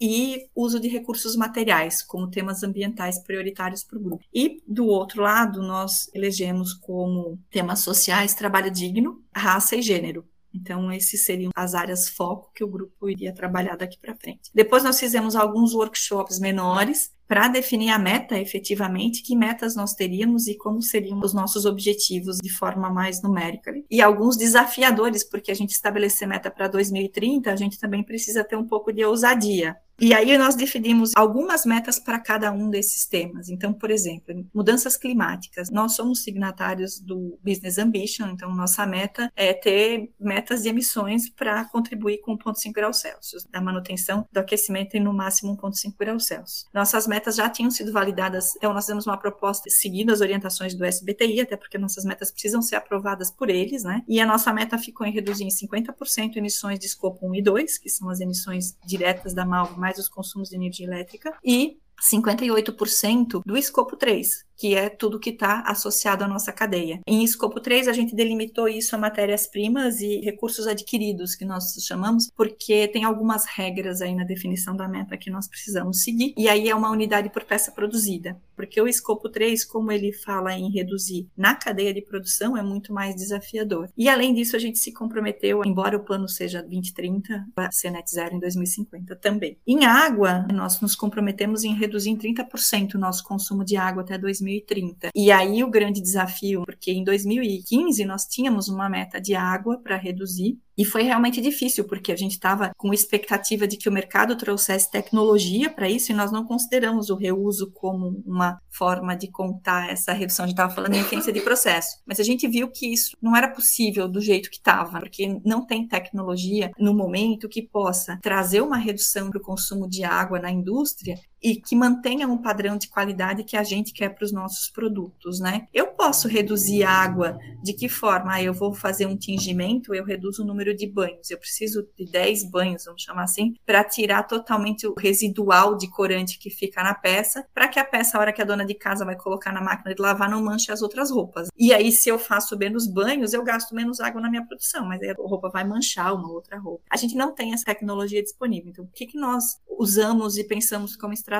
e 0.00 0.48
uso 0.54 0.78
de 0.80 0.88
recursos 0.88 1.36
materiais 1.36 2.02
como 2.02 2.30
temas 2.30 2.62
ambientais 2.62 3.18
prioritários 3.18 3.84
para 3.84 3.98
o 3.98 4.02
grupo. 4.02 4.24
E 4.32 4.62
do 4.66 4.86
outro 4.86 5.22
lado, 5.22 5.62
nós 5.62 6.10
elegemos 6.14 6.74
como 6.74 7.38
temas 7.50 7.80
sociais 7.80 8.34
trabalho 8.34 8.70
digno, 8.70 9.22
raça 9.34 9.76
e 9.76 9.82
gênero. 9.82 10.24
Então, 10.56 10.90
esses 10.90 11.24
seriam 11.24 11.50
as 11.54 11.74
áreas 11.74 12.08
foco 12.08 12.50
que 12.54 12.64
o 12.64 12.68
grupo 12.68 13.10
iria 13.10 13.34
trabalhar 13.34 13.76
daqui 13.76 13.98
para 13.98 14.16
frente. 14.16 14.50
Depois, 14.54 14.82
nós 14.82 14.98
fizemos 14.98 15.36
alguns 15.36 15.74
workshops 15.74 16.40
menores 16.40 17.12
para 17.28 17.48
definir 17.48 17.90
a 17.90 17.98
meta 17.98 18.38
efetivamente, 18.38 19.22
que 19.22 19.36
metas 19.36 19.74
nós 19.74 19.94
teríamos 19.94 20.46
e 20.46 20.56
como 20.56 20.80
seriam 20.80 21.20
os 21.20 21.34
nossos 21.34 21.66
objetivos 21.66 22.38
de 22.38 22.50
forma 22.50 22.88
mais 22.88 23.20
numérica. 23.20 23.72
E 23.90 24.00
alguns 24.00 24.36
desafiadores, 24.36 25.24
porque 25.24 25.50
a 25.50 25.54
gente 25.54 25.72
estabelecer 25.72 26.26
meta 26.26 26.50
para 26.50 26.68
2030, 26.68 27.50
a 27.50 27.56
gente 27.56 27.78
também 27.78 28.02
precisa 28.02 28.44
ter 28.44 28.56
um 28.56 28.66
pouco 28.66 28.92
de 28.92 29.04
ousadia. 29.04 29.76
E 29.98 30.12
aí 30.12 30.36
nós 30.36 30.54
definimos 30.54 31.12
algumas 31.16 31.64
metas 31.64 31.98
para 31.98 32.18
cada 32.18 32.52
um 32.52 32.68
desses 32.68 33.06
temas. 33.06 33.48
Então, 33.48 33.72
por 33.72 33.90
exemplo, 33.90 34.46
mudanças 34.54 34.96
climáticas. 34.96 35.70
Nós 35.70 35.92
somos 35.92 36.22
signatários 36.22 37.00
do 37.00 37.38
Business 37.42 37.78
Ambition, 37.78 38.28
então 38.28 38.54
nossa 38.54 38.86
meta 38.86 39.32
é 39.34 39.54
ter 39.54 40.10
metas 40.20 40.62
de 40.62 40.68
emissões 40.68 41.30
para 41.30 41.64
contribuir 41.64 42.18
com 42.18 42.36
1,5 42.36 42.72
graus 42.72 42.98
Celsius, 42.98 43.46
da 43.50 43.60
manutenção 43.60 44.26
do 44.30 44.38
aquecimento 44.38 44.96
em 44.96 45.00
no 45.00 45.14
máximo 45.14 45.56
1,5 45.56 45.94
graus 45.98 46.26
Celsius. 46.26 46.66
Nossas 46.74 47.06
metas 47.06 47.36
já 47.36 47.48
tinham 47.48 47.70
sido 47.70 47.90
validadas, 47.90 48.54
então 48.56 48.74
nós 48.74 48.84
temos 48.84 49.06
uma 49.06 49.16
proposta 49.16 49.70
seguindo 49.70 50.12
as 50.12 50.20
orientações 50.20 50.74
do 50.74 50.84
SBTI, 50.84 51.40
até 51.40 51.56
porque 51.56 51.78
nossas 51.78 52.04
metas 52.04 52.30
precisam 52.30 52.60
ser 52.60 52.76
aprovadas 52.76 53.30
por 53.30 53.48
eles, 53.48 53.82
né? 53.82 54.02
E 54.06 54.20
a 54.20 54.26
nossa 54.26 54.52
meta 54.52 54.76
ficou 54.76 55.06
em 55.06 55.12
reduzir 55.12 55.44
em 55.44 55.48
50% 55.48 56.36
emissões 56.36 56.78
de 56.78 56.86
escopo 56.86 57.26
1 57.26 57.36
e 57.36 57.42
2, 57.42 57.78
que 57.78 57.88
são 57.88 58.10
as 58.10 58.20
emissões 58.20 58.76
diretas 58.84 59.32
da 59.32 59.46
Malva 59.46 59.85
mais 59.86 59.98
os 59.98 60.08
consumos 60.08 60.48
de 60.48 60.56
energia 60.56 60.84
elétrica, 60.84 61.32
e 61.44 61.78
58% 62.02 63.42
do 63.46 63.56
escopo 63.56 63.96
3, 63.96 64.44
que 64.56 64.74
é 64.74 64.88
tudo 64.88 65.20
que 65.20 65.30
está 65.30 65.60
associado 65.60 66.24
à 66.24 66.28
nossa 66.28 66.52
cadeia. 66.52 67.00
Em 67.06 67.22
escopo 67.22 67.60
3, 67.60 67.88
a 67.88 67.92
gente 67.92 68.14
delimitou 68.14 68.68
isso 68.68 68.94
a 68.94 68.98
matérias-primas 68.98 70.00
e 70.00 70.20
recursos 70.20 70.66
adquiridos, 70.66 71.34
que 71.34 71.44
nós 71.44 71.74
chamamos, 71.80 72.30
porque 72.34 72.88
tem 72.88 73.04
algumas 73.04 73.44
regras 73.44 74.00
aí 74.00 74.14
na 74.14 74.24
definição 74.24 74.76
da 74.76 74.88
meta 74.88 75.16
que 75.16 75.30
nós 75.30 75.48
precisamos 75.48 76.02
seguir, 76.02 76.34
e 76.36 76.48
aí 76.48 76.68
é 76.68 76.74
uma 76.74 76.90
unidade 76.90 77.30
por 77.30 77.44
peça 77.44 77.70
produzida, 77.70 78.40
porque 78.54 78.80
o 78.80 78.88
escopo 78.88 79.28
3, 79.28 79.64
como 79.64 79.92
ele 79.92 80.12
fala 80.12 80.54
em 80.54 80.70
reduzir 80.70 81.28
na 81.36 81.54
cadeia 81.54 81.92
de 81.92 82.02
produção, 82.02 82.56
é 82.56 82.62
muito 82.62 82.92
mais 82.92 83.14
desafiador. 83.14 83.88
E 83.96 84.08
além 84.08 84.34
disso, 84.34 84.56
a 84.56 84.58
gente 84.58 84.78
se 84.78 84.92
comprometeu, 84.92 85.62
embora 85.64 85.96
o 85.96 86.04
plano 86.04 86.28
seja 86.28 86.62
2030, 86.62 87.46
a 87.56 87.70
ser 87.70 87.90
net 87.90 88.10
zero 88.10 88.34
em 88.34 88.40
2050 88.40 89.16
também. 89.16 89.58
Em 89.66 89.84
água, 89.84 90.46
nós 90.52 90.80
nos 90.80 90.94
comprometemos 90.94 91.64
em 91.64 91.74
reduzir 91.74 92.10
em 92.10 92.16
30% 92.16 92.94
o 92.94 92.98
nosso 92.98 93.24
consumo 93.24 93.64
de 93.64 93.76
água 93.76 94.02
até 94.02 94.16
2030. 94.46 95.10
E 95.14 95.30
aí 95.30 95.62
o 95.64 95.70
grande 95.70 96.00
desafio, 96.00 96.62
porque 96.64 96.92
em 96.92 97.04
2015 97.04 98.04
nós 98.04 98.24
tínhamos 98.26 98.68
uma 98.68 98.88
meta 98.88 99.20
de 99.20 99.34
água 99.34 99.78
para 99.82 99.96
reduzir, 99.96 100.58
e 100.78 100.84
foi 100.84 101.02
realmente 101.02 101.40
difícil, 101.40 101.84
porque 101.84 102.12
a 102.12 102.16
gente 102.16 102.32
estava 102.32 102.70
com 102.76 102.92
expectativa 102.92 103.66
de 103.66 103.78
que 103.78 103.88
o 103.88 103.92
mercado 103.92 104.36
trouxesse 104.36 104.90
tecnologia 104.90 105.70
para 105.70 105.88
isso 105.88 106.12
e 106.12 106.14
nós 106.14 106.30
não 106.30 106.44
consideramos 106.44 107.08
o 107.08 107.16
reuso 107.16 107.70
como 107.72 108.22
uma 108.26 108.60
forma 108.68 109.16
de 109.16 109.30
contar 109.30 109.90
essa 109.90 110.12
redução. 110.12 110.44
A 110.44 110.48
gente 110.48 110.54
estava 110.54 110.74
falando 110.74 110.94
em 110.94 111.00
eficiência 111.00 111.32
de 111.32 111.40
processo, 111.40 111.96
mas 112.04 112.20
a 112.20 112.22
gente 112.22 112.46
viu 112.46 112.70
que 112.70 112.92
isso 112.92 113.16
não 113.22 113.34
era 113.34 113.48
possível 113.48 114.06
do 114.06 114.20
jeito 114.20 114.50
que 114.50 114.58
estava, 114.58 115.00
porque 115.00 115.40
não 115.44 115.64
tem 115.64 115.88
tecnologia 115.88 116.70
no 116.78 116.92
momento 116.92 117.48
que 117.48 117.62
possa 117.62 118.18
trazer 118.20 118.60
uma 118.60 118.76
redução 118.76 119.30
para 119.30 119.38
o 119.38 119.42
consumo 119.42 119.88
de 119.88 120.04
água 120.04 120.38
na 120.38 120.50
indústria 120.50 121.18
e 121.46 121.54
que 121.54 121.76
mantenha 121.76 122.26
um 122.26 122.36
padrão 122.36 122.76
de 122.76 122.88
qualidade 122.88 123.44
que 123.44 123.56
a 123.56 123.62
gente 123.62 123.92
quer 123.92 124.08
para 124.08 124.24
os 124.24 124.32
nossos 124.32 124.68
produtos, 124.68 125.38
né? 125.38 125.68
Eu 125.72 125.86
posso 125.86 126.26
reduzir 126.26 126.82
água 126.82 127.38
de 127.62 127.72
que 127.72 127.88
forma? 127.88 128.34
Ah, 128.34 128.42
eu 128.42 128.52
vou 128.52 128.74
fazer 128.74 129.06
um 129.06 129.16
tingimento, 129.16 129.94
eu 129.94 130.04
reduzo 130.04 130.42
o 130.42 130.44
número 130.44 130.74
de 130.74 130.88
banhos. 130.88 131.30
Eu 131.30 131.38
preciso 131.38 131.88
de 131.96 132.04
10 132.04 132.50
banhos, 132.50 132.84
vamos 132.84 133.02
chamar 133.02 133.22
assim, 133.22 133.54
para 133.64 133.84
tirar 133.84 134.24
totalmente 134.24 134.88
o 134.88 134.94
residual 134.98 135.76
de 135.76 135.88
corante 135.88 136.36
que 136.36 136.50
fica 136.50 136.82
na 136.82 136.94
peça, 136.94 137.46
para 137.54 137.68
que 137.68 137.78
a 137.78 137.84
peça, 137.84 138.18
a 138.18 138.20
hora 138.20 138.32
que 138.32 138.42
a 138.42 138.44
dona 138.44 138.66
de 138.66 138.74
casa 138.74 139.04
vai 139.04 139.14
colocar 139.14 139.52
na 139.52 139.62
máquina 139.62 139.94
de 139.94 140.02
lavar, 140.02 140.28
não 140.28 140.42
manche 140.42 140.72
as 140.72 140.82
outras 140.82 141.12
roupas. 141.12 141.46
E 141.56 141.72
aí, 141.72 141.92
se 141.92 142.08
eu 142.08 142.18
faço 142.18 142.58
menos 142.58 142.88
banhos, 142.88 143.32
eu 143.32 143.44
gasto 143.44 143.72
menos 143.72 144.00
água 144.00 144.20
na 144.20 144.28
minha 144.28 144.44
produção, 144.44 144.84
mas 144.84 145.00
aí 145.00 145.10
a 145.10 145.14
roupa 145.16 145.48
vai 145.48 145.62
manchar 145.62 146.12
uma 146.12 146.28
outra 146.28 146.58
roupa. 146.58 146.82
A 146.90 146.96
gente 146.96 147.14
não 147.14 147.32
tem 147.32 147.52
essa 147.52 147.64
tecnologia 147.64 148.20
disponível. 148.20 148.72
Então, 148.72 148.84
o 148.84 148.90
que, 148.92 149.06
que 149.06 149.16
nós 149.16 149.60
usamos 149.78 150.36
e 150.36 150.42
pensamos 150.42 150.96
como 150.96 151.12
estratégia? 151.12 151.35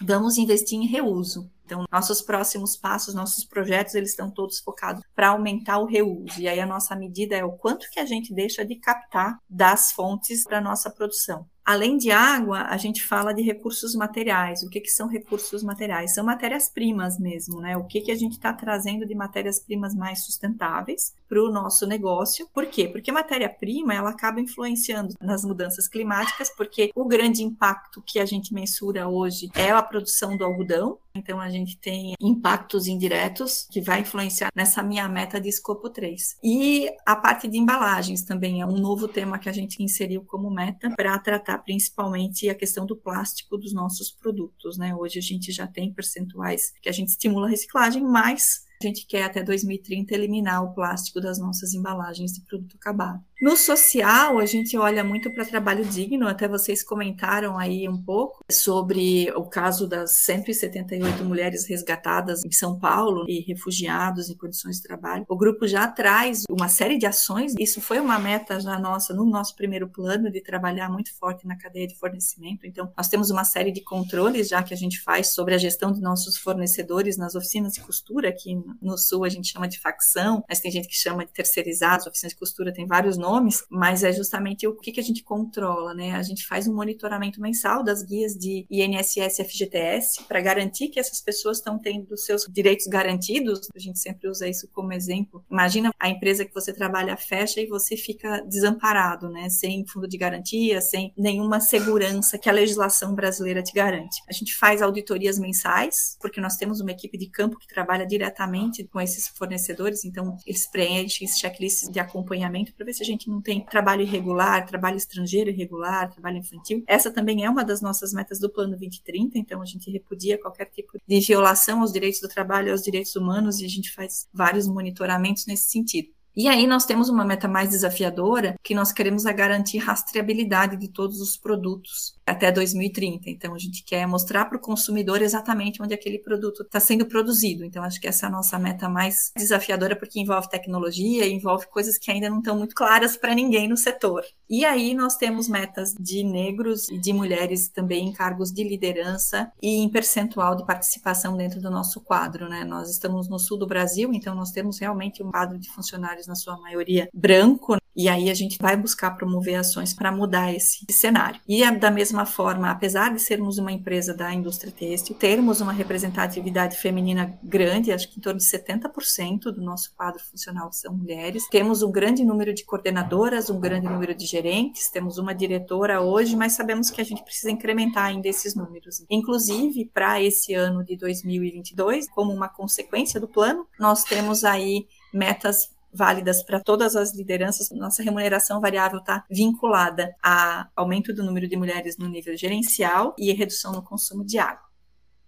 Vamos 0.00 0.38
investir 0.38 0.78
em 0.78 0.86
reuso. 0.86 1.50
Então, 1.64 1.84
nossos 1.90 2.20
próximos 2.20 2.76
passos, 2.76 3.14
nossos 3.14 3.44
projetos, 3.44 3.94
eles 3.94 4.10
estão 4.10 4.28
todos 4.28 4.58
focados 4.58 5.02
para 5.14 5.28
aumentar 5.28 5.78
o 5.78 5.86
reuso. 5.86 6.40
E 6.40 6.48
aí 6.48 6.58
a 6.58 6.66
nossa 6.66 6.96
medida 6.96 7.36
é 7.36 7.44
o 7.44 7.52
quanto 7.52 7.88
que 7.90 8.00
a 8.00 8.04
gente 8.04 8.34
deixa 8.34 8.64
de 8.64 8.74
captar 8.74 9.38
das 9.48 9.92
fontes 9.92 10.42
para 10.42 10.60
nossa 10.60 10.90
produção. 10.90 11.46
Além 11.64 11.96
de 11.96 12.10
água, 12.10 12.62
a 12.62 12.76
gente 12.76 13.04
fala 13.04 13.32
de 13.32 13.42
recursos 13.42 13.94
materiais. 13.94 14.64
O 14.64 14.68
que, 14.68 14.80
que 14.80 14.88
são 14.88 15.06
recursos 15.06 15.62
materiais? 15.62 16.14
São 16.14 16.24
matérias-primas 16.24 17.16
mesmo, 17.16 17.60
né? 17.60 17.76
O 17.76 17.84
que, 17.84 18.00
que 18.00 18.10
a 18.10 18.16
gente 18.16 18.32
está 18.32 18.52
trazendo 18.52 19.06
de 19.06 19.14
matérias-primas 19.14 19.94
mais 19.94 20.24
sustentáveis 20.24 21.14
para 21.30 21.40
o 21.40 21.52
nosso 21.52 21.86
negócio. 21.86 22.48
Por 22.52 22.66
quê? 22.66 22.88
Porque 22.88 23.12
matéria-prima 23.12 23.94
ela 23.94 24.10
acaba 24.10 24.40
influenciando 24.40 25.14
nas 25.20 25.44
mudanças 25.44 25.86
climáticas, 25.86 26.50
porque 26.56 26.90
o 26.92 27.04
grande 27.04 27.44
impacto 27.44 28.02
que 28.04 28.18
a 28.18 28.26
gente 28.26 28.52
mensura 28.52 29.08
hoje 29.08 29.48
é 29.54 29.70
a 29.70 29.80
produção 29.80 30.36
do 30.36 30.44
algodão. 30.44 30.98
Então 31.14 31.40
a 31.40 31.48
gente 31.48 31.76
tem 31.76 32.14
impactos 32.20 32.88
indiretos 32.88 33.66
que 33.70 33.80
vai 33.80 34.00
influenciar 34.00 34.50
nessa 34.54 34.82
minha 34.82 35.08
meta 35.08 35.40
de 35.40 35.48
escopo 35.48 35.88
3. 35.88 36.38
E 36.42 36.90
a 37.06 37.14
parte 37.14 37.46
de 37.46 37.58
embalagens 37.58 38.22
também 38.22 38.60
é 38.60 38.66
um 38.66 38.78
novo 38.78 39.06
tema 39.06 39.38
que 39.38 39.48
a 39.48 39.52
gente 39.52 39.82
inseriu 39.82 40.24
como 40.24 40.50
meta 40.50 40.90
para 40.96 41.18
tratar 41.18 41.58
principalmente 41.58 42.48
a 42.48 42.54
questão 42.54 42.86
do 42.86 42.96
plástico 42.96 43.56
dos 43.56 43.72
nossos 43.72 44.10
produtos, 44.10 44.78
né? 44.78 44.94
Hoje 44.94 45.18
a 45.18 45.22
gente 45.22 45.52
já 45.52 45.66
tem 45.66 45.92
percentuais 45.92 46.72
que 46.82 46.88
a 46.88 46.92
gente 46.92 47.08
estimula 47.08 47.46
a 47.46 47.50
reciclagem, 47.50 48.02
mas 48.02 48.68
a 48.82 48.86
gente 48.86 49.06
quer 49.06 49.24
até 49.24 49.42
2030 49.42 50.14
eliminar 50.14 50.64
o 50.64 50.72
plástico 50.72 51.20
das 51.20 51.38
nossas 51.38 51.74
embalagens 51.74 52.32
de 52.32 52.40
produto 52.40 52.76
acabado. 52.76 53.22
No 53.40 53.56
social, 53.56 54.38
a 54.38 54.44
gente 54.44 54.76
olha 54.76 55.02
muito 55.02 55.30
para 55.30 55.46
trabalho 55.46 55.82
digno, 55.82 56.28
até 56.28 56.46
vocês 56.46 56.82
comentaram 56.82 57.56
aí 57.56 57.88
um 57.88 57.96
pouco 57.96 58.44
sobre 58.50 59.32
o 59.34 59.46
caso 59.46 59.88
das 59.88 60.10
178 60.26 61.24
mulheres 61.24 61.66
resgatadas 61.66 62.44
em 62.44 62.52
São 62.52 62.78
Paulo 62.78 63.24
e 63.26 63.40
refugiados 63.40 64.28
em 64.28 64.36
condições 64.36 64.76
de 64.76 64.82
trabalho. 64.82 65.24
O 65.26 65.38
grupo 65.38 65.66
já 65.66 65.88
traz 65.88 66.42
uma 66.50 66.68
série 66.68 66.98
de 66.98 67.06
ações, 67.06 67.54
isso 67.58 67.80
foi 67.80 67.98
uma 67.98 68.18
meta 68.18 68.60
já 68.60 68.78
nossa 68.78 69.14
no 69.14 69.24
nosso 69.24 69.56
primeiro 69.56 69.88
plano 69.88 70.30
de 70.30 70.42
trabalhar 70.42 70.90
muito 70.90 71.16
forte 71.16 71.46
na 71.46 71.56
cadeia 71.56 71.86
de 71.86 71.98
fornecimento. 71.98 72.66
Então, 72.66 72.92
nós 72.94 73.08
temos 73.08 73.30
uma 73.30 73.44
série 73.44 73.72
de 73.72 73.80
controles 73.80 74.50
já 74.50 74.62
que 74.62 74.74
a 74.74 74.76
gente 74.76 75.00
faz 75.00 75.32
sobre 75.32 75.54
a 75.54 75.58
gestão 75.58 75.92
de 75.92 76.02
nossos 76.02 76.36
fornecedores 76.36 77.16
nas 77.16 77.34
oficinas 77.34 77.72
de 77.72 77.80
costura, 77.80 78.28
aqui 78.28 78.62
no 78.82 78.98
Sul 78.98 79.24
a 79.24 79.30
gente 79.30 79.50
chama 79.50 79.66
de 79.66 79.80
facção, 79.80 80.44
mas 80.46 80.60
tem 80.60 80.70
gente 80.70 80.86
que 80.86 80.94
chama 80.94 81.24
de 81.24 81.32
terceirizados, 81.32 82.06
oficinas 82.06 82.34
de 82.34 82.38
costura 82.38 82.70
tem 82.70 82.86
vários 82.86 83.16
nomes 83.16 83.29
nomes, 83.30 83.64
mas 83.70 84.02
é 84.02 84.12
justamente 84.12 84.66
o 84.66 84.74
que, 84.74 84.90
que 84.90 85.00
a 85.00 85.02
gente 85.02 85.22
controla, 85.22 85.94
né? 85.94 86.12
A 86.16 86.22
gente 86.22 86.46
faz 86.46 86.66
um 86.66 86.74
monitoramento 86.74 87.40
mensal 87.40 87.84
das 87.84 88.02
guias 88.02 88.34
de 88.34 88.66
INSS 88.68 89.38
e 89.38 89.44
FGTS 89.44 90.24
para 90.24 90.40
garantir 90.40 90.88
que 90.88 90.98
essas 90.98 91.20
pessoas 91.20 91.58
estão 91.58 91.78
tendo 91.78 92.16
seus 92.16 92.46
direitos 92.50 92.86
garantidos. 92.86 93.68
A 93.74 93.78
gente 93.78 93.98
sempre 93.98 94.28
usa 94.28 94.48
isso 94.48 94.68
como 94.72 94.92
exemplo. 94.92 95.44
Imagina 95.50 95.92
a 95.98 96.08
empresa 96.08 96.44
que 96.44 96.52
você 96.52 96.72
trabalha 96.72 97.16
fecha 97.16 97.60
e 97.60 97.66
você 97.66 97.96
fica 97.96 98.40
desamparado, 98.40 99.28
né? 99.28 99.48
Sem 99.48 99.86
fundo 99.86 100.08
de 100.08 100.18
garantia, 100.18 100.80
sem 100.80 101.12
nenhuma 101.16 101.60
segurança 101.60 102.38
que 102.38 102.48
a 102.48 102.52
legislação 102.52 103.14
brasileira 103.14 103.62
te 103.62 103.72
garante. 103.72 104.22
A 104.28 104.32
gente 104.32 104.56
faz 104.56 104.82
auditorias 104.82 105.38
mensais, 105.38 106.16
porque 106.20 106.40
nós 106.40 106.56
temos 106.56 106.80
uma 106.80 106.90
equipe 106.90 107.16
de 107.16 107.26
campo 107.26 107.58
que 107.58 107.68
trabalha 107.68 108.06
diretamente 108.06 108.84
com 108.84 109.00
esses 109.00 109.28
fornecedores, 109.28 110.04
então 110.04 110.36
eles 110.46 110.66
preenchem 110.66 111.28
checklists 111.28 111.88
de 111.88 112.00
acompanhamento 112.00 112.74
para 112.74 112.86
ver 112.86 112.94
se 112.94 113.02
a 113.02 113.06
gente 113.06 113.19
gente 113.20 113.28
não 113.28 113.42
tem 113.42 113.60
trabalho 113.60 114.02
irregular, 114.02 114.66
trabalho 114.66 114.96
estrangeiro 114.96 115.50
irregular, 115.50 116.10
trabalho 116.10 116.38
infantil. 116.38 116.82
Essa 116.86 117.10
também 117.10 117.44
é 117.44 117.50
uma 117.50 117.62
das 117.62 117.82
nossas 117.82 118.14
metas 118.14 118.40
do 118.40 118.48
Plano 118.48 118.70
2030, 118.70 119.38
então 119.38 119.60
a 119.60 119.66
gente 119.66 119.90
repudia 119.90 120.38
qualquer 120.38 120.66
tipo 120.66 120.98
de 121.06 121.20
violação 121.20 121.82
aos 121.82 121.92
direitos 121.92 122.20
do 122.20 122.28
trabalho 122.28 122.72
aos 122.72 122.82
direitos 122.82 123.14
humanos 123.14 123.60
e 123.60 123.66
a 123.66 123.68
gente 123.68 123.92
faz 123.92 124.26
vários 124.32 124.66
monitoramentos 124.66 125.46
nesse 125.46 125.68
sentido. 125.68 126.08
E 126.34 126.46
aí 126.46 126.66
nós 126.66 126.86
temos 126.86 127.08
uma 127.08 127.24
meta 127.24 127.48
mais 127.48 127.70
desafiadora, 127.70 128.54
que 128.62 128.74
nós 128.74 128.92
queremos 128.92 129.26
a 129.26 129.32
garantir 129.32 129.78
rastreabilidade 129.78 130.76
de 130.76 130.88
todos 130.88 131.20
os 131.20 131.36
produtos 131.36 132.14
até 132.30 132.50
2030. 132.50 133.30
Então 133.30 133.54
a 133.54 133.58
gente 133.58 133.84
quer 133.84 134.06
mostrar 134.06 134.44
para 134.46 134.56
o 134.56 134.60
consumidor 134.60 135.22
exatamente 135.22 135.82
onde 135.82 135.94
aquele 135.94 136.18
produto 136.18 136.62
está 136.62 136.80
sendo 136.80 137.06
produzido. 137.06 137.64
Então 137.64 137.82
acho 137.82 138.00
que 138.00 138.08
essa 138.08 138.26
é 138.26 138.28
a 138.28 138.32
nossa 138.32 138.58
meta 138.58 138.88
mais 138.88 139.32
desafiadora 139.36 139.96
porque 139.96 140.20
envolve 140.20 140.48
tecnologia, 140.48 141.26
envolve 141.26 141.66
coisas 141.66 141.98
que 141.98 142.10
ainda 142.10 142.30
não 142.30 142.38
estão 142.38 142.56
muito 142.56 142.74
claras 142.74 143.16
para 143.16 143.34
ninguém 143.34 143.68
no 143.68 143.76
setor. 143.76 144.24
E 144.48 144.64
aí 144.64 144.94
nós 144.94 145.16
temos 145.16 145.48
metas 145.48 145.94
de 145.98 146.24
negros 146.24 146.88
e 146.88 146.98
de 146.98 147.12
mulheres 147.12 147.68
também 147.68 148.08
em 148.08 148.12
cargos 148.12 148.50
de 148.50 148.64
liderança 148.64 149.50
e 149.62 149.76
em 149.76 149.88
percentual 149.88 150.56
de 150.56 150.66
participação 150.66 151.36
dentro 151.36 151.60
do 151.60 151.70
nosso 151.70 152.00
quadro, 152.00 152.48
né? 152.48 152.64
Nós 152.64 152.90
estamos 152.90 153.28
no 153.28 153.38
sul 153.38 153.58
do 153.58 153.66
Brasil, 153.66 154.12
então 154.12 154.34
nós 154.34 154.50
temos 154.50 154.78
realmente 154.78 155.22
um 155.22 155.30
quadro 155.30 155.58
de 155.58 155.70
funcionários 155.70 156.26
na 156.26 156.34
sua 156.34 156.58
maioria, 156.58 157.08
branco, 157.14 157.76
e 158.00 158.08
aí 158.08 158.30
a 158.30 158.34
gente 158.34 158.56
vai 158.58 158.78
buscar 158.78 159.10
promover 159.10 159.56
ações 159.56 159.92
para 159.92 160.10
mudar 160.10 160.54
esse 160.54 160.86
cenário. 160.90 161.38
E 161.46 161.62
é 161.62 161.70
da 161.70 161.90
mesma 161.90 162.24
forma, 162.24 162.70
apesar 162.70 163.12
de 163.12 163.20
sermos 163.20 163.58
uma 163.58 163.70
empresa 163.70 164.14
da 164.14 164.32
indústria 164.32 164.72
têxtil, 164.72 165.14
termos 165.14 165.60
uma 165.60 165.70
representatividade 165.70 166.78
feminina 166.78 167.38
grande, 167.42 167.92
acho 167.92 168.08
que 168.08 168.18
em 168.18 168.22
torno 168.22 168.38
de 168.38 168.46
70% 168.46 169.52
do 169.52 169.60
nosso 169.60 169.94
quadro 169.94 170.22
funcional 170.24 170.72
são 170.72 170.96
mulheres. 170.96 171.46
Temos 171.50 171.82
um 171.82 171.92
grande 171.92 172.24
número 172.24 172.54
de 172.54 172.64
coordenadoras, 172.64 173.50
um 173.50 173.60
grande 173.60 173.86
número 173.86 174.14
de 174.14 174.24
gerentes, 174.24 174.88
temos 174.88 175.18
uma 175.18 175.34
diretora 175.34 176.00
hoje, 176.00 176.34
mas 176.34 176.52
sabemos 176.52 176.90
que 176.90 177.02
a 177.02 177.04
gente 177.04 177.22
precisa 177.22 177.50
incrementar 177.50 178.06
ainda 178.06 178.28
esses 178.28 178.54
números. 178.54 179.04
Inclusive, 179.10 179.90
para 179.92 180.22
esse 180.22 180.54
ano 180.54 180.82
de 180.82 180.96
2022, 180.96 182.08
como 182.08 182.32
uma 182.32 182.48
consequência 182.48 183.20
do 183.20 183.28
plano, 183.28 183.66
nós 183.78 184.04
temos 184.04 184.42
aí 184.42 184.86
metas 185.12 185.68
válidas 185.92 186.42
para 186.42 186.60
todas 186.60 186.96
as 186.96 187.14
lideranças. 187.14 187.70
Nossa 187.70 188.02
remuneração 188.02 188.60
variável 188.60 188.98
está 188.98 189.24
vinculada 189.30 190.14
a 190.22 190.68
aumento 190.74 191.12
do 191.12 191.24
número 191.24 191.48
de 191.48 191.56
mulheres 191.56 191.96
no 191.98 192.08
nível 192.08 192.36
gerencial 192.36 193.14
e 193.18 193.32
redução 193.32 193.72
no 193.72 193.82
consumo 193.82 194.24
de 194.24 194.38
água. 194.38 194.70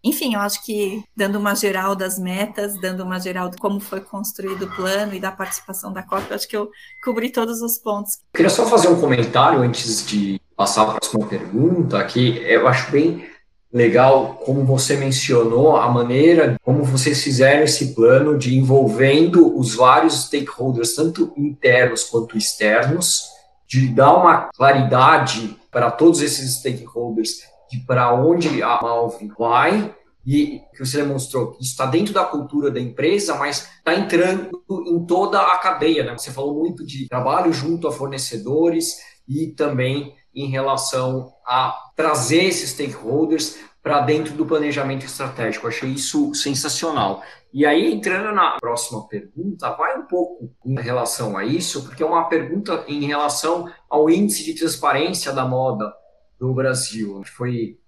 Enfim, 0.04 0.34
eu 0.34 0.40
acho 0.40 0.64
que 0.64 1.02
dando 1.16 1.38
uma 1.38 1.54
geral 1.54 1.94
das 1.94 2.18
metas, 2.18 2.78
dando 2.80 3.04
uma 3.04 3.20
geral 3.20 3.48
de 3.48 3.56
como 3.56 3.78
foi 3.78 4.00
construído 4.00 4.64
o 4.64 4.74
plano 4.74 5.14
e 5.14 5.20
da 5.20 5.30
participação 5.30 5.92
da 5.92 6.02
COP, 6.02 6.28
eu 6.28 6.34
acho 6.34 6.48
que 6.48 6.56
eu 6.56 6.68
cobri 7.02 7.30
todos 7.30 7.62
os 7.62 7.78
pontos. 7.78 8.14
Eu 8.14 8.38
queria 8.38 8.50
só 8.50 8.66
fazer 8.66 8.88
um 8.88 9.00
comentário 9.00 9.60
antes 9.60 10.04
de 10.04 10.40
passar 10.56 10.86
para 10.86 10.96
a 10.96 11.00
próxima 11.00 11.26
pergunta, 11.26 12.04
que 12.04 12.38
eu 12.38 12.66
acho 12.66 12.90
bem 12.90 13.24
legal 13.72 14.34
como 14.44 14.64
você 14.64 14.96
mencionou 14.96 15.76
a 15.76 15.88
maneira 15.88 16.56
como 16.62 16.84
vocês 16.84 17.22
fizeram 17.22 17.64
esse 17.64 17.94
plano 17.94 18.36
de 18.36 18.56
envolvendo 18.56 19.58
os 19.58 19.74
vários 19.74 20.26
stakeholders, 20.26 20.94
tanto 20.94 21.32
internos 21.36 22.04
quanto 22.04 22.36
externos, 22.36 23.24
de 23.66 23.88
dar 23.88 24.14
uma 24.14 24.50
claridade 24.54 25.56
para 25.70 25.90
todos 25.90 26.20
esses 26.20 26.58
stakeholders 26.58 27.40
de 27.70 27.80
para 27.80 28.14
onde 28.14 28.62
a 28.62 28.80
Malve 28.82 29.32
vai 29.38 29.94
e 30.24 30.60
que 30.74 30.84
você 30.84 30.98
demonstrou 30.98 31.52
que 31.52 31.64
está 31.64 31.86
dentro 31.86 32.12
da 32.12 32.24
cultura 32.24 32.70
da 32.70 32.78
empresa, 32.78 33.34
mas 33.36 33.68
está 33.78 33.94
entrando 33.94 34.50
em 34.86 35.04
toda 35.06 35.40
a 35.40 35.58
cadeia. 35.58 36.04
Né? 36.04 36.12
Você 36.16 36.30
falou 36.30 36.54
muito 36.54 36.84
de 36.86 37.08
trabalho 37.08 37.52
junto 37.52 37.88
a 37.88 37.92
fornecedores 37.92 38.98
e 39.26 39.48
também 39.48 40.14
em 40.34 40.48
relação 40.48 41.31
a 41.46 41.90
trazer 41.96 42.44
esses 42.44 42.70
stakeholders 42.70 43.58
para 43.82 44.00
dentro 44.00 44.34
do 44.34 44.46
planejamento 44.46 45.04
estratégico. 45.04 45.66
achei 45.66 45.90
isso 45.90 46.34
sensacional. 46.34 47.22
E 47.52 47.66
aí, 47.66 47.92
entrando 47.92 48.34
na 48.34 48.56
próxima 48.58 49.06
pergunta, 49.06 49.70
vai 49.72 49.98
um 49.98 50.06
pouco 50.06 50.50
em 50.64 50.80
relação 50.80 51.36
a 51.36 51.44
isso, 51.44 51.84
porque 51.84 52.02
é 52.02 52.06
uma 52.06 52.24
pergunta 52.24 52.84
em 52.88 53.04
relação 53.04 53.70
ao 53.90 54.08
índice 54.08 54.44
de 54.44 54.54
transparência 54.54 55.32
da 55.32 55.44
moda 55.44 55.92
do 56.38 56.54
Brasil, 56.54 57.20
que 57.20 57.30
foi 57.30 57.78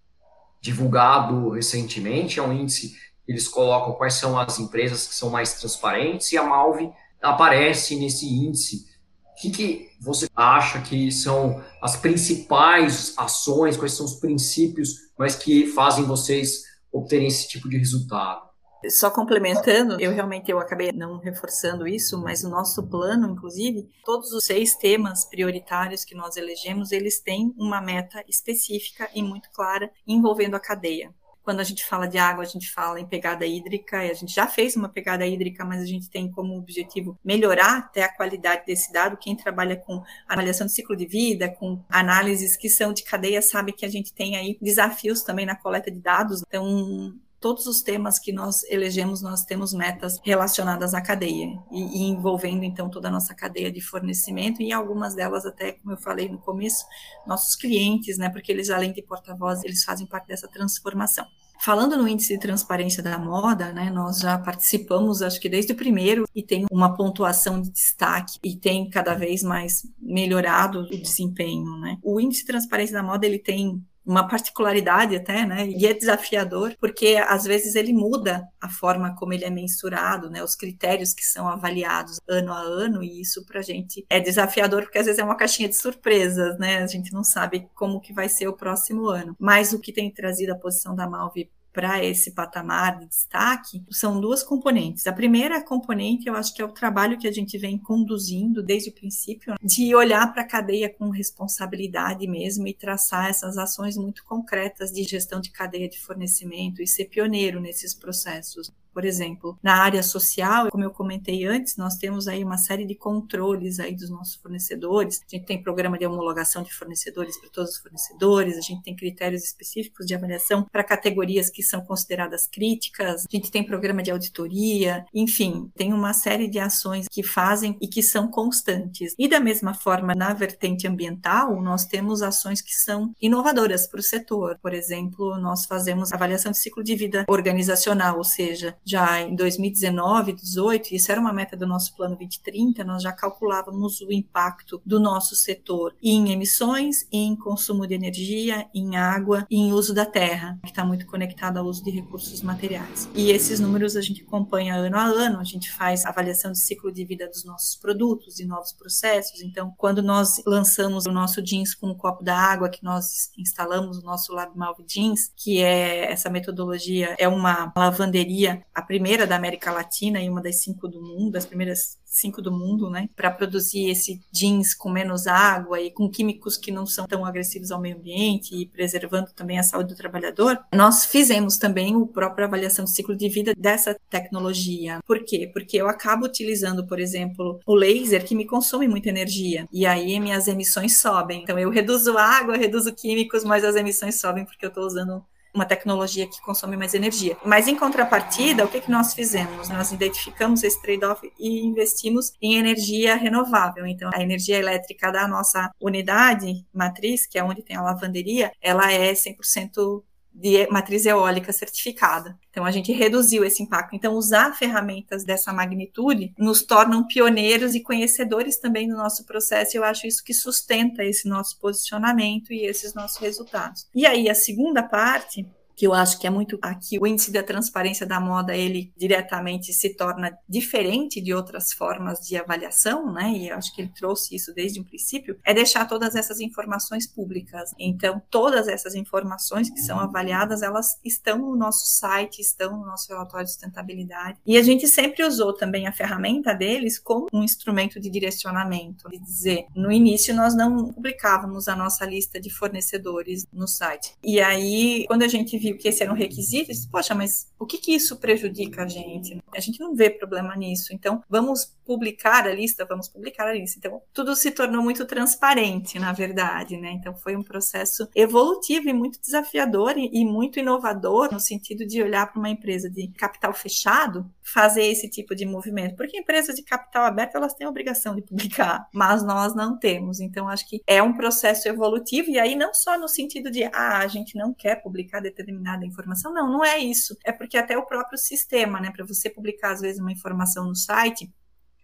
divulgado 0.61 1.51
recentemente, 1.51 2.39
é 2.39 2.43
um 2.43 2.53
índice 2.53 2.91
que 3.25 3.33
eles 3.33 3.49
colocam 3.49 3.95
quais 3.95 4.15
são 4.15 4.39
as 4.39 4.59
empresas 4.59 5.07
que 5.07 5.15
são 5.15 5.31
mais 5.31 5.55
transparentes, 5.55 6.31
e 6.33 6.37
a 6.37 6.43
Malve 6.43 6.91
aparece 7.23 7.97
nesse 7.97 8.27
índice 8.27 8.87
o 9.35 9.41
que, 9.41 9.51
que 9.51 9.91
você 10.01 10.29
acha 10.35 10.81
que 10.81 11.11
são 11.11 11.63
as 11.83 11.97
principais 11.97 13.15
ações, 13.17 13.77
quais 13.77 13.93
são 13.93 14.07
os 14.07 14.15
princípios, 14.15 15.11
mas 15.19 15.35
que 15.35 15.67
fazem 15.67 16.05
vocês 16.05 16.63
obterem 16.93 17.27
esse 17.27 17.49
tipo 17.49 17.69
de 17.69 17.77
resultado? 17.77 18.43
Só 18.89 19.11
complementando, 19.11 19.99
eu 19.99 20.13
realmente 20.13 20.51
eu 20.51 20.59
acabei 20.59 20.93
não 20.93 21.19
reforçando 21.19 21.89
isso, 21.89 22.21
mas 22.21 22.45
o 22.45 22.51
nosso 22.51 22.83
plano, 22.87 23.31
inclusive, 23.31 23.89
todos 24.05 24.31
os 24.33 24.45
seis 24.45 24.77
temas 24.77 25.25
prioritários 25.25 26.05
que 26.05 26.15
nós 26.15 26.37
elegemos, 26.37 26.93
eles 26.93 27.21
têm 27.21 27.55
uma 27.57 27.81
meta 27.81 28.23
específica 28.29 29.09
e 29.15 29.23
muito 29.23 29.49
clara 29.51 29.91
envolvendo 30.07 30.55
a 30.55 30.61
cadeia. 30.61 31.15
Quando 31.45 31.61
a 31.61 31.65
gente 31.65 31.85
fala 31.85 32.09
de 32.09 32.17
água, 32.17 32.43
a 32.43 32.47
gente 32.47 32.71
fala 32.73 32.99
em 32.99 33.07
pegada 33.07 33.47
hídrica, 33.47 34.05
e 34.05 34.11
a 34.11 34.15
gente 34.15 34.35
já 34.35 34.47
fez 34.47 34.75
uma 34.77 34.89
pegada 34.89 35.27
hídrica, 35.27 35.65
mas 35.65 35.83
a 35.83 35.87
gente 35.87 36.09
tem 36.09 36.31
como 36.31 36.57
objetivo 36.57 37.19
melhorar 37.23 37.79
até 37.79 38.03
a 38.03 38.13
qualidade 38.13 38.65
desse 38.67 38.93
dado. 38.93 39.19
Quem 39.19 39.37
trabalha 39.37 39.77
com 39.77 40.03
avaliação 40.27 40.67
de 40.67 40.73
ciclo 40.73 40.97
de 40.97 41.07
vida, 41.07 41.49
com 41.49 41.85
análises 41.89 42.57
que 42.57 42.71
são 42.71 42.93
de 42.93 43.03
cadeia, 43.03 43.43
sabe 43.43 43.73
que 43.73 43.85
a 43.85 43.91
gente 43.91 44.13
tem 44.13 44.37
aí 44.37 44.59
desafios 44.61 45.23
também 45.23 45.45
na 45.45 45.55
coleta 45.55 45.91
de 45.91 46.01
dados. 46.01 46.43
Então, 46.47 47.15
todos 47.45 47.67
os 47.67 47.83
temas 47.83 48.19
que 48.19 48.33
nós 48.33 48.63
elegemos, 48.71 49.21
nós 49.21 49.45
temos 49.45 49.75
metas 49.75 50.19
relacionadas 50.25 50.95
à 50.95 51.03
cadeia 51.03 51.47
e, 51.71 51.99
e, 51.99 52.03
envolvendo 52.05 52.65
então 52.65 52.89
toda 52.89 53.09
a 53.09 53.11
nossa 53.11 53.35
cadeia 53.35 53.71
de 53.71 53.83
fornecimento 53.83 54.63
e 54.63 54.73
algumas 54.73 55.15
delas 55.15 55.45
até, 55.45 55.73
como 55.73 55.93
eu 55.93 55.99
falei 55.99 56.27
no 56.27 56.39
começo, 56.39 56.87
nossos 57.27 57.55
clientes, 57.55 58.17
né, 58.17 58.31
porque 58.31 58.51
eles 58.51 58.71
além 58.71 58.95
de 58.95 59.03
porta-voz, 59.03 59.63
eles 59.63 59.85
fazem 59.85 60.07
parte 60.07 60.27
dessa 60.27 60.49
transformação. 60.49 61.27
Falando 61.61 61.99
no 61.99 62.09
índice 62.09 62.33
de 62.33 62.41
transparência 62.41 63.03
da 63.03 63.19
moda, 63.19 63.75
né, 63.75 63.91
nós 63.91 64.21
já 64.21 64.39
participamos, 64.39 65.21
acho 65.21 65.39
que 65.39 65.51
desde 65.51 65.75
o 65.75 65.77
primeiro, 65.77 66.25
e 66.35 66.43
tem 66.43 66.65
uma 66.73 66.97
pontuação 66.97 67.61
de 67.61 67.71
destaque 67.71 68.39
e 68.43 68.57
tem 68.57 68.89
cada 68.89 69.13
vez 69.13 69.43
mais 69.43 69.87
melhorado 70.01 70.81
o 70.81 70.89
desempenho. 70.89 71.79
Né? 71.79 71.99
O 72.03 72.19
índice 72.19 72.41
de 72.41 72.47
transparência 72.47 72.95
da 72.95 73.03
moda 73.03 73.27
ele 73.27 73.39
tem 73.39 73.85
uma 74.05 74.29
particularidade 74.29 75.17
até, 75.17 75.47
né? 75.47 75.67
E 75.67 75.87
é 75.87 75.95
desafiador, 75.95 76.75
porque 76.79 77.17
às 77.27 77.45
vezes 77.45 77.75
ele 77.75 77.93
muda 77.93 78.47
a 78.61 78.69
forma 78.69 79.15
como 79.17 79.33
ele 79.33 79.45
é 79.45 79.51
mensurado, 79.51 80.31
né? 80.31 80.43
Os 80.43 80.55
critérios 80.55 81.15
que 81.15 81.25
são 81.25 81.49
avaliados 81.49 82.21
ano 82.29 82.53
a 82.53 82.61
ano, 82.61 83.03
e 83.03 83.21
isso 83.21 83.45
para 83.47 83.61
a 83.61 83.63
gente 83.63 84.05
é 84.11 84.21
desafiador, 84.21 84.83
porque 84.83 84.99
às 84.99 85.07
vezes 85.07 85.19
é 85.19 85.25
uma 85.25 85.37
caixinha 85.37 85.69
de 85.69 85.77
surpresas, 85.77 86.59
né? 86.59 86.79
A 86.79 86.87
gente 86.87 87.13
não 87.13 87.25
sabe 87.25 87.69
como 87.75 88.01
que 88.01 88.13
vai 88.13 88.29
ser 88.29 88.49
o 88.49 88.57
próximo 88.57 89.09
ano. 89.09 89.35
Mas 89.39 89.73
o 89.73 89.81
que 89.81 89.93
tem 89.93 90.11
trazido 90.11 90.53
a 90.53 90.59
posição 90.59 90.95
da 90.95 91.09
Malve 91.09 91.51
para 91.75 92.03
esse 92.05 92.31
patamar 92.31 93.01
de 93.01 93.07
destaque 93.07 93.85
são 93.91 94.21
duas 94.21 94.45
componentes. 94.45 95.09
A 95.09 95.13
primeira 95.13 95.61
componente, 95.61 96.29
eu 96.29 96.37
acho 96.37 96.55
que 96.55 96.63
é 96.63 96.65
o 96.65 96.73
trabalho 96.73 97.19
que 97.19 97.27
a 97.27 97.33
gente 97.33 97.59
vem 97.59 97.77
conduzindo 97.77 98.63
desde 98.63 98.91
o 98.91 98.95
princípio, 98.95 99.57
de 99.61 99.93
olhar 99.93 100.33
para 100.33 100.43
a 100.43 100.47
cadeia 100.47 100.89
com 100.89 101.11
responsabilidade 101.11 102.29
mesmo 102.29 102.69
e 102.69 102.73
traçar 102.73 103.29
essas 103.29 103.59
ações 103.59 103.97
muito 103.97 104.25
concretas 104.25 104.93
de 104.93 105.03
gestão 105.03 105.41
de 105.41 105.51
cadeia 105.51 105.89
de 105.89 106.01
fornecimento 106.01 106.81
e 106.81 106.87
ser 106.87 107.07
pioneiro 107.07 107.61
nesses 107.61 107.93
processos. 107.93 108.73
Por 108.95 109.05
exemplo, 109.05 109.59
na 109.63 109.75
área 109.75 110.03
social, 110.03 110.71
como 110.71 110.85
eu 110.85 110.91
comentei 110.91 111.45
antes, 111.45 111.77
nós 111.77 111.97
temos 111.97 112.29
aí 112.29 112.45
uma 112.45 112.57
série 112.57 112.87
de 112.87 112.95
controles 112.95 113.81
aí 113.81 113.95
dos 113.95 114.09
nossos 114.09 114.37
fornecedores. 114.37 115.21
A 115.27 115.37
gente 115.37 115.47
tem 115.47 115.63
programa 115.63 115.99
de 115.99 116.07
homologação 116.07 116.63
de 116.63 116.73
fornecedores 116.73 117.37
para 117.39 117.51
todos 117.51 117.73
os 117.73 117.79
fornecedores, 117.79 118.57
a 118.57 118.61
gente 118.61 118.83
tem 118.83 118.95
critérios 118.95 119.43
específicos 119.43 120.07
de 120.07 120.15
avaliação 120.15 120.65
para 120.71 120.85
categorias 120.85 121.51
que 121.51 121.63
são 121.63 121.81
consideradas 121.81 122.47
críticas, 122.47 123.25
a 123.27 123.37
gente 123.37 123.51
tem 123.51 123.65
programa 123.65 124.03
de 124.03 124.11
auditoria, 124.11 125.05
enfim, 125.13 125.71
tem 125.75 125.93
uma 125.93 126.13
série 126.13 126.49
de 126.49 126.59
ações 126.59 127.07
que 127.11 127.23
fazem 127.23 127.77
e 127.81 127.89
que 127.89 128.03
são 128.03 128.29
constantes. 128.29 129.15
E 129.19 129.29
da 129.29 129.41
mesma 129.41 129.75
forma, 129.75 130.15
na 130.15 130.33
vertente 130.33 130.87
ambiental, 130.87 131.61
nós 131.61 131.85
temos 131.85 132.23
ações 132.23 132.61
que 132.61 132.75
são 132.75 133.13
inovadoras 133.21 133.87
para 133.87 134.01
o 134.01 134.03
setor. 134.03 134.59
Por 134.63 134.73
exemplo, 134.73 135.39
nós 135.39 135.67
fazemos 135.67 136.13
avaliação 136.13 136.53
de 136.53 136.59
ciclo 136.59 136.83
de 136.83 136.95
vida 136.95 137.25
organizacional, 137.29 138.19
ou 138.19 138.25
seja, 138.25 138.77
já 138.85 139.21
em 139.21 139.35
2019, 139.35 140.33
2018, 140.33 140.95
isso 140.95 141.11
era 141.11 141.21
uma 141.21 141.33
meta 141.33 141.57
do 141.57 141.67
nosso 141.67 141.95
plano 141.95 142.17
2030, 142.17 142.85
nós 142.85 143.03
já 143.03 143.13
calculávamos 143.13 144.01
o 144.01 144.13
impacto 144.13 144.81
do 144.85 145.01
nosso 145.01 145.35
setor 145.35 145.95
em 146.03 146.33
emissões, 146.33 147.07
em 147.11 147.35
consumo 147.35 147.87
de 147.87 147.95
energia, 147.95 148.67
em 148.75 148.97
água 148.97 149.47
em 149.51 149.73
uso 149.73 149.95
da 149.95 150.05
terra, 150.05 150.59
que 150.63 150.71
está 150.71 150.85
muito 150.85 151.07
conectado 151.07 151.59
ao 151.59 151.67
uso 151.67 151.83
de 151.83 151.91
recursos 151.91 152.43
materiais. 152.43 153.09
E 153.15 153.31
esses 153.31 153.61
números 153.61 153.97
a 153.97 154.01
gente 154.01 154.23
acompanha 154.23 154.75
ano 154.75 154.97
a 154.97 155.05
ano, 155.05 155.41
a 155.41 155.45
gente 155.45 155.71
faz 155.73 156.05
avaliação 156.05 156.53
de 156.53 156.59
ciclo 156.59 156.93
de 156.93 157.05
vida 157.05 157.29
dos 157.29 157.45
nossos 157.45 157.77
produtos 157.77 158.39
e 158.41 158.45
novos 158.45 158.73
processos. 158.73 159.41
Então, 159.43 159.73
quando 159.77 160.03
nós 160.03 160.43
lançamos 160.47 161.07
o 161.07 161.13
nosso 161.13 161.43
jeans 161.43 161.75
com 161.75 161.89
um 161.89 161.95
copo 161.95 162.23
da 162.23 162.37
água, 162.37 162.69
que 162.69 162.83
nós 162.83 163.31
instalamos 163.39 163.99
o 163.99 164.03
nosso 164.03 164.33
Lab 164.33 164.57
Malve 164.57 164.85
Jeans, 164.87 165.33
que 165.37 165.63
é 165.63 166.11
essa 166.13 166.31
metodologia, 166.31 167.15
é 167.19 167.29
uma 167.29 167.73
lavanderia 167.77 168.63
a 168.75 168.83
primeira 168.83 169.27
da 169.27 169.37
América 169.37 169.71
Latina 169.71 170.21
e 170.21 170.29
uma 170.29 170.43
das 170.43 170.57
cinco 170.57 170.89
do 170.89 171.01
mundo, 171.01 171.33
das 171.33 171.47
primeiras 171.47 171.97
cinco 172.05 172.41
do 172.41 172.53
mundo, 172.53 172.89
né, 172.89 173.09
para 173.17 173.31
produzir 173.31 173.91
esse 173.91 174.21
jeans 174.33 174.73
com 174.73 174.89
menos 174.89 175.27
água 175.27 175.81
e 175.81 175.91
com 175.91 176.09
químicos 176.09 176.57
que 176.57 176.71
não 176.71 176.87
são 176.87 177.07
tão 177.07 177.25
agressivos 177.25 177.73
ao 177.73 177.81
meio 177.81 177.97
ambiente 177.97 178.55
e 178.55 178.67
preservando 178.67 179.33
também 179.33 179.59
a 179.59 179.65
saúde 179.65 179.91
do 179.91 179.97
trabalhador, 179.97 180.59
nós 180.73 181.05
fizemos 181.07 181.59
também 181.59 181.97
o 181.97 182.07
próprio 182.07 182.47
avaliação 182.47 182.85
de 182.85 182.93
ciclo 182.93 183.17
de 183.17 183.29
vida 183.29 183.53
dessa 183.57 183.97
tecnologia. 184.09 185.01
Por 185.05 185.25
quê? 185.25 185.51
Porque 185.53 185.77
eu 185.77 185.89
acabo 185.89 186.27
utilizando, 186.27 186.87
por 186.87 187.01
exemplo, 187.01 187.59
o 187.67 187.75
laser 187.75 188.25
que 188.25 188.35
me 188.35 188.47
consome 188.47 188.87
muita 188.87 189.09
energia 189.09 189.67
e 189.73 189.85
aí 189.85 190.21
minhas 190.21 190.47
emissões 190.47 190.99
sobem. 190.99 191.43
Então 191.43 191.59
eu 191.59 191.71
reduzo 191.71 192.17
água, 192.17 192.57
reduzo 192.57 192.95
químicos, 192.95 193.45
mas 193.45 193.65
as 193.65 193.75
emissões 193.75 194.21
sobem 194.21 194.45
porque 194.45 194.65
eu 194.65 194.69
estou 194.69 194.85
usando 194.85 195.25
uma 195.55 195.65
tecnologia 195.65 196.27
que 196.27 196.41
consome 196.43 196.77
mais 196.77 196.95
energia. 196.95 197.37
Mas 197.45 197.69
em 197.69 197.77
contrapartida, 197.77 198.65
o 198.65 198.69
que, 198.69 198.81
que 198.81 198.91
nós 198.91 199.15
fizemos? 199.15 199.69
Nós 199.69 199.93
identificamos 199.93 200.63
esse 200.63 200.81
trade-off 200.83 201.33
e 201.39 201.61
investimos 201.61 202.33
em 202.43 202.57
energia 202.57 203.15
renovável. 203.15 203.87
Então, 203.87 204.11
a 204.13 204.21
energia 204.21 204.59
elétrica 204.59 205.13
da 205.13 205.29
nossa 205.29 205.71
unidade 205.81 206.67
matriz, 206.73 207.27
que 207.27 207.39
é 207.39 207.45
onde 207.45 207.63
tem 207.63 207.77
a 207.77 207.83
lavanderia, 207.83 208.53
ela 208.61 208.93
é 208.93 209.13
100% 209.13 210.03
de 210.35 210.67
matriz 210.69 211.07
eólica 211.07 211.53
certificada. 211.53 212.37
Então, 212.51 212.65
a 212.65 212.71
gente 212.71 212.93
reduziu 212.93 213.45
esse 213.45 213.63
impacto. 213.63 213.95
Então, 213.95 214.15
usar 214.15 214.57
ferramentas 214.57 215.25
dessa 215.25 215.53
magnitude 215.53 216.35
nos 216.37 216.63
tornam 216.63 217.07
pioneiros 217.07 217.75
e 217.75 217.81
conhecedores 217.81 218.59
também 218.59 218.89
do 218.89 218.97
nosso 218.97 219.25
processo. 219.25 219.77
E 219.77 219.79
eu 219.79 219.85
acho 219.85 220.07
isso 220.07 220.25
que 220.25 220.35
sustenta 220.35 221.05
esse 221.05 221.29
nosso 221.29 221.59
posicionamento 221.59 222.53
e 222.53 222.67
esses 222.67 222.95
nossos 222.95 223.19
resultados. 223.19 223.87
E 223.95 224.05
aí, 224.05 224.29
a 224.29 224.35
segunda 224.35 224.83
parte 224.83 225.47
que 225.77 225.87
eu 225.87 225.93
acho 225.93 226.19
que 226.19 226.27
é 226.27 226.31
muito 226.31 226.59
aqui 226.63 226.99
o 226.99 227.07
índice 227.07 227.33
da 227.33 227.43
transparência 227.43 228.07
da 228.07 228.21
moda 228.21 228.57
ele 228.57 228.93
diretamente 228.97 229.73
se 229.73 229.91
torna 229.91 230.37
diferente 230.49 231.21
de 231.21 231.35
outras 231.35 231.73
formas 231.73 232.21
de 232.21 232.37
avaliação, 232.37 233.13
né? 233.13 233.31
E 233.33 233.49
eu 233.49 233.57
acho 233.57 233.75
que 233.75 233.83
ele 233.83 233.93
trouxe 233.95 234.35
isso 234.35 234.55
desde 234.55 234.81
o 234.81 234.85
princípio, 234.85 235.39
é 235.45 235.53
deixar 235.53 235.87
todas 235.87 236.15
essas 236.15 236.41
informações 236.41 237.07
públicas. 237.07 237.73
Então, 237.79 238.23
todas 238.31 238.69
essas 238.69 238.95
informações 238.95 239.71
que 239.71 239.81
são 239.81 239.99
avaliadas, 239.99 240.63
elas 240.63 240.99
estão 241.05 241.39
no 241.39 241.57
nosso 241.57 241.87
site, 241.87 242.41
estão 242.41 242.77
no 242.77 242.87
nosso 242.87 243.09
relatório 243.09 243.47
de 243.47 243.53
sustentabilidade. 243.53 244.39
E 244.47 244.57
a 244.57 244.63
gente 244.63 244.87
sempre 244.87 245.25
usou 245.25 245.53
também 245.53 245.87
a 245.87 245.93
ferramenta 245.93 246.55
deles 246.55 246.99
como 246.99 247.27
um 247.33 247.43
instrumento 247.43 248.01
de 248.01 248.11
direcionamento, 248.11 249.09
de 249.11 249.19
dizer, 249.19 249.67
no 249.75 249.91
início 249.91 250.35
nós 250.35 250.55
não 250.55 250.93
publicávamos 250.93 251.69
a 251.69 251.77
nossa 251.77 252.05
lista 252.05 252.41
de 252.41 252.51
fornecedores 252.51 253.47
no 253.53 253.67
site. 253.67 254.15
E 254.23 254.41
aí, 254.41 255.05
quando 255.07 255.23
a 255.23 255.29
gente 255.29 255.59
viu 255.65 255.79
que 255.79 255.89
esse 255.89 256.03
era 256.03 256.13
um 256.13 256.17
requisito, 256.17 256.69
disse, 256.69 256.89
poxa, 256.89 257.15
mas 257.15 257.49
o 257.59 257.67
que, 257.67 257.79
que 257.79 257.95
isso 257.95 258.17
prejudica 258.17 258.85
a 258.85 258.89
gente? 258.89 259.43
A 259.55 259.61
gente 259.61 259.81
não 259.81 259.95
vê 259.95 260.11
problema 260.11 260.55
nisso. 260.55 260.93
Então, 260.93 261.23
vamos 261.29 261.75
publicar 261.85 262.47
a 262.47 262.55
lista, 262.55 262.85
vamos 262.85 263.09
publicar 263.09 263.47
a 263.47 263.53
lista. 263.53 263.79
Então, 263.79 264.03
tudo 264.13 264.35
se 264.37 264.51
tornou 264.51 264.83
muito 264.83 265.05
transparente, 265.07 265.99
na 265.99 266.13
verdade, 266.13 266.77
né? 266.77 266.91
Então, 266.93 267.15
foi 267.15 267.37
um 267.37 267.43
processo 267.43 268.09
evolutivo 268.15 268.89
e 268.89 268.93
muito 268.93 269.21
desafiador 269.21 269.97
e, 269.97 270.11
e 270.13 270.25
muito 270.25 270.59
inovador 270.59 271.33
no 271.33 271.41
sentido 271.41 271.87
de 271.87 272.03
olhar 272.03 272.31
para 272.31 272.39
uma 272.39 272.51
empresa 272.51 272.91
de 272.91 273.09
capital 273.09 273.53
fechado 273.53 274.31
fazer 274.43 274.85
esse 274.85 275.09
tipo 275.09 275.35
de 275.35 275.47
movimento, 275.47 275.97
porque 275.97 276.19
empresas 276.19 276.55
de 276.55 276.63
capital 276.63 277.05
aberto 277.05 277.37
elas 277.37 277.55
têm 277.55 277.67
a 277.67 277.71
obrigação 277.71 278.15
de 278.15 278.23
publicar, 278.23 278.87
mas 278.93 279.25
nós 279.25 279.55
não 279.55 279.79
temos. 279.79 280.21
Então, 280.21 280.49
acho 280.49 280.69
que 280.69 280.83
é 280.87 281.03
um 281.03 281.15
processo 281.15 281.69
evolutivo 281.69 282.31
e 282.31 282.39
aí 282.39 282.55
não 282.55 282.75
só 282.75 282.99
no 282.99 283.09
sentido 283.09 283.51
de 283.51 283.65
ah, 283.65 283.99
a 283.99 284.07
gente 284.07 284.37
não 284.37 284.53
quer 284.53 284.77
publicar 284.83 285.21
determinada 285.55 285.87
informação, 285.87 286.33
não, 286.33 286.51
não 286.51 286.65
é 286.65 286.79
isso. 286.79 287.17
É 287.25 287.33
porque 287.33 287.57
até 287.57 287.77
o 287.77 287.87
próprio 287.87 288.19
sistema, 288.19 288.81
né, 288.81 288.91
para 288.91 289.05
você 289.05 289.31
publicar 289.31 289.73
às 289.73 289.81
vezes 289.81 290.01
uma 290.01 290.13
informação 290.13 290.67
no 290.67 290.75
site, 290.75 291.33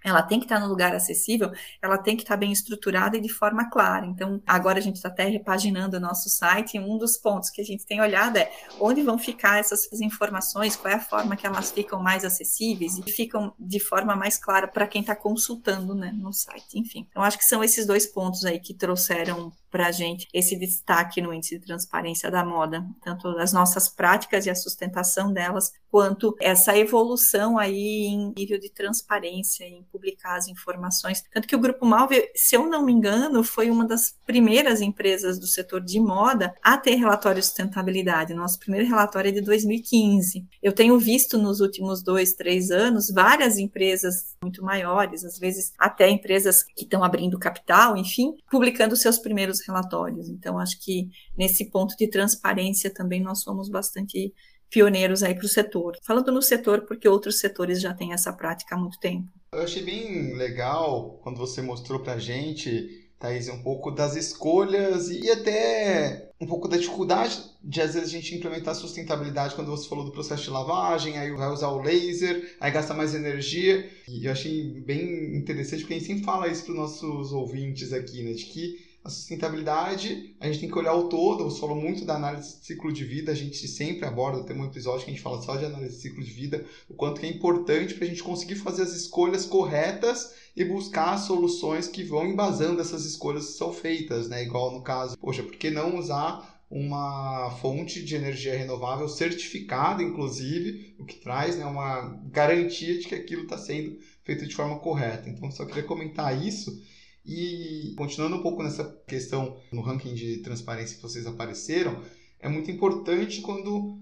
ela 0.03 0.23
tem 0.23 0.39
que 0.39 0.47
estar 0.47 0.59
no 0.59 0.67
lugar 0.67 0.95
acessível, 0.95 1.53
ela 1.83 1.99
tem 1.99 2.17
que 2.17 2.23
estar 2.23 2.35
bem 2.35 2.51
estruturada 2.51 3.19
e 3.19 3.21
de 3.21 3.29
forma 3.29 3.69
clara. 3.69 4.07
Então, 4.07 4.43
agora 4.47 4.79
a 4.79 4.81
gente 4.81 4.97
está 4.97 5.11
até 5.11 5.25
repaginando 5.25 5.99
o 5.99 6.01
nosso 6.01 6.31
site 6.31 6.77
e 6.77 6.81
um 6.81 6.97
dos 6.97 7.19
pontos 7.19 7.51
que 7.51 7.61
a 7.61 7.65
gente 7.65 7.85
tem 7.85 8.01
olhado 8.01 8.39
é 8.39 8.51
onde 8.81 9.03
vão 9.03 9.19
ficar 9.19 9.59
essas 9.59 10.01
informações, 10.01 10.75
qual 10.75 10.93
é 10.93 10.97
a 10.97 11.01
forma 11.01 11.37
que 11.37 11.47
elas 11.47 11.71
ficam 11.71 12.03
mais 12.03 12.25
acessíveis 12.25 12.97
e 12.97 13.03
ficam 13.11 13.53
de 13.59 13.79
forma 13.79 14.17
mais 14.17 14.39
clara 14.39 14.67
para 14.67 14.87
quem 14.87 15.03
está 15.03 15.15
consultando 15.15 15.95
né, 15.95 16.11
no 16.13 16.33
site. 16.33 16.79
Enfim, 16.79 17.07
então 17.11 17.23
acho 17.23 17.37
que 17.37 17.45
são 17.45 17.63
esses 17.63 17.87
dois 17.87 18.07
pontos 18.07 18.47
aí 18.47 18.59
que 18.59 18.73
trouxeram 18.73 19.53
para 19.71 19.87
a 19.87 19.93
gente 19.93 20.29
esse 20.33 20.57
destaque 20.57 21.21
no 21.21 21.33
índice 21.33 21.59
de 21.59 21.67
transparência 21.67 22.31
da 22.31 22.45
moda, 22.45 22.85
tanto 23.03 23.29
as 23.39 23.53
nossas 23.53 23.89
práticas 23.89 24.47
e 24.47 24.51
a 24.51 24.55
sustentação 24.55 25.33
delas, 25.33 25.73
quanto 25.91 26.37
essa 26.41 26.77
evolução 26.77 27.59
aí 27.59 28.07
em 28.07 28.33
nível 28.37 28.59
de 28.59 28.71
transparência, 28.71 29.65
em 29.65 29.83
publicar 29.85 30.37
as 30.37 30.49
informações. 30.49 31.23
Tanto 31.33 31.49
que 31.49 31.57
o 31.57 31.59
Grupo 31.59 31.85
Malve, 31.85 32.31
se 32.35 32.57
eu 32.57 32.67
não 32.67 32.85
me 32.85 32.93
engano, 32.93 33.43
foi 33.43 33.71
uma 33.71 33.85
das 33.85 34.15
primeiras 34.25 34.81
empresas 34.81 35.39
do 35.39 35.47
setor 35.47 35.81
de 35.81 35.99
moda 35.99 36.55
a 36.63 36.77
ter 36.77 36.95
relatório 36.95 37.41
de 37.41 37.47
sustentabilidade. 37.47 38.35
Nosso 38.35 38.59
primeiro 38.59 38.87
relatório 38.89 39.31
é 39.31 39.33
de 39.33 39.41
2015. 39.41 40.47
Eu 40.63 40.73
tenho 40.73 40.99
visto 40.99 41.39
nos 41.39 41.61
últimos 41.61 42.03
dois, 42.03 42.35
três 42.35 42.71
anos 42.71 43.11
várias 43.11 43.59
empresas 43.59 44.37
muito 44.43 44.65
maiores, 44.65 45.25
às 45.25 45.39
vezes 45.39 45.73
até 45.79 46.09
empresas 46.09 46.63
que 46.63 46.85
estão 46.85 47.03
abrindo 47.03 47.39
capital, 47.39 47.97
enfim, 47.97 48.37
publicando 48.51 48.97
seus 48.97 49.19
primeiros 49.19 49.60
relatórios. 49.67 50.29
Então, 50.29 50.59
acho 50.59 50.81
que 50.81 51.09
nesse 51.37 51.71
ponto 51.71 51.97
de 51.97 52.09
transparência 52.09 52.93
também 52.93 53.23
nós 53.23 53.41
somos 53.43 53.69
bastante 53.69 54.33
pioneiros 54.71 55.23
aí 55.23 55.35
para 55.35 55.45
o 55.45 55.49
setor. 55.49 55.97
Falando 56.07 56.31
no 56.31 56.41
setor, 56.41 56.83
porque 56.87 57.09
outros 57.09 57.39
setores 57.39 57.81
já 57.81 57.93
têm 57.93 58.13
essa 58.13 58.33
prática 58.33 58.75
há 58.75 58.79
muito 58.79 58.99
tempo. 58.99 59.29
Eu 59.53 59.63
achei 59.63 59.83
bem 59.83 60.35
legal 60.37 61.19
quando 61.23 61.39
você 61.39 61.61
mostrou 61.61 62.01
para 62.01 62.15
a 62.15 62.19
gente 62.19 63.11
Thaís, 63.21 63.51
um 63.51 63.63
pouco 63.63 63.91
das 63.91 64.17
escolhas 64.17 65.11
e 65.11 65.31
até 65.31 66.31
um 66.41 66.47
pouco 66.47 66.67
da 66.67 66.79
dificuldade 66.79 67.39
de 67.63 67.83
às 67.83 67.93
vezes 67.93 68.09
a 68.09 68.13
gente 68.13 68.35
implementar 68.35 68.75
sustentabilidade 68.75 69.55
quando 69.55 69.71
você 69.71 69.87
falou 69.87 70.07
do 70.07 70.11
processo 70.11 70.45
de 70.45 70.51
lavagem, 70.51 71.19
aí 71.19 71.31
vai 71.33 71.51
usar 71.51 71.69
o 71.69 71.83
laser, 71.83 72.57
aí 72.59 72.71
gasta 72.71 72.95
mais 72.95 73.15
energia. 73.15 73.87
E 74.09 74.25
eu 74.25 74.33
achei 74.33 74.81
bem 74.81 75.37
interessante 75.37 75.81
porque 75.81 75.93
a 75.93 75.99
gente 75.99 76.07
sempre 76.07 76.25
fala 76.25 76.49
isso 76.49 76.65
para 76.65 76.73
os 76.73 76.79
nossos 76.79 77.33
ouvintes 77.33 77.93
aqui, 77.93 78.23
né? 78.23 78.33
De 78.33 78.47
que 78.47 78.90
a 79.03 79.09
sustentabilidade, 79.09 80.37
a 80.39 80.47
gente 80.47 80.61
tem 80.61 80.71
que 80.71 80.79
olhar 80.79 80.95
o 80.95 81.09
todo. 81.09 81.45
Você 81.45 81.61
falou 81.61 81.77
muito 81.77 82.05
da 82.05 82.17
análise 82.17 82.59
de 82.59 82.67
ciclo 82.67 82.93
de 82.93 83.05
vida, 83.05 83.33
a 83.33 83.35
gente 83.35 83.67
sempre 83.67 84.07
aborda, 84.07 84.45
tem 84.45 84.57
um 84.57 84.67
episódio 84.67 85.05
que 85.05 85.11
a 85.11 85.15
gente 85.15 85.23
fala 85.23 85.41
só 85.41 85.57
de 85.57 85.65
análise 85.65 85.97
de 85.97 86.03
ciclo 86.03 86.23
de 86.23 86.31
vida, 86.31 86.65
o 86.89 86.95
quanto 86.95 87.21
que 87.21 87.27
é 87.27 87.31
importante 87.31 87.95
para 87.95 88.05
a 88.05 88.09
gente 88.09 88.23
conseguir 88.23 88.57
fazer 88.57 88.83
as 88.83 88.93
escolhas 88.93 89.47
corretas 89.47 90.35
e 90.55 90.65
buscar 90.65 91.17
soluções 91.17 91.89
que 91.89 92.03
vão 92.03 92.27
embasando 92.27 92.81
essas 92.81 93.07
escolhas 93.07 93.47
que 93.47 93.53
são 93.53 93.73
feitas, 93.73 94.29
né? 94.29 94.43
Igual 94.43 94.73
no 94.73 94.83
caso, 94.83 95.17
poxa, 95.19 95.43
por 95.43 95.53
que 95.53 95.71
não 95.71 95.99
usar 95.99 96.61
uma 96.71 97.51
fonte 97.61 98.05
de 98.05 98.15
energia 98.15 98.57
renovável 98.57 99.09
certificada, 99.09 100.05
inclusive, 100.05 100.95
o 101.01 101.05
que 101.05 101.17
traz 101.17 101.57
né, 101.57 101.65
uma 101.67 102.21
garantia 102.31 102.97
de 102.97 103.09
que 103.09 103.15
aquilo 103.15 103.43
está 103.43 103.59
sendo 103.59 103.99
feito 104.23 104.47
de 104.47 104.55
forma 104.55 104.79
correta. 104.79 105.29
Então, 105.29 105.51
só 105.51 105.67
queria 105.67 105.83
comentar 105.83 106.41
isso. 106.41 106.81
E 107.25 107.95
continuando 107.97 108.37
um 108.37 108.43
pouco 108.43 108.63
nessa 108.63 108.85
questão 109.07 109.57
no 109.73 109.83
ranking 109.83 110.15
de 110.15 110.39
transparência 110.39 110.97
que 110.97 111.03
vocês 111.03 111.27
apareceram, 111.27 112.03
é 112.39 112.49
muito 112.49 112.71
importante 112.71 113.41
quando 113.41 114.01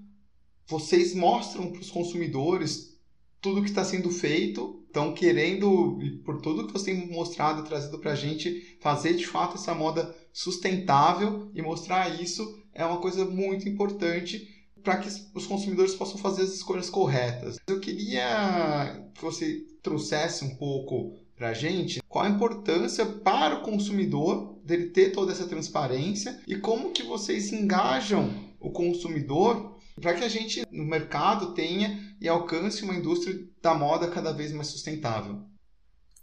vocês 0.66 1.14
mostram 1.14 1.70
para 1.72 1.80
os 1.80 1.90
consumidores 1.90 2.96
tudo 3.40 3.62
que 3.62 3.68
está 3.68 3.84
sendo 3.84 4.10
feito, 4.10 4.84
estão 4.86 5.12
querendo, 5.14 5.98
por 6.24 6.40
tudo 6.40 6.66
que 6.66 6.72
vocês 6.72 6.96
têm 6.96 7.08
mostrado, 7.08 7.62
trazido 7.64 7.98
para 7.98 8.12
a 8.12 8.16
gente, 8.16 8.76
fazer 8.80 9.14
de 9.14 9.26
fato 9.26 9.56
essa 9.56 9.74
moda 9.74 10.14
sustentável 10.32 11.50
e 11.54 11.62
mostrar 11.62 12.20
isso 12.20 12.62
é 12.74 12.84
uma 12.84 13.00
coisa 13.00 13.24
muito 13.24 13.68
importante 13.68 14.48
para 14.82 14.98
que 14.98 15.08
os 15.34 15.46
consumidores 15.46 15.94
possam 15.94 16.18
fazer 16.18 16.42
as 16.42 16.54
escolhas 16.54 16.88
corretas. 16.88 17.58
Eu 17.66 17.80
queria 17.80 19.10
que 19.14 19.22
você 19.22 19.66
trouxesse 19.82 20.44
um 20.44 20.56
pouco 20.56 21.16
para 21.38 21.50
a 21.50 21.54
gente 21.54 22.02
qual 22.08 22.24
a 22.24 22.28
importância 22.28 23.06
para 23.06 23.54
o 23.54 23.62
consumidor 23.62 24.58
dele 24.64 24.90
ter 24.90 25.12
toda 25.12 25.30
essa 25.32 25.46
transparência 25.46 26.40
e 26.46 26.56
como 26.56 26.90
que 26.90 27.04
vocês 27.04 27.52
engajam 27.52 28.28
o 28.60 28.70
consumidor 28.70 29.78
para 30.00 30.14
que 30.14 30.24
a 30.24 30.28
gente 30.28 30.66
no 30.70 30.84
mercado 30.84 31.54
tenha 31.54 32.16
e 32.20 32.28
alcance 32.28 32.82
uma 32.82 32.94
indústria 32.94 33.38
da 33.62 33.74
moda 33.74 34.10
cada 34.10 34.32
vez 34.32 34.52
mais 34.52 34.68
sustentável. 34.68 35.44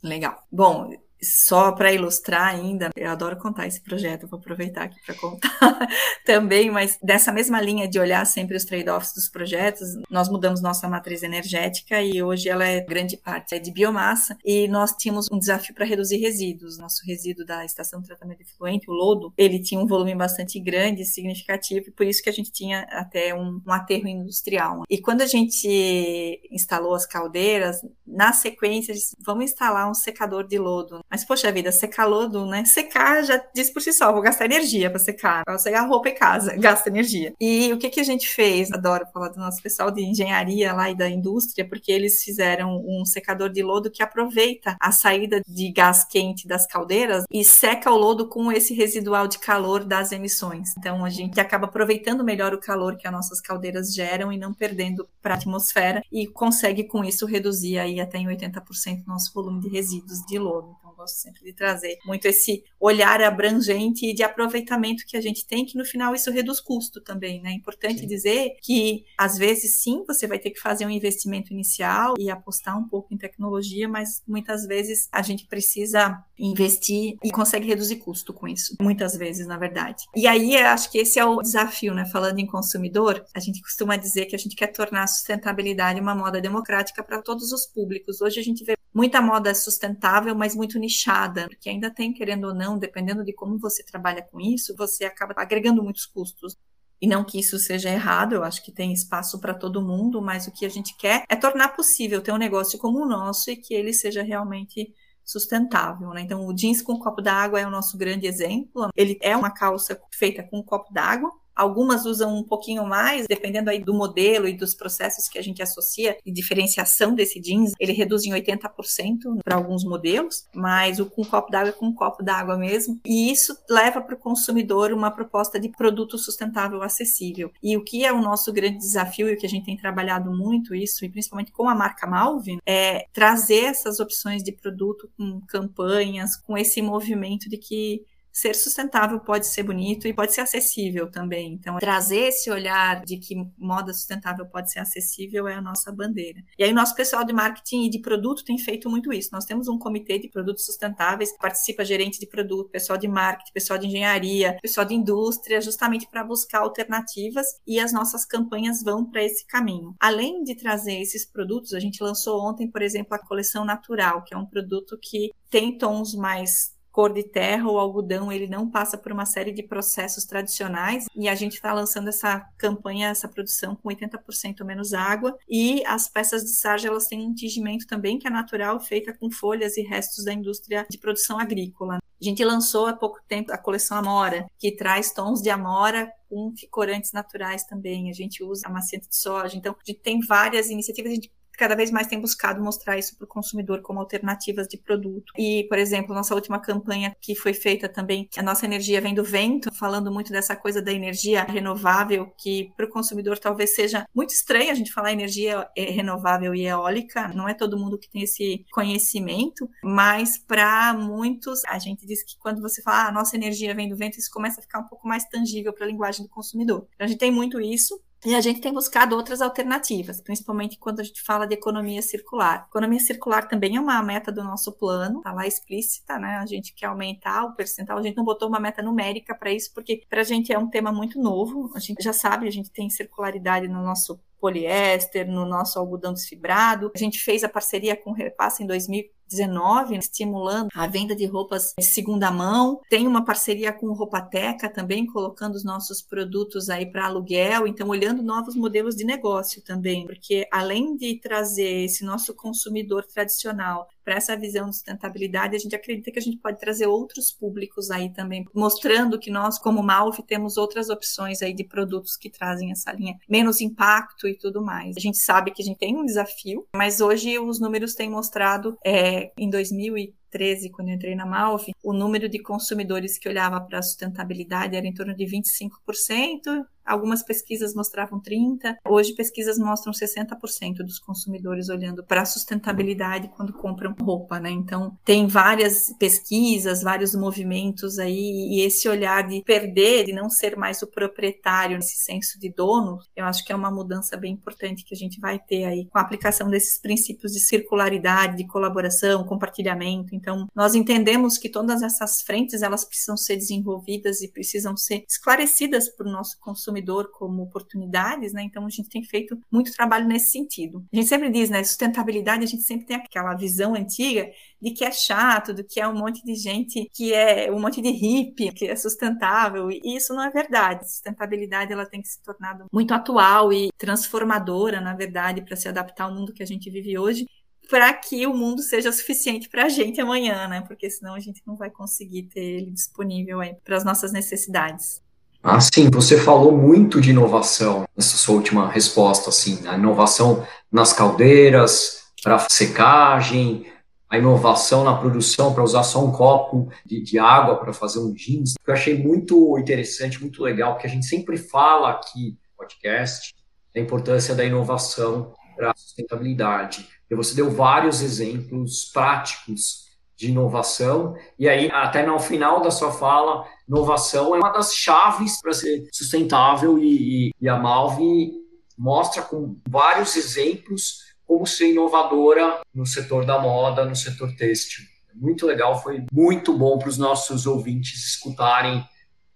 Legal. 0.04 0.36
Bom, 0.52 0.92
só 1.26 1.72
para 1.72 1.92
ilustrar 1.92 2.48
ainda, 2.48 2.90
eu 2.96 3.10
adoro 3.10 3.38
contar 3.38 3.68
esse 3.68 3.82
projeto, 3.82 4.28
vou 4.28 4.40
aproveitar 4.40 4.84
aqui 4.84 5.00
para 5.06 5.16
contar 5.16 5.50
também, 6.26 6.70
mas 6.70 6.98
dessa 7.02 7.32
mesma 7.32 7.62
linha 7.62 7.88
de 7.88 8.00
olhar 8.00 8.26
sempre 8.26 8.56
os 8.56 8.66
trade-offs 8.66 9.14
dos 9.14 9.28
projetos, 9.30 9.90
nós 10.10 10.30
mudamos 10.30 10.62
nossa 10.62 10.88
matriz 10.88 11.24
energética 11.24 12.02
e 12.02 12.22
hoje 12.22 12.50
ela 12.50 12.66
é 12.66 12.82
grande 12.82 13.18
parte 13.18 13.56
é 13.56 13.60
de 13.60 13.72
biomassa 13.72 14.38
e 14.44 14.68
nós 14.68 14.92
tínhamos 14.92 15.28
um 15.32 15.40
desafio 15.40 15.74
para 15.74 15.86
reduzir 15.86 16.18
resíduos. 16.18 16.78
Nosso 16.78 17.06
resíduo 17.06 17.46
da 17.46 17.66
estação 17.66 18.02
de 18.02 18.08
tratamento 18.08 18.42
efluente, 18.42 18.90
o 18.90 18.94
lodo, 18.94 19.34
ele 19.38 19.60
tinha 19.60 19.80
um 19.80 19.88
volume 19.88 20.16
bastante 20.16 20.60
grande 20.60 21.06
significativo, 21.06 21.88
e 21.88 21.92
por 21.92 22.06
isso 22.06 22.22
que 22.22 22.30
a 22.30 22.34
gente 22.34 22.52
tinha 22.52 22.82
até 22.92 23.34
um, 23.34 23.62
um 23.66 23.72
aterro 23.72 24.08
industrial. 24.08 24.84
E 24.90 25.00
quando 25.00 25.22
a 25.22 25.26
gente 25.26 26.40
instalou 26.52 26.94
as 26.94 27.06
caldeiras, 27.06 27.82
na 28.06 28.34
sequência, 28.34 28.94
vamos 29.26 29.46
instalar 29.46 29.90
um 29.90 29.94
secador 29.94 30.48
de 30.48 30.58
lodo 30.58 31.04
mas, 31.16 31.24
poxa 31.24 31.50
vida, 31.50 31.72
secar 31.72 32.04
lodo, 32.04 32.46
né? 32.46 32.66
Secar 32.66 33.24
já 33.24 33.42
diz 33.54 33.70
por 33.70 33.82
si 33.82 33.94
só, 33.94 34.12
vou 34.12 34.22
gastar 34.22 34.44
energia 34.44 34.90
para 34.90 35.00
secar. 35.00 35.44
Vou 35.48 35.58
secar 35.58 35.88
roupa 35.88 36.10
em 36.10 36.14
casa, 36.14 36.54
gasta 36.60 36.90
energia. 36.90 37.34
E 37.40 37.72
o 37.72 37.78
que, 37.78 37.90
que 37.90 38.02
a 38.02 38.04
gente 38.04 38.28
fez? 38.28 38.70
Adoro 38.70 39.06
falar 39.14 39.30
do 39.30 39.40
nosso 39.40 39.64
pessoal 39.64 39.90
de 39.90 40.04
engenharia 40.04 40.74
lá 40.74 40.90
e 40.90 40.96
da 40.96 41.08
indústria, 41.08 41.66
porque 41.66 41.90
eles 41.90 42.22
fizeram 42.22 42.84
um 42.86 43.06
secador 43.06 43.50
de 43.50 43.64
lodo 43.64 43.90
que 43.90 44.04
aproveita 44.04 44.76
a 44.78 44.92
saída 44.92 45.40
de 45.48 45.72
gás 45.72 46.04
quente 46.04 46.46
das 46.50 46.68
caldeiras 46.68 47.24
e 47.32 47.46
seca 47.46 47.90
o 47.90 47.96
lodo 47.96 48.28
com 48.28 48.52
esse 48.52 48.74
residual 48.74 49.26
de 49.26 49.40
calor 49.40 49.86
das 49.86 50.12
emissões. 50.12 50.74
Então, 50.78 51.06
a 51.06 51.10
gente 51.10 51.40
acaba 51.40 51.66
aproveitando 51.66 52.26
melhor 52.26 52.54
o 52.54 52.60
calor 52.60 52.98
que 52.98 53.08
as 53.08 53.14
nossas 53.14 53.40
caldeiras 53.40 53.94
geram 53.94 54.34
e 54.34 54.38
não 54.38 54.54
perdendo 54.54 55.08
para 55.22 55.36
a 55.36 55.38
atmosfera 55.38 56.04
e 56.12 56.28
consegue 56.28 56.84
com 56.84 57.06
isso 57.06 57.26
reduzir 57.26 57.80
aí 57.80 58.02
até 58.02 58.18
em 58.18 58.28
80% 58.28 59.06
o 59.06 59.08
nosso 59.08 59.34
volume 59.34 59.62
de 59.62 59.70
resíduos 59.70 60.20
de 60.26 60.38
lodo. 60.38 60.76
Então, 60.78 60.95
gosto 60.96 61.16
sempre 61.16 61.44
de 61.44 61.54
trazer 61.54 61.98
muito 62.06 62.26
esse 62.26 62.64
olhar 62.80 63.22
abrangente 63.22 64.06
e 64.06 64.14
de 64.14 64.24
aproveitamento 64.24 65.06
que 65.06 65.18
a 65.18 65.22
gente 65.22 65.46
tem, 65.46 65.66
que 65.66 65.78
no 65.78 65.86
final 65.86 66.16
isso 66.16 66.32
reduz 66.32 66.60
custo 66.60 67.02
também, 67.02 67.42
né? 67.42 67.52
É 67.52 67.54
importante 67.54 68.02
sim. 68.02 68.08
dizer 68.08 68.58
que, 68.62 69.06
às 69.18 69.38
vezes, 69.38 69.82
sim, 69.82 70.04
você 70.08 70.28
vai 70.28 70.40
ter 70.40 70.52
que 70.52 70.60
fazer 70.60 70.86
um 70.86 70.90
investimento 70.90 71.54
inicial 71.54 72.16
e 72.20 72.30
apostar 72.30 72.78
um 72.78 72.88
pouco 72.88 73.14
em 73.14 73.18
tecnologia, 73.18 73.88
mas 73.88 74.24
muitas 74.28 74.66
vezes 74.66 75.08
a 75.12 75.22
gente 75.22 75.46
precisa 75.46 76.24
investir 76.38 77.18
e 77.24 77.32
consegue 77.32 77.68
reduzir 77.68 77.98
custo 77.98 78.34
com 78.34 78.48
isso. 78.48 78.76
Muitas 78.82 79.16
vezes, 79.16 79.48
na 79.48 79.58
verdade. 79.58 80.06
E 80.16 80.28
aí, 80.28 80.56
acho 80.58 80.92
que 80.92 80.98
esse 80.98 81.20
é 81.20 81.26
o 81.26 81.42
desafio, 81.42 81.94
né? 81.94 82.06
Falando 82.06 82.40
em 82.40 82.46
consumidor, 82.46 83.26
a 83.34 83.40
gente 83.40 83.62
costuma 83.62 83.96
dizer 83.96 84.26
que 84.26 84.36
a 84.36 84.40
gente 84.40 84.56
quer 84.56 84.68
tornar 84.68 85.04
a 85.04 85.08
sustentabilidade 85.08 86.00
uma 86.00 86.16
moda 86.16 86.42
democrática 86.42 87.04
para 87.04 87.22
todos 87.22 87.52
os 87.52 87.66
públicos. 87.66 88.22
Hoje 88.22 88.40
a 88.40 88.44
gente 88.44 88.64
vê 88.64 88.76
muita 88.94 89.22
moda 89.22 89.54
sustentável, 89.54 90.34
mas 90.34 90.56
muito 90.56 90.80
nichada, 90.86 91.48
porque 91.48 91.70
ainda 91.70 91.92
tem, 91.92 92.14
querendo 92.14 92.46
ou 92.46 92.54
não, 92.54 92.78
dependendo 92.78 93.24
de 93.24 93.34
como 93.34 93.58
você 93.58 93.84
trabalha 93.84 94.22
com 94.22 94.40
isso, 94.40 94.76
você 94.78 95.06
acaba 95.06 95.34
agregando 95.38 95.84
muitos 95.84 96.06
custos. 96.06 96.58
E 97.02 97.08
não 97.08 97.26
que 97.26 97.40
isso 97.40 97.60
seja 97.60 97.90
errado, 97.90 98.34
eu 98.34 98.44
acho 98.44 98.64
que 98.64 98.72
tem 98.72 98.94
espaço 98.94 99.40
para 99.40 99.54
todo 99.54 99.82
mundo, 99.82 100.22
mas 100.22 100.48
o 100.48 100.52
que 100.52 100.66
a 100.66 100.70
gente 100.70 100.96
quer 100.98 101.26
é 101.30 101.36
tornar 101.36 101.76
possível 101.76 102.22
ter 102.22 102.32
um 102.32 102.38
negócio 102.38 102.80
como 102.80 103.04
o 103.04 103.06
nosso 103.08 103.52
e 103.52 103.58
que 103.58 103.74
ele 103.74 103.92
seja 103.92 104.24
realmente 104.24 104.94
sustentável, 105.24 106.12
né? 106.12 106.22
Então, 106.22 106.46
o 106.46 106.54
jeans 106.54 106.82
com 106.82 107.00
copo 107.00 107.22
d'água 107.22 107.60
é 107.60 107.68
o 107.68 107.72
nosso 107.72 107.98
grande 107.98 108.28
exemplo. 108.28 108.90
Ele 108.96 109.18
é 109.22 109.36
uma 109.36 109.52
calça 109.52 110.00
feita 110.12 110.44
com 110.44 110.60
um 110.60 110.64
copo 110.64 110.94
d'água, 110.94 111.32
Algumas 111.56 112.06
usam 112.06 112.36
um 112.36 112.44
pouquinho 112.44 112.86
mais, 112.86 113.26
dependendo 113.28 113.70
aí 113.70 113.80
do 113.80 113.94
modelo 113.94 114.48
e 114.48 114.54
dos 114.54 114.76
processos 114.76 115.28
que 115.28 115.38
a 115.38 115.42
gente 115.42 115.62
associa 115.62 116.18
e 116.26 116.32
diferenciação 116.32 117.16
desse 117.16 117.40
jeans, 117.40 117.74
ele 117.80 117.94
reduz 117.94 118.26
em 118.26 118.32
80% 118.32 119.40
para 119.44 119.56
alguns 119.56 119.84
modelos, 119.84 120.48
mas 120.54 121.00
o 121.00 121.06
com 121.06 121.24
copo 121.24 121.52
d'água 121.52 121.70
é 121.70 121.74
com 121.74 121.94
copo 121.94 122.24
d'água 122.24 122.58
mesmo. 122.58 123.00
E 123.06 123.32
isso 123.32 123.58
leva 123.70 124.02
para 124.02 124.16
o 124.16 124.20
consumidor 124.20 124.92
uma 124.92 125.12
proposta 125.12 125.60
de 125.60 125.70
produto 125.70 126.18
sustentável 126.18 126.82
acessível. 126.84 127.52
E 127.64 127.78
o 127.78 127.84
que 127.84 128.06
é 128.06 128.12
o 128.12 128.22
nosso 128.22 128.52
grande 128.52 128.78
desafio 128.78 129.30
e 129.30 129.34
o 129.34 129.38
que 129.38 129.46
a 129.46 129.50
gente 129.50 129.66
tem 129.66 129.78
trabalhado 129.78 130.32
muito 130.32 130.76
isso, 130.76 131.06
e 131.06 131.10
principalmente 131.10 131.52
com 131.52 131.70
a 131.70 131.76
marca 131.76 132.08
Malvin, 132.08 132.60
é 132.66 133.06
trazer 133.14 133.66
essas 133.66 134.00
opções 134.00 134.44
de 134.44 134.52
produto 134.52 135.10
com 135.18 135.42
campanhas, 135.48 136.36
com 136.36 136.58
esse 136.58 136.82
movimento 136.82 137.50
de 137.50 137.58
que 137.58 138.04
ser 138.36 138.54
sustentável 138.54 139.18
pode 139.22 139.48
ser 139.48 139.64
bonito 139.64 140.10
e 140.10 140.14
pode 140.14 140.34
ser 140.34 140.42
acessível 140.42 141.10
também. 141.10 141.54
Então, 141.54 141.78
trazer 141.78 142.28
esse 142.28 142.52
olhar 142.52 143.02
de 143.06 143.18
que 143.18 143.34
moda 143.58 143.94
sustentável 143.94 144.46
pode 144.46 144.70
ser 144.70 144.80
acessível 144.80 145.48
é 145.48 145.56
a 145.56 145.62
nossa 145.62 145.90
bandeira. 145.90 146.44
E 146.60 146.64
aí, 146.66 146.72
o 146.72 146.76
nosso 146.76 146.94
pessoal 146.96 147.24
de 147.24 147.32
marketing 147.32 147.86
e 147.86 147.90
de 147.90 148.00
produto 148.00 148.44
tem 148.44 148.58
feito 148.58 148.90
muito 148.90 149.14
isso. 149.14 149.30
Nós 149.32 149.46
temos 149.46 149.70
um 149.70 149.80
comitê 149.80 150.20
de 150.20 150.28
produtos 150.28 150.66
sustentáveis, 150.66 151.34
participa 151.38 151.86
gerente 151.86 152.20
de 152.20 152.28
produto, 152.28 152.70
pessoal 152.70 153.00
de 153.00 153.08
marketing, 153.08 153.54
pessoal 153.54 153.80
de 153.80 153.88
engenharia, 153.88 154.58
pessoal 154.62 154.86
de 154.86 154.94
indústria, 154.94 155.62
justamente 155.62 156.06
para 156.06 156.22
buscar 156.22 156.60
alternativas 156.60 157.46
e 157.66 157.80
as 157.80 157.94
nossas 157.94 158.26
campanhas 158.26 158.84
vão 158.84 159.10
para 159.10 159.24
esse 159.24 159.48
caminho. 159.48 159.96
Além 159.98 160.44
de 160.44 160.56
trazer 160.56 161.00
esses 161.00 161.26
produtos, 161.26 161.74
a 161.74 161.80
gente 161.80 162.04
lançou 162.04 162.42
ontem, 162.42 162.70
por 162.70 162.82
exemplo, 162.82 163.14
a 163.16 163.20
coleção 163.20 163.64
natural, 163.64 164.26
que 164.26 164.34
é 164.34 164.38
um 164.38 164.46
produto 164.46 165.00
que 165.02 165.32
tem 165.50 165.78
tons 165.78 166.14
mais 166.16 166.75
cor 166.96 167.12
de 167.12 167.24
terra 167.24 167.70
ou 167.70 167.78
algodão, 167.78 168.32
ele 168.32 168.48
não 168.48 168.72
passa 168.72 168.98
por 168.98 169.12
uma 169.12 169.26
série 169.26 169.52
de 169.52 169.62
processos 169.62 170.24
tradicionais 170.24 171.04
e 171.14 171.28
a 171.28 171.36
gente 171.36 171.56
está 171.56 171.74
lançando 171.74 172.08
essa 172.08 172.40
campanha, 172.58 173.10
essa 173.10 173.28
produção 173.28 173.76
com 173.76 173.90
80% 173.90 174.64
menos 174.64 174.94
água 174.94 175.38
e 175.46 175.86
as 175.86 176.08
peças 176.08 176.44
de 176.44 176.52
sarja 176.56 176.88
elas 176.88 177.08
têm 177.08 177.28
um 177.28 177.34
tingimento 177.34 177.86
também 177.86 178.18
que 178.18 178.28
é 178.28 178.30
natural, 178.30 178.80
feita 178.80 179.14
com 179.14 179.30
folhas 179.30 179.76
e 179.76 179.82
restos 179.82 180.24
da 180.24 180.32
indústria 180.32 180.88
de 180.90 180.98
produção 180.98 181.38
agrícola. 181.38 181.98
A 181.98 182.24
gente 182.24 182.46
lançou 182.46 182.88
há 182.88 182.94
pouco 182.94 183.20
tempo 183.28 183.52
a 183.52 183.58
coleção 183.58 183.98
Amora, 183.98 184.46
que 184.58 184.74
traz 184.74 185.12
tons 185.12 185.42
de 185.42 185.50
amora 185.50 186.10
com 186.30 186.54
corantes 186.72 187.12
naturais 187.12 187.66
também. 187.66 188.10
A 188.10 188.14
gente 188.14 188.42
usa 188.42 188.68
amaciante 188.68 189.10
de 189.10 189.18
soja. 189.18 189.58
Então, 189.58 189.74
a 189.74 189.84
gente 189.86 190.00
tem 190.00 190.22
várias 190.22 190.70
iniciativas. 190.70 191.12
A 191.12 191.16
gente 191.16 191.32
cada 191.56 191.76
vez 191.76 191.92
mais 191.92 192.08
tem 192.08 192.20
buscado 192.20 192.62
mostrar 192.62 192.98
isso 192.98 193.16
para 193.18 193.26
o 193.26 193.28
consumidor 193.28 193.82
como 193.82 194.00
alternativas 194.00 194.68
de 194.68 194.78
produto. 194.78 195.34
E, 195.38 195.66
por 195.70 195.78
exemplo, 195.78 196.16
nossa 196.16 196.36
última 196.36 196.60
campanha 196.60 197.16
que 197.20 197.36
foi 197.36 197.54
feita 197.54 197.88
também, 197.88 198.30
a 198.38 198.44
nossa 198.44 198.66
energia 198.66 199.02
vem 199.02 199.14
do 199.14 199.24
vento, 199.24 199.74
falando 199.74 200.12
muito 200.12 200.32
dessa 200.32 200.56
coisa 200.56 200.82
da 200.82 200.92
energia 200.92 201.44
renovável, 201.44 202.32
que 202.38 202.72
para 202.76 202.86
o 202.86 202.90
consumidor 202.90 203.38
talvez 203.38 203.76
seja 203.76 204.06
muito 204.14 204.34
estranho 204.34 204.72
a 204.72 204.76
gente 204.76 204.92
falar 204.92 205.12
energia 205.12 205.68
renovável 205.76 206.54
e 206.54 206.66
eólica, 206.66 207.28
não 207.30 207.48
é 207.48 207.54
todo 207.54 207.78
mundo 207.78 207.98
que 207.98 208.10
tem 208.10 208.24
esse 208.24 208.66
conhecimento, 208.72 209.70
mas 209.84 210.38
para 210.38 210.94
muitos, 210.94 211.64
a 211.66 211.80
gente 211.80 212.06
diz 212.06 212.24
que 212.24 212.38
quando 212.40 212.62
você 212.62 212.82
fala, 212.82 213.08
ah, 213.08 213.12
nossa 213.12 213.36
energia 213.36 213.74
vem 213.74 213.90
do 213.90 213.96
vento, 213.96 214.18
isso 214.18 214.30
começa 214.32 214.60
a 214.60 214.64
ficar 214.64 214.80
um 214.80 214.88
pouco 214.88 215.08
mais 215.08 215.26
tangível 215.26 215.74
para 215.74 215.86
a 215.86 215.90
linguagem 215.90 216.24
do 216.24 216.30
consumidor. 216.30 216.88
Então, 216.96 217.06
a 217.06 217.08
gente 217.08 217.20
tem 217.20 217.32
muito 217.32 217.60
isso, 217.60 218.00
e 218.26 218.34
a 218.34 218.42
gente 218.42 218.60
tem 218.60 218.74
buscado 218.74 219.16
outras 219.16 219.42
alternativas, 219.42 220.20
principalmente 220.20 220.78
quando 220.78 221.00
a 221.00 221.04
gente 221.04 221.22
fala 221.22 221.46
de 221.46 221.54
economia 221.54 222.02
circular. 222.02 222.66
Economia 222.70 223.00
circular 223.00 223.48
também 223.48 223.76
é 223.76 223.80
uma 223.80 224.02
meta 224.02 224.32
do 224.32 224.44
nosso 224.44 224.72
plano, 224.72 225.20
está 225.20 225.32
lá 225.32 225.46
explícita, 225.46 226.18
né? 226.18 226.38
A 226.38 226.46
gente 226.46 226.74
quer 226.74 226.88
aumentar 226.88 227.46
o 227.46 227.56
percentual, 227.56 228.00
a 228.00 228.02
gente 228.02 228.18
não 228.18 228.26
botou 228.26 228.48
uma 228.48 228.60
meta 228.60 228.82
numérica 228.82 229.36
para 229.36 229.52
isso, 229.52 229.72
porque 229.74 230.04
para 230.10 230.22
a 230.22 230.24
gente 230.24 230.52
é 230.52 230.58
um 230.58 230.70
tema 230.70 230.92
muito 230.92 231.22
novo. 231.22 231.72
A 231.76 231.80
gente 231.80 232.04
já 232.04 232.14
sabe, 232.14 232.48
a 232.48 232.52
gente 232.52 232.72
tem 232.72 232.90
circularidade 232.90 233.68
no 233.68 233.84
nosso 233.84 234.20
poliéster, 234.40 235.28
no 235.28 235.46
nosso 235.46 235.80
algodão 235.80 236.14
desfibrado. 236.14 236.92
A 236.96 236.98
gente 236.98 237.20
fez 237.20 237.44
a 237.44 237.50
parceria 237.50 237.96
com 237.96 238.12
o 238.12 238.14
Repassa 238.14 238.62
em 238.62 238.68
2000, 238.68 239.06
19, 239.30 239.98
estimulando 239.98 240.70
a 240.74 240.88
venda 240.88 241.16
de 241.16 241.26
roupas 241.26 241.74
de 241.78 241.86
segunda 241.86 242.32
mão. 242.32 242.82
Tem 242.90 243.08
uma 243.08 243.24
parceria 243.24 243.74
com 243.74 243.94
Roupateca 243.94 244.70
também, 244.70 245.06
colocando 245.06 245.56
os 245.56 245.64
nossos 245.64 246.02
produtos 246.02 246.70
aí 246.70 246.86
para 246.86 247.06
aluguel, 247.06 247.68
então 247.68 247.88
olhando 247.90 248.22
novos 248.22 248.56
modelos 248.56 248.96
de 248.96 249.04
negócio 249.04 249.62
também, 249.62 250.06
porque 250.06 250.48
além 250.52 250.96
de 250.96 251.20
trazer 251.20 251.86
esse 251.86 252.04
nosso 252.04 252.34
consumidor 252.34 253.06
tradicional 253.06 253.88
para 254.06 254.16
essa 254.16 254.38
visão 254.38 254.70
de 254.70 254.76
sustentabilidade, 254.76 255.56
a 255.56 255.60
gente 255.60 255.76
acredita 255.76 256.12
que 256.12 256.20
a 256.20 256.22
gente 256.22 256.38
pode 256.38 256.60
trazer 256.60 256.86
outros 256.86 257.32
públicos 257.32 257.90
aí 257.90 258.14
também, 258.14 258.46
mostrando 258.54 259.20
que 259.20 259.32
nós, 259.32 259.58
como 259.58 259.82
Malve, 259.82 260.22
temos 260.22 260.58
outras 260.58 260.90
opções 260.90 261.42
aí 261.42 261.54
de 261.54 261.64
produtos 261.64 262.16
que 262.16 262.30
trazem 262.30 262.72
essa 262.72 262.92
linha, 262.92 263.18
menos 263.28 263.60
impacto 263.60 264.28
e 264.28 264.38
tudo 264.38 264.62
mais. 264.62 264.96
A 264.96 265.00
gente 265.00 265.18
sabe 265.18 265.52
que 265.52 265.62
a 265.62 265.66
gente 265.66 265.80
tem 265.80 265.98
um 265.98 266.06
desafio, 266.06 266.68
mas 266.76 267.02
hoje 267.02 267.40
os 267.40 267.60
números 267.60 267.96
têm 267.96 268.10
mostrado 268.10 268.78
é, 268.86 269.32
em 269.38 269.50
2013, 269.50 270.70
quando 270.70 270.90
eu 270.90 270.96
entrei 270.96 271.16
na 271.16 271.26
Malve, 271.26 271.74
o 271.84 271.92
número 271.92 272.30
de 272.30 272.40
consumidores 272.40 273.18
que 273.18 273.28
olhava 273.28 273.60
para 273.60 273.80
a 273.80 273.84
sustentabilidade 273.84 274.76
era 274.76 274.86
em 274.86 274.94
torno 274.94 275.16
de 275.16 275.26
25%, 275.26 276.64
Algumas 276.86 277.24
pesquisas 277.24 277.74
mostravam 277.74 278.22
30%, 278.22 278.76
hoje 278.88 279.14
pesquisas 279.14 279.58
mostram 279.58 279.92
60% 279.92 280.78
dos 280.78 281.00
consumidores 281.00 281.70
olhando 281.70 282.04
para 282.04 282.22
a 282.22 282.26
sustentabilidade 282.26 283.32
quando 283.36 283.54
compram 283.54 283.96
roupa, 284.00 284.40
né? 284.40 284.52
Então, 284.52 284.96
tem 285.04 285.28
várias 285.28 285.94
pesquisas, 285.98 286.84
vários 286.84 287.16
movimentos 287.16 287.98
aí, 287.98 288.50
e 288.52 288.62
esse 288.62 288.88
olhar 288.88 289.28
de 289.28 289.42
perder, 289.44 290.06
de 290.06 290.14
não 290.14 290.30
ser 290.30 290.56
mais 290.56 290.82
o 290.84 290.88
proprietário, 290.88 291.78
nesse 291.78 291.98
senso 291.98 292.40
de 292.40 292.50
dono, 292.50 293.00
eu 293.16 293.26
acho 293.26 293.44
que 293.44 293.52
é 293.52 293.56
uma 293.56 293.72
mudança 293.72 294.16
bem 294.16 294.34
importante 294.34 294.86
que 294.86 294.94
a 294.94 294.98
gente 294.98 295.20
vai 295.20 295.40
ter 295.40 295.66
aí 295.66 295.88
com 295.88 295.98
a 295.98 296.02
aplicação 296.02 296.50
desses 296.50 296.78
princípios 296.78 297.32
de 297.32 297.40
circularidade, 297.40 298.38
de 298.38 298.48
colaboração, 298.48 299.24
compartilhamento. 299.24 300.14
Então, 300.14 300.48
nós 300.54 300.76
entendemos 300.76 301.38
que 301.38 301.50
todas 301.50 301.82
essas 301.82 302.22
frentes, 302.22 302.62
elas 302.62 302.86
precisam 302.86 303.18
ser 303.18 303.38
desenvolvidas 303.38 304.22
e 304.22 304.28
precisam 304.28 304.78
ser 304.78 305.04
esclarecidas 305.10 305.90
para 305.90 306.08
o 306.08 306.12
nosso 306.12 306.40
consumidor 306.40 306.75
consumidor 306.76 307.12
como 307.12 307.44
oportunidades, 307.44 308.34
né? 308.34 308.44
Então 308.44 308.66
a 308.66 308.70
gente 308.70 308.90
tem 308.90 309.04
feito 309.04 309.38
muito 309.52 309.72
trabalho 309.72 310.08
nesse 310.08 310.32
sentido. 310.32 310.86
A 310.92 310.96
gente 310.96 311.08
sempre 311.08 311.30
diz, 311.30 311.50
né, 311.50 311.64
sustentabilidade, 311.64 312.44
a 312.44 312.48
gente 312.48 312.64
sempre 312.64 312.86
tem 312.86 312.98
aquela 312.98 313.34
visão 313.36 313.74
antiga 313.76 314.30
de 314.62 314.72
que 314.72 314.84
é 314.84 314.92
chato, 314.92 315.54
do 315.54 315.64
que 315.64 315.80
é 315.80 315.88
um 315.88 315.98
monte 315.98 316.24
de 316.24 316.36
gente 316.36 316.90
que 316.94 317.14
é 317.14 317.52
um 317.52 317.60
monte 317.60 317.82
de 317.82 317.90
hippie, 317.90 318.52
que 318.52 318.68
é 318.68 318.76
sustentável, 318.76 319.70
e 319.72 319.96
isso 319.96 320.14
não 320.14 320.24
é 320.24 320.30
verdade. 320.30 320.90
Sustentabilidade 320.90 321.72
ela 321.72 321.86
tem 321.86 322.02
que 322.02 322.08
se 322.08 322.22
tornar 322.22 322.58
muito 322.72 322.94
atual 322.94 323.54
e 323.54 323.70
transformadora, 323.78 324.82
na 324.82 324.94
verdade, 324.94 325.44
para 325.44 325.56
se 325.56 325.68
adaptar 325.68 326.06
ao 326.06 326.14
mundo 326.14 326.34
que 326.34 326.44
a 326.44 326.48
gente 326.48 326.70
vive 326.70 326.98
hoje 326.98 327.26
para 327.68 327.92
que 327.96 328.28
o 328.28 328.34
mundo 328.34 328.62
seja 328.62 328.92
suficiente 328.92 329.50
para 329.50 329.66
a 329.66 329.70
gente 329.70 330.00
amanhã, 330.00 330.48
né? 330.48 330.62
Porque 330.62 330.88
senão 330.88 331.16
a 331.16 331.20
gente 331.20 331.42
não 331.48 331.56
vai 331.56 331.72
conseguir 331.72 332.24
ter 332.24 332.44
ele 332.44 332.70
disponível 332.70 333.40
para 333.64 333.76
as 333.76 333.84
nossas 333.84 334.12
necessidades. 334.12 335.04
Ah, 335.48 335.60
sim, 335.60 335.92
você 335.92 336.18
falou 336.18 336.58
muito 336.58 337.00
de 337.00 337.12
inovação 337.12 337.88
nessa 337.96 338.18
sua 338.18 338.34
última 338.34 338.68
resposta, 338.68 339.30
assim, 339.30 339.62
a 339.68 339.76
inovação 339.76 340.44
nas 340.72 340.92
caldeiras, 340.92 342.06
para 342.24 342.40
secagem, 342.50 343.72
a 344.10 344.18
inovação 344.18 344.84
na 344.84 344.98
produção 344.98 345.54
para 345.54 345.64
usar 345.64 345.84
só 345.84 346.04
um 346.04 346.12
copo 346.12 346.68
de, 346.84 347.00
de 347.00 347.20
água 347.20 347.58
para 347.58 347.72
fazer 347.74 348.00
um 348.00 348.12
jeans. 348.12 348.56
Eu 348.66 348.74
achei 348.74 348.98
muito 348.98 349.56
interessante, 349.60 350.20
muito 350.20 350.42
legal, 350.42 350.74
porque 350.74 350.88
a 350.88 350.90
gente 350.90 351.06
sempre 351.06 351.38
fala 351.38 351.92
aqui 351.92 352.32
no 352.32 352.58
podcast 352.58 353.36
da 353.72 353.80
importância 353.80 354.34
da 354.34 354.44
inovação 354.44 355.32
para 355.56 355.70
a 355.70 355.76
sustentabilidade. 355.78 356.90
E 357.08 357.14
você 357.14 357.36
deu 357.36 357.52
vários 357.52 358.02
exemplos 358.02 358.86
práticos 358.86 359.86
de 360.18 360.30
inovação, 360.32 361.16
e 361.38 361.48
aí, 361.48 361.70
até 361.72 362.04
no 362.04 362.18
final 362.18 362.62
da 362.62 362.72
sua 362.72 362.92
fala, 362.92 363.46
Inovação 363.68 364.36
é 364.36 364.40
uma 364.40 364.52
das 364.52 364.76
chaves 364.76 365.42
para 365.42 365.54
ser 365.54 365.88
sustentável 365.92 366.78
e, 366.78 367.28
e, 367.28 367.32
e 367.42 367.50
a 367.50 367.58
Malve 367.58 368.32
mostra 368.78 369.22
com 369.22 369.58
vários 369.68 370.16
exemplos 370.16 371.06
como 371.26 371.48
ser 371.48 371.72
inovadora 371.72 372.62
no 372.74 372.86
setor 372.86 373.26
da 373.26 373.40
moda, 373.40 373.86
no 373.86 373.96
setor 373.96 374.36
têxtil. 374.36 374.84
Muito 375.16 375.46
legal, 375.46 375.82
foi 375.82 376.06
muito 376.12 376.54
bom 376.54 376.78
para 376.78 376.90
os 376.90 376.98
nossos 376.98 377.48
ouvintes 377.48 378.04
escutarem 378.06 378.86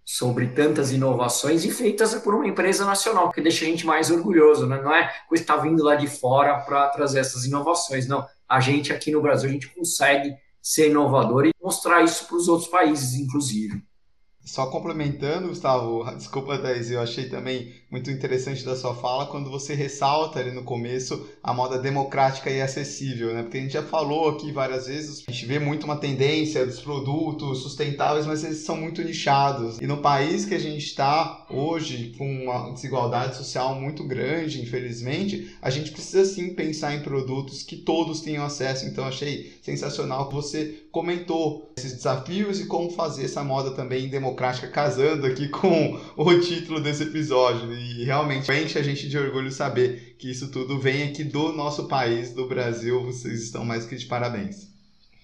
sobre 0.05 0.47
tantas 0.47 0.91
inovações 0.91 1.63
e 1.63 1.71
feitas 1.71 2.15
por 2.15 2.33
uma 2.33 2.47
empresa 2.47 2.83
nacional, 2.83 3.31
que 3.31 3.41
deixa 3.41 3.63
a 3.63 3.67
gente 3.67 3.85
mais 3.85 4.09
orgulhoso, 4.09 4.65
né? 4.65 4.81
não 4.81 4.93
é 4.93 5.03
coisa 5.27 5.43
que 5.43 5.51
está 5.51 5.55
vindo 5.55 5.83
lá 5.83 5.95
de 5.95 6.07
fora 6.07 6.59
para 6.61 6.89
trazer 6.89 7.19
essas 7.19 7.45
inovações, 7.45 8.07
não. 8.07 8.25
A 8.47 8.59
gente 8.59 8.91
aqui 8.91 9.11
no 9.11 9.21
Brasil, 9.21 9.47
a 9.47 9.53
gente 9.53 9.67
consegue 9.67 10.33
ser 10.61 10.89
inovador 10.89 11.45
e 11.45 11.53
mostrar 11.61 12.03
isso 12.03 12.25
para 12.25 12.37
os 12.37 12.47
outros 12.47 12.67
países, 12.69 13.13
inclusive. 13.13 13.83
Só 14.49 14.65
complementando, 14.65 15.47
Gustavo, 15.49 16.03
desculpa, 16.15 16.57
Thais, 16.57 16.89
eu 16.89 16.99
achei 16.99 17.29
também 17.29 17.71
muito 17.89 18.11
interessante 18.11 18.63
da 18.63 18.75
sua 18.75 18.93
fala 18.93 19.25
quando 19.25 19.49
você 19.49 19.73
ressalta 19.73 20.39
ali 20.39 20.51
no 20.51 20.63
começo 20.63 21.27
a 21.41 21.53
moda 21.53 21.79
democrática 21.79 22.49
e 22.49 22.61
acessível, 22.61 23.33
né? 23.33 23.41
Porque 23.41 23.57
a 23.57 23.61
gente 23.61 23.73
já 23.73 23.83
falou 23.83 24.29
aqui 24.29 24.51
várias 24.51 24.87
vezes, 24.87 25.23
a 25.27 25.31
gente 25.31 25.45
vê 25.45 25.57
muito 25.57 25.85
uma 25.85 25.97
tendência 25.97 26.65
dos 26.65 26.79
produtos 26.79 27.63
sustentáveis, 27.63 28.25
mas 28.25 28.43
eles 28.43 28.59
são 28.59 28.77
muito 28.77 29.01
nichados. 29.03 29.79
E 29.79 29.87
no 29.87 29.97
país 29.97 30.45
que 30.45 30.53
a 30.53 30.59
gente 30.59 30.85
está 30.85 31.47
hoje, 31.49 32.13
com 32.17 32.43
uma 32.43 32.71
desigualdade 32.71 33.35
social 33.35 33.73
muito 33.73 34.03
grande, 34.03 34.61
infelizmente, 34.61 35.55
a 35.61 35.69
gente 35.69 35.91
precisa 35.91 36.25
sim 36.25 36.53
pensar 36.53 36.93
em 36.93 37.01
produtos 37.01 37.63
que 37.63 37.77
todos 37.77 38.21
tenham 38.21 38.45
acesso. 38.45 38.85
Então, 38.85 39.05
achei 39.05 39.53
sensacional 39.61 40.27
que 40.27 40.35
você 40.35 40.83
comentou 40.91 41.71
esses 41.77 41.93
desafios 41.93 42.59
e 42.59 42.65
como 42.65 42.91
fazer 42.91 43.25
essa 43.25 43.43
moda 43.43 43.71
também 43.71 44.09
democrática, 44.09 44.67
casando 44.67 45.25
aqui 45.25 45.47
com 45.49 45.99
o 46.15 46.39
título 46.39 46.79
desse 46.79 47.03
episódio. 47.03 47.78
E 47.79 48.03
realmente 48.03 48.51
enche 48.51 48.77
a 48.77 48.83
gente 48.83 49.07
de 49.07 49.17
orgulho 49.17 49.51
saber 49.51 50.15
que 50.19 50.29
isso 50.29 50.51
tudo 50.51 50.79
vem 50.79 51.03
aqui 51.03 51.23
do 51.23 51.53
nosso 51.53 51.87
país, 51.87 52.33
do 52.33 52.47
Brasil. 52.47 53.03
Vocês 53.05 53.43
estão 53.43 53.63
mais 53.63 53.85
que 53.85 53.95
de 53.95 54.05
parabéns. 54.05 54.69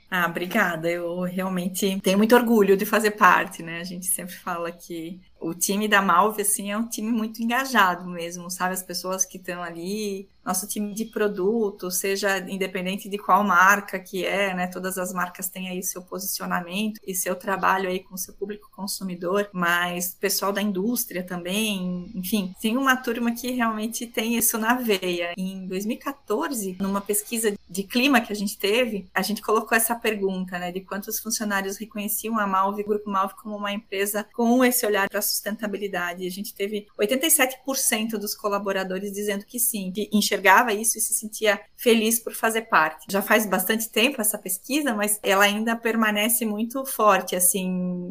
Ah, 0.09 0.27
obrigada. 0.27 0.89
Eu 0.89 1.21
realmente 1.21 1.99
tenho 1.99 2.17
muito 2.17 2.35
orgulho 2.35 2.77
de 2.77 2.85
fazer 2.85 3.11
parte, 3.11 3.61
né? 3.61 3.79
A 3.79 3.83
gente 3.83 4.05
sempre 4.05 4.35
fala 4.35 4.71
que 4.71 5.19
o 5.39 5.53
time 5.53 5.87
da 5.87 6.01
Malve, 6.01 6.41
assim, 6.43 6.71
é 6.71 6.77
um 6.77 6.87
time 6.87 7.11
muito 7.11 7.41
engajado 7.43 8.07
mesmo, 8.07 8.49
sabe? 8.49 8.73
As 8.73 8.83
pessoas 8.83 9.25
que 9.25 9.37
estão 9.37 9.61
ali 9.61 10.29
nosso 10.45 10.67
time 10.67 10.93
de 10.93 11.05
produto, 11.05 11.89
seja 11.89 12.37
independente 12.39 13.09
de 13.09 13.17
qual 13.17 13.43
marca 13.43 13.99
que 13.99 14.25
é, 14.25 14.53
né? 14.53 14.67
Todas 14.67 14.97
as 14.97 15.11
marcas 15.11 15.49
têm 15.49 15.69
aí 15.69 15.81
seu 15.81 16.01
posicionamento 16.01 16.99
e 17.05 17.15
seu 17.15 17.35
trabalho 17.35 17.89
aí 17.89 17.99
com 17.99 18.15
seu 18.15 18.33
público 18.33 18.69
consumidor, 18.71 19.49
mas 19.51 20.13
pessoal 20.13 20.53
da 20.53 20.61
indústria 20.61 21.23
também, 21.23 22.11
enfim, 22.13 22.53
tem 22.61 22.77
uma 22.77 22.95
turma 22.95 23.31
que 23.33 23.51
realmente 23.51 24.05
tem 24.05 24.37
isso 24.37 24.57
na 24.57 24.75
veia. 24.75 25.33
Em 25.35 25.65
2014, 25.67 26.77
numa 26.79 27.01
pesquisa 27.01 27.53
de 27.67 27.83
clima 27.83 28.21
que 28.21 28.31
a 28.31 28.35
gente 28.35 28.57
teve, 28.57 29.07
a 29.13 29.21
gente 29.21 29.41
colocou 29.41 29.75
essa 29.75 29.95
pergunta, 29.95 30.59
né, 30.59 30.71
de 30.71 30.81
quantos 30.81 31.19
funcionários 31.19 31.77
reconheciam 31.77 32.37
a 32.37 32.45
Malve, 32.45 32.83
Grupo 32.83 33.09
Malve 33.09 33.33
como 33.35 33.55
uma 33.55 33.71
empresa 33.71 34.25
com 34.33 34.63
esse 34.63 34.85
olhar 34.85 35.09
para 35.09 35.21
sustentabilidade. 35.21 36.27
A 36.27 36.31
gente 36.31 36.53
teve 36.53 36.87
87% 36.99 38.11
dos 38.11 38.35
colaboradores 38.35 39.11
dizendo 39.11 39.45
que 39.45 39.59
sim, 39.59 39.91
que 39.91 40.09
enxergavam 40.13 40.34
enxergava 40.35 40.73
isso 40.73 40.97
e 40.97 41.01
se 41.01 41.13
sentia 41.13 41.59
feliz 41.75 42.19
por 42.19 42.33
fazer 42.33 42.63
parte. 42.63 43.05
Já 43.09 43.21
faz 43.21 43.45
bastante 43.45 43.89
tempo 43.89 44.19
essa 44.19 44.37
pesquisa, 44.37 44.93
mas 44.93 45.19
ela 45.23 45.45
ainda 45.45 45.75
permanece 45.75 46.45
muito 46.45 46.85
forte 46.85 47.35
assim 47.35 47.69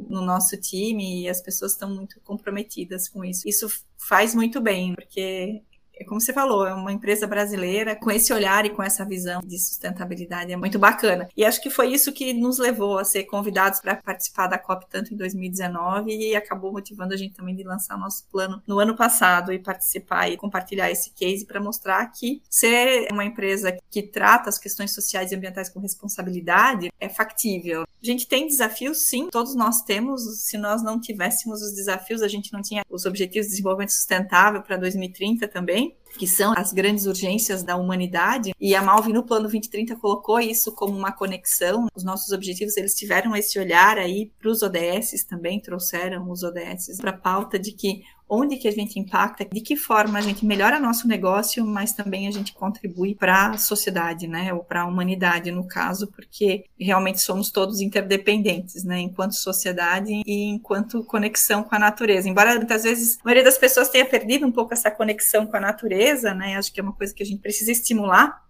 no 0.08 0.22
nosso 0.22 0.56
time 0.56 1.22
e 1.22 1.28
as 1.28 1.40
pessoas 1.40 1.72
estão 1.72 1.94
muito 1.94 2.20
comprometidas 2.20 3.08
com 3.08 3.24
isso. 3.24 3.48
Isso 3.48 3.68
faz 3.98 4.34
muito 4.34 4.60
bem, 4.60 4.94
porque 4.94 5.62
como 6.06 6.20
você 6.20 6.32
falou, 6.32 6.66
é 6.66 6.74
uma 6.74 6.92
empresa 6.92 7.26
brasileira 7.26 7.94
com 7.94 8.10
esse 8.10 8.32
olhar 8.32 8.66
e 8.66 8.70
com 8.70 8.82
essa 8.82 9.04
visão 9.04 9.40
de 9.44 9.58
sustentabilidade 9.58 10.52
é 10.52 10.56
muito 10.56 10.78
bacana. 10.78 11.28
E 11.36 11.44
acho 11.44 11.62
que 11.62 11.70
foi 11.70 11.92
isso 11.92 12.12
que 12.12 12.32
nos 12.32 12.58
levou 12.58 12.98
a 12.98 13.04
ser 13.04 13.24
convidados 13.24 13.80
para 13.80 13.96
participar 13.96 14.46
da 14.46 14.58
COP 14.58 14.86
tanto 14.90 15.14
em 15.14 15.16
2019 15.16 16.10
e 16.10 16.34
acabou 16.34 16.72
motivando 16.72 17.14
a 17.14 17.16
gente 17.16 17.34
também 17.34 17.54
de 17.54 17.62
lançar 17.62 17.98
nosso 17.98 18.26
plano 18.30 18.62
no 18.66 18.78
ano 18.78 18.96
passado 18.96 19.52
e 19.52 19.58
participar 19.58 20.28
e 20.28 20.36
compartilhar 20.36 20.90
esse 20.90 21.10
case 21.10 21.44
para 21.44 21.60
mostrar 21.60 22.06
que 22.06 22.42
ser 22.50 23.08
uma 23.12 23.24
empresa 23.24 23.76
que 23.90 24.02
trata 24.02 24.48
as 24.48 24.58
questões 24.58 24.92
sociais 24.92 25.30
e 25.30 25.34
ambientais 25.36 25.68
com 25.68 25.80
responsabilidade 25.80 26.90
é 26.98 27.08
factível. 27.08 27.82
A 27.82 28.06
gente 28.06 28.26
tem 28.26 28.46
desafios, 28.46 29.06
sim, 29.06 29.28
todos 29.30 29.54
nós 29.54 29.82
temos. 29.82 30.42
Se 30.42 30.58
nós 30.58 30.82
não 30.82 31.00
tivéssemos 31.00 31.62
os 31.62 31.72
desafios, 31.72 32.22
a 32.22 32.28
gente 32.28 32.52
não 32.52 32.60
tinha 32.60 32.82
os 32.90 33.06
objetivos 33.06 33.46
de 33.46 33.52
desenvolvimento 33.52 33.92
sustentável 33.92 34.60
para 34.62 34.76
2030 34.76 35.48
também 35.48 35.83
que 36.18 36.26
são 36.26 36.52
as 36.56 36.72
grandes 36.72 37.06
urgências 37.06 37.62
da 37.62 37.76
humanidade. 37.76 38.52
E 38.60 38.74
a 38.74 38.82
Malve 38.82 39.12
no 39.12 39.24
Plano 39.24 39.42
2030 39.42 39.96
colocou 39.96 40.38
isso 40.38 40.72
como 40.72 40.96
uma 40.96 41.12
conexão. 41.12 41.88
Os 41.94 42.04
nossos 42.04 42.32
objetivos, 42.32 42.76
eles 42.76 42.94
tiveram 42.94 43.34
esse 43.34 43.58
olhar 43.58 43.98
aí 43.98 44.30
para 44.38 44.50
os 44.50 44.62
ODS 44.62 45.24
também, 45.28 45.60
trouxeram 45.60 46.30
os 46.30 46.42
ODS 46.42 46.98
para 47.00 47.10
a 47.10 47.18
pauta 47.18 47.58
de 47.58 47.72
que 47.72 48.02
onde 48.28 48.56
que 48.56 48.68
a 48.68 48.72
gente 48.72 48.98
impacta, 48.98 49.44
de 49.44 49.60
que 49.60 49.76
forma 49.76 50.18
a 50.18 50.22
gente 50.22 50.44
melhora 50.44 50.80
nosso 50.80 51.06
negócio, 51.06 51.64
mas 51.64 51.92
também 51.92 52.26
a 52.26 52.30
gente 52.30 52.52
contribui 52.52 53.14
para 53.14 53.50
a 53.50 53.58
sociedade, 53.58 54.26
né, 54.26 54.52
ou 54.52 54.64
para 54.64 54.82
a 54.82 54.86
humanidade 54.86 55.50
no 55.50 55.66
caso, 55.66 56.06
porque 56.08 56.64
realmente 56.78 57.20
somos 57.20 57.50
todos 57.50 57.80
interdependentes, 57.80 58.84
né, 58.84 59.00
enquanto 59.00 59.32
sociedade 59.32 60.22
e 60.26 60.44
enquanto 60.44 61.04
conexão 61.04 61.62
com 61.62 61.74
a 61.74 61.78
natureza. 61.78 62.28
Embora 62.28 62.56
muitas 62.56 62.84
vezes 62.84 63.18
a 63.20 63.24
maioria 63.24 63.44
das 63.44 63.58
pessoas 63.58 63.88
tenha 63.88 64.04
perdido 64.04 64.46
um 64.46 64.52
pouco 64.52 64.72
essa 64.72 64.90
conexão 64.90 65.46
com 65.46 65.56
a 65.56 65.60
natureza, 65.60 66.34
né, 66.34 66.56
acho 66.56 66.72
que 66.72 66.80
é 66.80 66.82
uma 66.82 66.92
coisa 66.92 67.14
que 67.14 67.22
a 67.22 67.26
gente 67.26 67.40
precisa 67.40 67.72
estimular 67.72 68.43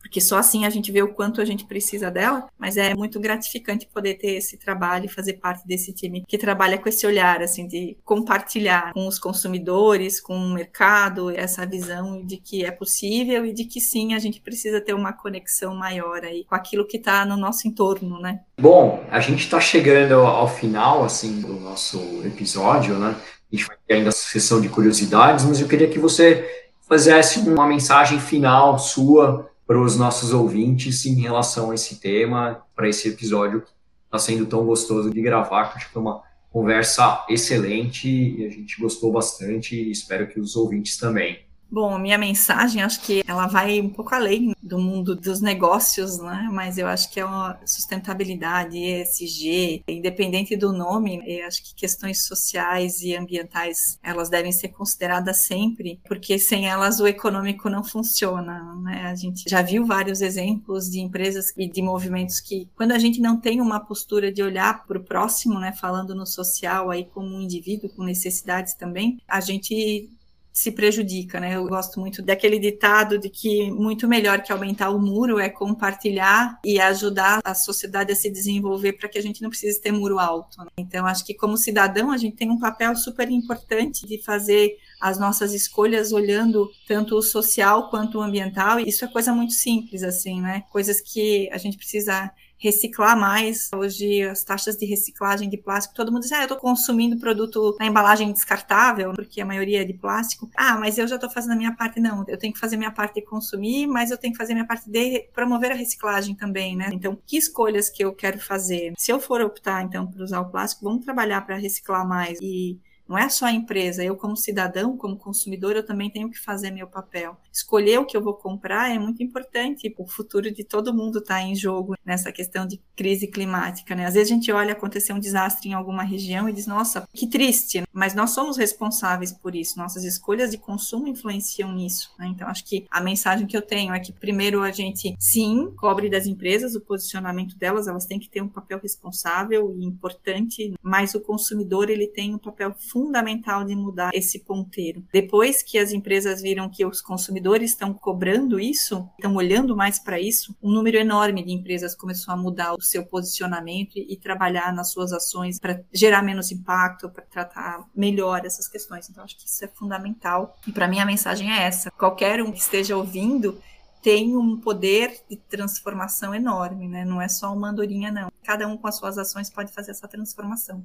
porque 0.00 0.20
só 0.20 0.38
assim 0.38 0.64
a 0.64 0.70
gente 0.70 0.90
vê 0.90 1.02
o 1.02 1.12
quanto 1.12 1.40
a 1.40 1.44
gente 1.44 1.64
precisa 1.64 2.10
dela, 2.10 2.46
mas 2.58 2.76
é 2.76 2.94
muito 2.94 3.20
gratificante 3.20 3.86
poder 3.86 4.14
ter 4.14 4.36
esse 4.36 4.56
trabalho 4.56 5.06
e 5.06 5.08
fazer 5.08 5.34
parte 5.34 5.66
desse 5.66 5.92
time 5.92 6.24
que 6.26 6.38
trabalha 6.38 6.78
com 6.78 6.88
esse 6.88 7.06
olhar, 7.06 7.42
assim, 7.42 7.66
de 7.66 7.96
compartilhar 8.04 8.92
com 8.92 9.06
os 9.06 9.18
consumidores, 9.18 10.20
com 10.20 10.36
o 10.36 10.54
mercado, 10.54 11.30
essa 11.30 11.66
visão 11.66 12.24
de 12.24 12.36
que 12.36 12.64
é 12.64 12.70
possível 12.70 13.44
e 13.44 13.52
de 13.52 13.64
que 13.64 13.80
sim, 13.80 14.14
a 14.14 14.18
gente 14.18 14.40
precisa 14.40 14.80
ter 14.80 14.94
uma 14.94 15.12
conexão 15.12 15.74
maior 15.74 16.24
aí 16.24 16.44
com 16.44 16.54
aquilo 16.54 16.86
que 16.86 16.96
está 16.96 17.26
no 17.26 17.36
nosso 17.36 17.68
entorno, 17.68 18.20
né? 18.20 18.40
Bom, 18.60 19.04
a 19.10 19.20
gente 19.20 19.40
está 19.40 19.60
chegando 19.60 20.14
ao 20.14 20.48
final, 20.48 21.04
assim, 21.04 21.40
do 21.40 21.54
nosso 21.54 21.98
episódio, 22.24 22.98
né? 22.98 23.14
A 23.50 23.56
gente 23.56 23.66
vai 23.66 23.76
ter 23.86 23.94
ainda 23.94 24.10
a 24.10 24.12
sessão 24.12 24.60
de 24.60 24.68
curiosidades, 24.68 25.44
mas 25.44 25.60
eu 25.60 25.68
queria 25.68 25.88
que 25.88 25.98
você 25.98 26.66
fizesse 26.88 27.40
uma 27.40 27.66
mensagem 27.66 28.18
final 28.18 28.78
sua 28.78 29.47
para 29.68 29.78
os 29.78 29.98
nossos 29.98 30.32
ouvintes 30.32 31.04
em 31.04 31.20
relação 31.20 31.70
a 31.70 31.74
esse 31.74 31.96
tema, 31.96 32.64
para 32.74 32.88
esse 32.88 33.06
episódio 33.06 33.60
que 33.60 33.68
está 34.06 34.18
sendo 34.18 34.46
tão 34.46 34.64
gostoso 34.64 35.10
de 35.10 35.20
gravar, 35.20 35.74
acho 35.76 35.88
que 35.88 35.92
foi 35.92 36.00
uma 36.00 36.22
conversa 36.50 37.26
excelente 37.28 38.08
e 38.08 38.46
a 38.46 38.48
gente 38.48 38.80
gostou 38.80 39.12
bastante 39.12 39.76
e 39.76 39.90
espero 39.90 40.26
que 40.26 40.40
os 40.40 40.56
ouvintes 40.56 40.96
também. 40.96 41.40
Bom, 41.70 41.98
minha 41.98 42.16
mensagem 42.16 42.82
acho 42.82 43.02
que 43.02 43.22
ela 43.26 43.46
vai 43.46 43.78
um 43.78 43.90
pouco 43.90 44.14
além 44.14 44.54
do 44.62 44.78
mundo 44.78 45.14
dos 45.14 45.42
negócios, 45.42 46.18
né? 46.18 46.48
Mas 46.50 46.78
eu 46.78 46.86
acho 46.86 47.10
que 47.10 47.20
é 47.20 47.24
uma 47.24 47.60
sustentabilidade, 47.66 48.78
ESG, 48.78 49.82
independente 49.86 50.56
do 50.56 50.72
nome, 50.72 51.22
eu 51.26 51.46
acho 51.46 51.62
que 51.62 51.74
questões 51.74 52.24
sociais 52.24 53.02
e 53.02 53.14
ambientais 53.14 53.98
elas 54.02 54.30
devem 54.30 54.50
ser 54.50 54.68
consideradas 54.68 55.44
sempre, 55.44 56.00
porque 56.08 56.38
sem 56.38 56.66
elas 56.66 57.00
o 57.00 57.06
econômico 57.06 57.68
não 57.68 57.84
funciona, 57.84 58.74
né? 58.76 59.02
A 59.02 59.14
gente 59.14 59.44
já 59.48 59.60
viu 59.60 59.84
vários 59.84 60.22
exemplos 60.22 60.90
de 60.90 61.00
empresas 61.00 61.52
e 61.54 61.68
de 61.68 61.82
movimentos 61.82 62.40
que, 62.40 62.66
quando 62.74 62.92
a 62.92 62.98
gente 62.98 63.20
não 63.20 63.38
tem 63.38 63.60
uma 63.60 63.78
postura 63.78 64.32
de 64.32 64.42
olhar 64.42 64.86
para 64.86 64.98
o 64.98 65.04
próximo, 65.04 65.58
né? 65.58 65.72
Falando 65.72 66.14
no 66.14 66.24
social 66.24 66.90
aí 66.90 67.04
como 67.04 67.28
um 67.28 67.42
indivíduo 67.42 67.90
com 67.90 68.04
necessidades 68.04 68.72
também, 68.72 69.20
a 69.28 69.40
gente 69.40 70.10
se 70.58 70.72
prejudica, 70.72 71.38
né? 71.38 71.54
Eu 71.54 71.68
gosto 71.68 72.00
muito 72.00 72.20
daquele 72.20 72.58
ditado 72.58 73.16
de 73.16 73.30
que 73.30 73.70
muito 73.70 74.08
melhor 74.08 74.42
que 74.42 74.50
aumentar 74.50 74.90
o 74.90 74.98
muro 74.98 75.38
é 75.38 75.48
compartilhar 75.48 76.58
e 76.64 76.80
ajudar 76.80 77.38
a 77.44 77.54
sociedade 77.54 78.10
a 78.10 78.16
se 78.16 78.28
desenvolver 78.28 78.94
para 78.94 79.08
que 79.08 79.16
a 79.16 79.22
gente 79.22 79.40
não 79.40 79.50
precise 79.50 79.80
ter 79.80 79.92
muro 79.92 80.18
alto. 80.18 80.58
Né? 80.58 80.66
Então, 80.76 81.06
acho 81.06 81.24
que 81.24 81.32
como 81.32 81.56
cidadão 81.56 82.10
a 82.10 82.16
gente 82.16 82.34
tem 82.34 82.50
um 82.50 82.58
papel 82.58 82.96
super 82.96 83.30
importante 83.30 84.04
de 84.04 84.20
fazer 84.20 84.76
as 85.00 85.16
nossas 85.16 85.54
escolhas 85.54 86.10
olhando 86.10 86.68
tanto 86.88 87.14
o 87.14 87.22
social 87.22 87.88
quanto 87.88 88.18
o 88.18 88.20
ambiental. 88.20 88.80
Isso 88.80 89.04
é 89.04 89.08
coisa 89.08 89.32
muito 89.32 89.52
simples, 89.52 90.02
assim, 90.02 90.40
né? 90.40 90.64
Coisas 90.72 91.00
que 91.00 91.48
a 91.52 91.56
gente 91.56 91.76
precisa 91.76 92.32
reciclar 92.58 93.18
mais. 93.18 93.70
Hoje, 93.74 94.22
as 94.22 94.42
taxas 94.42 94.76
de 94.76 94.84
reciclagem 94.84 95.48
de 95.48 95.56
plástico, 95.56 95.94
todo 95.94 96.10
mundo 96.10 96.22
diz, 96.22 96.32
ah, 96.32 96.38
eu 96.38 96.42
estou 96.42 96.58
consumindo 96.58 97.18
produto 97.18 97.76
na 97.78 97.86
embalagem 97.86 98.32
descartável, 98.32 99.12
porque 99.12 99.40
a 99.40 99.46
maioria 99.46 99.82
é 99.82 99.84
de 99.84 99.94
plástico. 99.94 100.50
Ah, 100.56 100.76
mas 100.78 100.98
eu 100.98 101.06
já 101.06 101.14
estou 101.14 101.30
fazendo 101.30 101.52
a 101.52 101.56
minha 101.56 101.74
parte. 101.74 102.00
Não, 102.00 102.24
eu 102.28 102.38
tenho 102.38 102.52
que 102.52 102.58
fazer 102.58 102.76
minha 102.76 102.90
parte 102.90 103.14
de 103.14 103.22
consumir, 103.22 103.86
mas 103.86 104.10
eu 104.10 104.18
tenho 104.18 104.32
que 104.32 104.38
fazer 104.38 104.54
minha 104.54 104.66
parte 104.66 104.90
de 104.90 105.28
promover 105.32 105.72
a 105.72 105.74
reciclagem 105.74 106.34
também, 106.34 106.76
né? 106.76 106.90
Então, 106.92 107.16
que 107.26 107.36
escolhas 107.36 107.88
que 107.88 108.04
eu 108.04 108.12
quero 108.12 108.38
fazer? 108.38 108.92
Se 108.98 109.12
eu 109.12 109.20
for 109.20 109.40
optar, 109.40 109.82
então, 109.82 110.06
por 110.06 110.20
usar 110.20 110.40
o 110.40 110.50
plástico, 110.50 110.84
vamos 110.84 111.04
trabalhar 111.04 111.42
para 111.42 111.56
reciclar 111.56 112.06
mais 112.06 112.38
e 112.40 112.78
não 113.08 113.16
é 113.16 113.28
só 113.28 113.46
a 113.46 113.52
empresa, 113.52 114.04
eu 114.04 114.14
como 114.14 114.36
cidadão, 114.36 114.96
como 114.96 115.16
consumidor, 115.16 115.74
eu 115.74 115.84
também 115.84 116.10
tenho 116.10 116.30
que 116.30 116.38
fazer 116.38 116.70
meu 116.70 116.86
papel. 116.86 117.36
Escolher 117.50 117.98
o 117.98 118.04
que 118.04 118.16
eu 118.16 118.22
vou 118.22 118.34
comprar 118.34 118.94
é 118.94 118.98
muito 118.98 119.22
importante, 119.22 119.92
o 119.96 120.06
futuro 120.06 120.52
de 120.52 120.62
todo 120.62 120.92
mundo 120.92 121.18
está 121.18 121.40
em 121.40 121.56
jogo 121.56 121.96
nessa 122.04 122.30
questão 122.30 122.66
de 122.66 122.80
crise 122.94 123.26
climática, 123.26 123.94
né? 123.94 124.04
Às 124.04 124.14
vezes 124.14 124.30
a 124.30 124.34
gente 124.34 124.52
olha 124.52 124.72
acontecer 124.72 125.12
um 125.12 125.18
desastre 125.18 125.70
em 125.70 125.72
alguma 125.72 126.02
região 126.02 126.48
e 126.48 126.52
diz, 126.52 126.66
nossa, 126.66 127.08
que 127.12 127.26
triste, 127.26 127.82
mas 127.92 128.14
nós 128.14 128.30
somos 128.30 128.58
responsáveis 128.58 129.32
por 129.32 129.54
isso, 129.54 129.78
nossas 129.78 130.04
escolhas 130.04 130.50
de 130.50 130.58
consumo 130.58 131.08
influenciam 131.08 131.72
nisso, 131.72 132.10
né? 132.18 132.26
Então 132.26 132.46
acho 132.46 132.64
que 132.64 132.86
a 132.90 133.00
mensagem 133.00 133.46
que 133.46 133.56
eu 133.56 133.62
tenho 133.62 133.94
é 133.94 134.00
que 134.00 134.12
primeiro 134.12 134.62
a 134.62 134.70
gente, 134.70 135.16
sim, 135.18 135.72
cobre 135.76 136.10
das 136.10 136.26
empresas 136.26 136.74
o 136.74 136.80
posicionamento 136.80 137.56
delas, 137.56 137.88
elas 137.88 138.04
têm 138.04 138.18
que 138.18 138.28
ter 138.28 138.42
um 138.42 138.48
papel 138.48 138.78
responsável 138.82 139.74
e 139.78 139.84
importante, 139.84 140.74
mas 140.82 141.14
o 141.14 141.20
consumidor 141.20 141.88
ele 141.88 142.06
tem 142.06 142.34
um 142.34 142.38
papel 142.38 142.74
fundamental 142.78 142.97
fundamental 142.98 143.64
de 143.64 143.76
mudar 143.76 144.10
esse 144.12 144.40
ponteiro. 144.40 145.04
Depois 145.12 145.62
que 145.62 145.78
as 145.78 145.92
empresas 145.92 146.42
viram 146.42 146.68
que 146.68 146.84
os 146.84 147.00
consumidores 147.00 147.70
estão 147.70 147.94
cobrando 147.94 148.58
isso, 148.58 149.08
estão 149.16 149.36
olhando 149.36 149.76
mais 149.76 150.00
para 150.00 150.20
isso, 150.20 150.56
um 150.60 150.72
número 150.72 150.96
enorme 150.96 151.44
de 151.44 151.52
empresas 151.52 151.94
começou 151.94 152.34
a 152.34 152.36
mudar 152.36 152.74
o 152.74 152.82
seu 152.82 153.06
posicionamento 153.06 153.92
e, 153.96 154.16
trabalhar 154.16 154.72
nas 154.72 154.90
suas 154.90 155.12
ações 155.12 155.60
para 155.60 155.80
gerar 155.92 156.22
menos 156.22 156.50
impacto, 156.50 157.08
para 157.08 157.22
tratar 157.22 157.88
melhor 157.94 158.44
essas 158.44 158.66
questões. 158.66 159.08
Então, 159.08 159.22
acho 159.22 159.38
que 159.38 159.46
isso 159.46 159.64
é 159.64 159.68
fundamental. 159.68 160.56
E 160.66 160.72
para 160.72 160.88
mim 160.88 160.98
a 160.98 161.06
mensagem 161.06 161.52
é 161.52 161.62
essa: 161.62 161.90
qualquer 161.92 162.42
um 162.42 162.50
que 162.50 162.58
esteja 162.58 162.96
ouvindo 162.96 163.60
tem 164.02 164.36
um 164.36 164.58
poder 164.58 165.20
de 165.30 165.36
transformação 165.36 166.34
enorme, 166.34 166.88
né? 166.88 167.04
Não 167.04 167.22
é 167.22 167.28
só 167.28 167.52
uma 167.52 167.70
andorinha, 167.70 168.10
não. 168.10 168.30
Cada 168.42 168.66
um 168.66 168.76
com 168.76 168.88
as 168.88 168.96
suas 168.96 169.18
ações 169.18 169.50
pode 169.50 169.72
fazer 169.72 169.92
essa 169.92 170.08
transformação. 170.08 170.84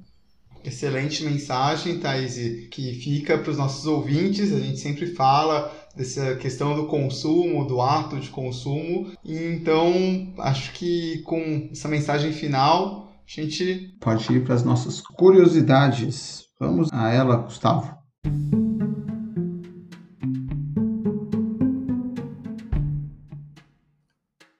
Excelente 0.64 1.22
mensagem, 1.22 1.98
Thaís, 1.98 2.36
que 2.70 2.94
fica 2.94 3.36
para 3.36 3.50
os 3.50 3.58
nossos 3.58 3.84
ouvintes. 3.86 4.50
A 4.50 4.58
gente 4.58 4.78
sempre 4.80 5.06
fala 5.08 5.70
dessa 5.94 6.36
questão 6.36 6.74
do 6.74 6.86
consumo, 6.86 7.66
do 7.66 7.82
ato 7.82 8.18
de 8.18 8.30
consumo. 8.30 9.12
Então, 9.22 10.32
acho 10.38 10.72
que 10.72 11.20
com 11.24 11.68
essa 11.70 11.86
mensagem 11.86 12.32
final, 12.32 13.12
a 13.26 13.30
gente 13.40 13.94
pode 14.00 14.32
ir 14.32 14.42
para 14.42 14.54
as 14.54 14.64
nossas 14.64 15.02
curiosidades. 15.02 16.44
Vamos 16.58 16.88
a 16.90 17.12
ela, 17.12 17.36
Gustavo. 17.36 17.98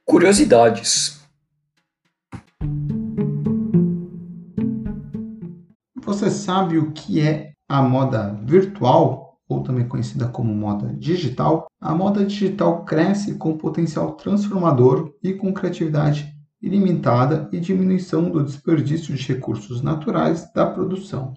Curiosidades. 0.04 1.23
Você 6.14 6.30
sabe 6.30 6.78
o 6.78 6.92
que 6.92 7.20
é 7.20 7.50
a 7.68 7.82
moda 7.82 8.38
virtual, 8.44 9.36
ou 9.48 9.64
também 9.64 9.88
conhecida 9.88 10.28
como 10.28 10.54
moda 10.54 10.94
digital? 10.96 11.66
A 11.80 11.92
moda 11.92 12.24
digital 12.24 12.84
cresce 12.84 13.34
com 13.34 13.58
potencial 13.58 14.12
transformador 14.12 15.12
e 15.20 15.32
com 15.32 15.52
criatividade 15.52 16.32
ilimitada 16.62 17.48
e 17.50 17.58
diminuição 17.58 18.30
do 18.30 18.44
desperdício 18.44 19.12
de 19.12 19.26
recursos 19.26 19.82
naturais 19.82 20.48
da 20.54 20.64
produção. 20.64 21.34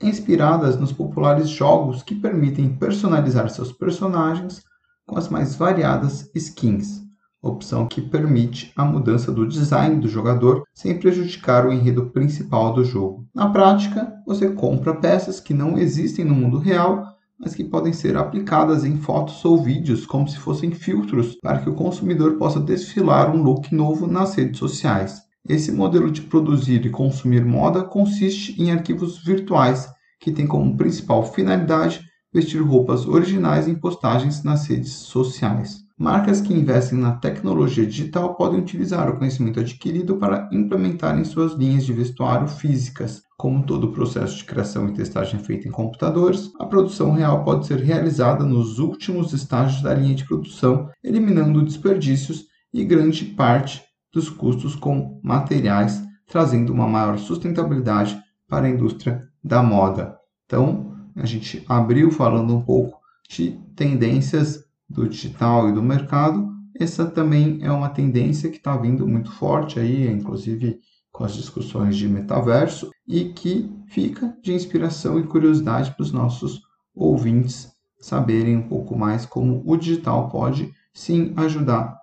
Inspiradas 0.00 0.78
nos 0.78 0.92
populares 0.92 1.48
jogos 1.48 2.04
que 2.04 2.14
permitem 2.14 2.76
personalizar 2.76 3.50
seus 3.50 3.72
personagens 3.72 4.62
com 5.04 5.18
as 5.18 5.28
mais 5.28 5.56
variadas 5.56 6.30
skins 6.36 7.03
opção 7.48 7.86
que 7.86 8.00
permite 8.00 8.72
a 8.74 8.84
mudança 8.84 9.30
do 9.30 9.46
design 9.46 10.00
do 10.00 10.08
jogador 10.08 10.64
sem 10.72 10.98
prejudicar 10.98 11.66
o 11.66 11.72
enredo 11.72 12.06
principal 12.06 12.72
do 12.72 12.84
jogo. 12.84 13.26
Na 13.34 13.50
prática, 13.50 14.12
você 14.26 14.50
compra 14.50 14.94
peças 14.94 15.40
que 15.40 15.52
não 15.52 15.78
existem 15.78 16.24
no 16.24 16.34
mundo 16.34 16.58
real, 16.58 17.04
mas 17.38 17.54
que 17.54 17.64
podem 17.64 17.92
ser 17.92 18.16
aplicadas 18.16 18.84
em 18.84 18.96
fotos 18.96 19.44
ou 19.44 19.62
vídeos 19.62 20.06
como 20.06 20.28
se 20.28 20.38
fossem 20.38 20.70
filtros 20.70 21.36
para 21.42 21.58
que 21.58 21.68
o 21.68 21.74
consumidor 21.74 22.36
possa 22.38 22.60
desfilar 22.60 23.34
um 23.34 23.42
look 23.42 23.74
novo 23.74 24.06
nas 24.06 24.34
redes 24.34 24.58
sociais. 24.58 25.22
Esse 25.46 25.70
modelo 25.70 26.10
de 26.10 26.22
produzir 26.22 26.86
e 26.86 26.90
consumir 26.90 27.44
moda 27.44 27.82
consiste 27.82 28.60
em 28.60 28.70
arquivos 28.70 29.22
virtuais 29.22 29.88
que 30.18 30.32
têm 30.32 30.46
como 30.46 30.76
principal 30.76 31.22
finalidade 31.22 32.00
vestir 32.32 32.62
roupas 32.62 33.06
originais 33.06 33.68
em 33.68 33.74
postagens 33.74 34.42
nas 34.42 34.66
redes 34.66 34.92
sociais. 34.92 35.83
Marcas 35.96 36.40
que 36.40 36.52
investem 36.52 36.98
na 36.98 37.12
tecnologia 37.12 37.86
digital 37.86 38.34
podem 38.34 38.58
utilizar 38.58 39.08
o 39.08 39.16
conhecimento 39.16 39.60
adquirido 39.60 40.16
para 40.16 40.48
implementar 40.50 41.16
em 41.16 41.22
suas 41.22 41.52
linhas 41.52 41.86
de 41.86 41.92
vestuário 41.92 42.48
físicas. 42.48 43.22
Como 43.38 43.64
todo 43.64 43.84
o 43.84 43.92
processo 43.92 44.36
de 44.38 44.44
criação 44.44 44.88
e 44.88 44.92
testagem 44.92 45.38
é 45.38 45.42
feito 45.42 45.68
em 45.68 45.70
computadores, 45.70 46.50
a 46.58 46.66
produção 46.66 47.12
real 47.12 47.44
pode 47.44 47.68
ser 47.68 47.78
realizada 47.78 48.44
nos 48.44 48.80
últimos 48.80 49.32
estágios 49.32 49.82
da 49.82 49.94
linha 49.94 50.16
de 50.16 50.26
produção, 50.26 50.90
eliminando 51.02 51.64
desperdícios 51.64 52.46
e 52.72 52.84
grande 52.84 53.26
parte 53.26 53.80
dos 54.12 54.28
custos 54.28 54.74
com 54.74 55.20
materiais, 55.22 56.02
trazendo 56.26 56.72
uma 56.72 56.88
maior 56.88 57.18
sustentabilidade 57.18 58.20
para 58.48 58.66
a 58.66 58.70
indústria 58.70 59.22
da 59.44 59.62
moda. 59.62 60.16
Então, 60.44 60.92
a 61.14 61.24
gente 61.24 61.64
abriu 61.68 62.10
falando 62.10 62.52
um 62.52 62.62
pouco 62.62 62.98
de 63.28 63.52
tendências 63.76 64.63
do 64.88 65.08
digital 65.08 65.68
e 65.68 65.72
do 65.72 65.82
mercado. 65.82 66.48
Essa 66.78 67.06
também 67.06 67.58
é 67.62 67.70
uma 67.70 67.88
tendência 67.88 68.50
que 68.50 68.56
está 68.56 68.76
vindo 68.76 69.06
muito 69.06 69.30
forte 69.32 69.78
aí, 69.78 70.10
inclusive 70.10 70.80
com 71.12 71.24
as 71.24 71.34
discussões 71.34 71.96
de 71.96 72.08
metaverso, 72.08 72.90
e 73.06 73.26
que 73.26 73.70
fica 73.86 74.36
de 74.42 74.52
inspiração 74.52 75.18
e 75.18 75.26
curiosidade 75.26 75.92
para 75.92 76.02
os 76.02 76.10
nossos 76.10 76.60
ouvintes 76.94 77.72
saberem 78.00 78.56
um 78.56 78.68
pouco 78.68 78.98
mais 78.98 79.24
como 79.24 79.62
o 79.64 79.76
digital 79.76 80.28
pode 80.28 80.72
sim 80.92 81.32
ajudar 81.36 81.96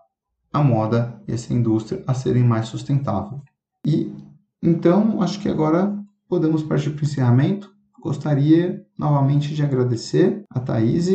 a 0.52 0.64
moda 0.64 1.22
e 1.28 1.32
essa 1.32 1.54
indústria 1.54 2.04
a 2.08 2.14
serem 2.14 2.44
mais 2.44 2.68
sustentável. 2.68 3.42
E 3.86 4.12
então 4.62 5.22
acho 5.22 5.40
que 5.40 5.48
agora 5.48 5.96
podemos 6.28 6.64
partir 6.64 6.92
para 6.92 7.02
o 7.02 7.06
encerramento. 7.06 7.72
Gostaria 8.02 8.84
novamente 8.98 9.54
de 9.54 9.64
agradecer 9.64 10.44
a 10.50 10.60
Thaís. 10.60 11.08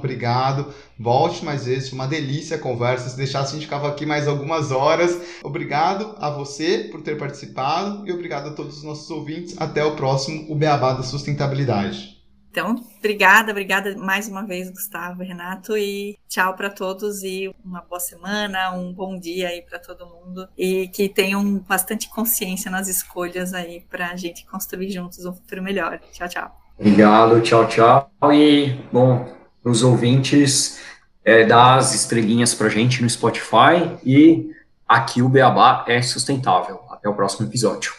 Obrigado. 0.00 0.72
Volte 0.96 1.44
mais 1.44 1.66
vezes. 1.66 1.92
Uma 1.92 2.06
delícia 2.06 2.56
a 2.56 2.60
conversa. 2.60 3.08
Se 3.08 3.16
deixasse, 3.16 3.50
a 3.50 3.54
gente 3.54 3.64
ficava 3.64 3.88
aqui 3.88 4.06
mais 4.06 4.28
algumas 4.28 4.70
horas. 4.70 5.40
Obrigado 5.42 6.14
a 6.20 6.30
você 6.30 6.88
por 6.88 7.02
ter 7.02 7.18
participado 7.18 8.06
e 8.06 8.12
obrigado 8.12 8.48
a 8.48 8.52
todos 8.52 8.76
os 8.76 8.84
nossos 8.84 9.10
ouvintes. 9.10 9.56
Até 9.58 9.84
o 9.84 9.96
próximo, 9.96 10.46
o 10.48 10.54
Beabá 10.54 10.92
da 10.92 11.02
Sustentabilidade. 11.02 12.16
Então, 12.48 12.76
obrigada, 12.98 13.50
obrigada 13.50 13.96
mais 13.96 14.28
uma 14.28 14.46
vez, 14.46 14.70
Gustavo 14.70 15.22
e 15.22 15.26
Renato, 15.26 15.76
e 15.76 16.16
tchau 16.28 16.54
para 16.54 16.70
todos 16.70 17.22
e 17.22 17.52
uma 17.64 17.82
boa 17.82 18.00
semana, 18.00 18.72
um 18.72 18.92
bom 18.92 19.18
dia 19.18 19.48
aí 19.48 19.62
para 19.62 19.78
todo 19.78 20.06
mundo 20.06 20.48
e 20.56 20.88
que 20.88 21.08
tenham 21.08 21.58
bastante 21.68 22.08
consciência 22.08 22.70
nas 22.70 22.88
escolhas 22.88 23.52
aí 23.52 23.84
para 23.90 24.10
a 24.10 24.16
gente 24.16 24.46
construir 24.46 24.90
juntos 24.90 25.24
um 25.26 25.32
futuro 25.32 25.62
melhor. 25.62 26.00
Tchau, 26.12 26.28
tchau. 26.28 26.60
Obrigado, 26.78 27.40
tchau, 27.42 27.66
tchau. 27.66 28.10
E, 28.32 28.74
bom, 28.92 29.37
os 29.64 29.82
ouvintes, 29.82 30.80
é, 31.24 31.44
dá 31.44 31.76
as 31.76 31.94
estrelinhas 31.94 32.54
para 32.54 32.68
gente 32.68 33.02
no 33.02 33.10
Spotify 33.10 33.98
e 34.04 34.50
aqui 34.86 35.20
o 35.20 35.28
Beabá 35.28 35.84
é 35.86 36.00
sustentável. 36.00 36.80
Até 36.90 37.08
o 37.08 37.14
próximo 37.14 37.46
episódio. 37.46 37.92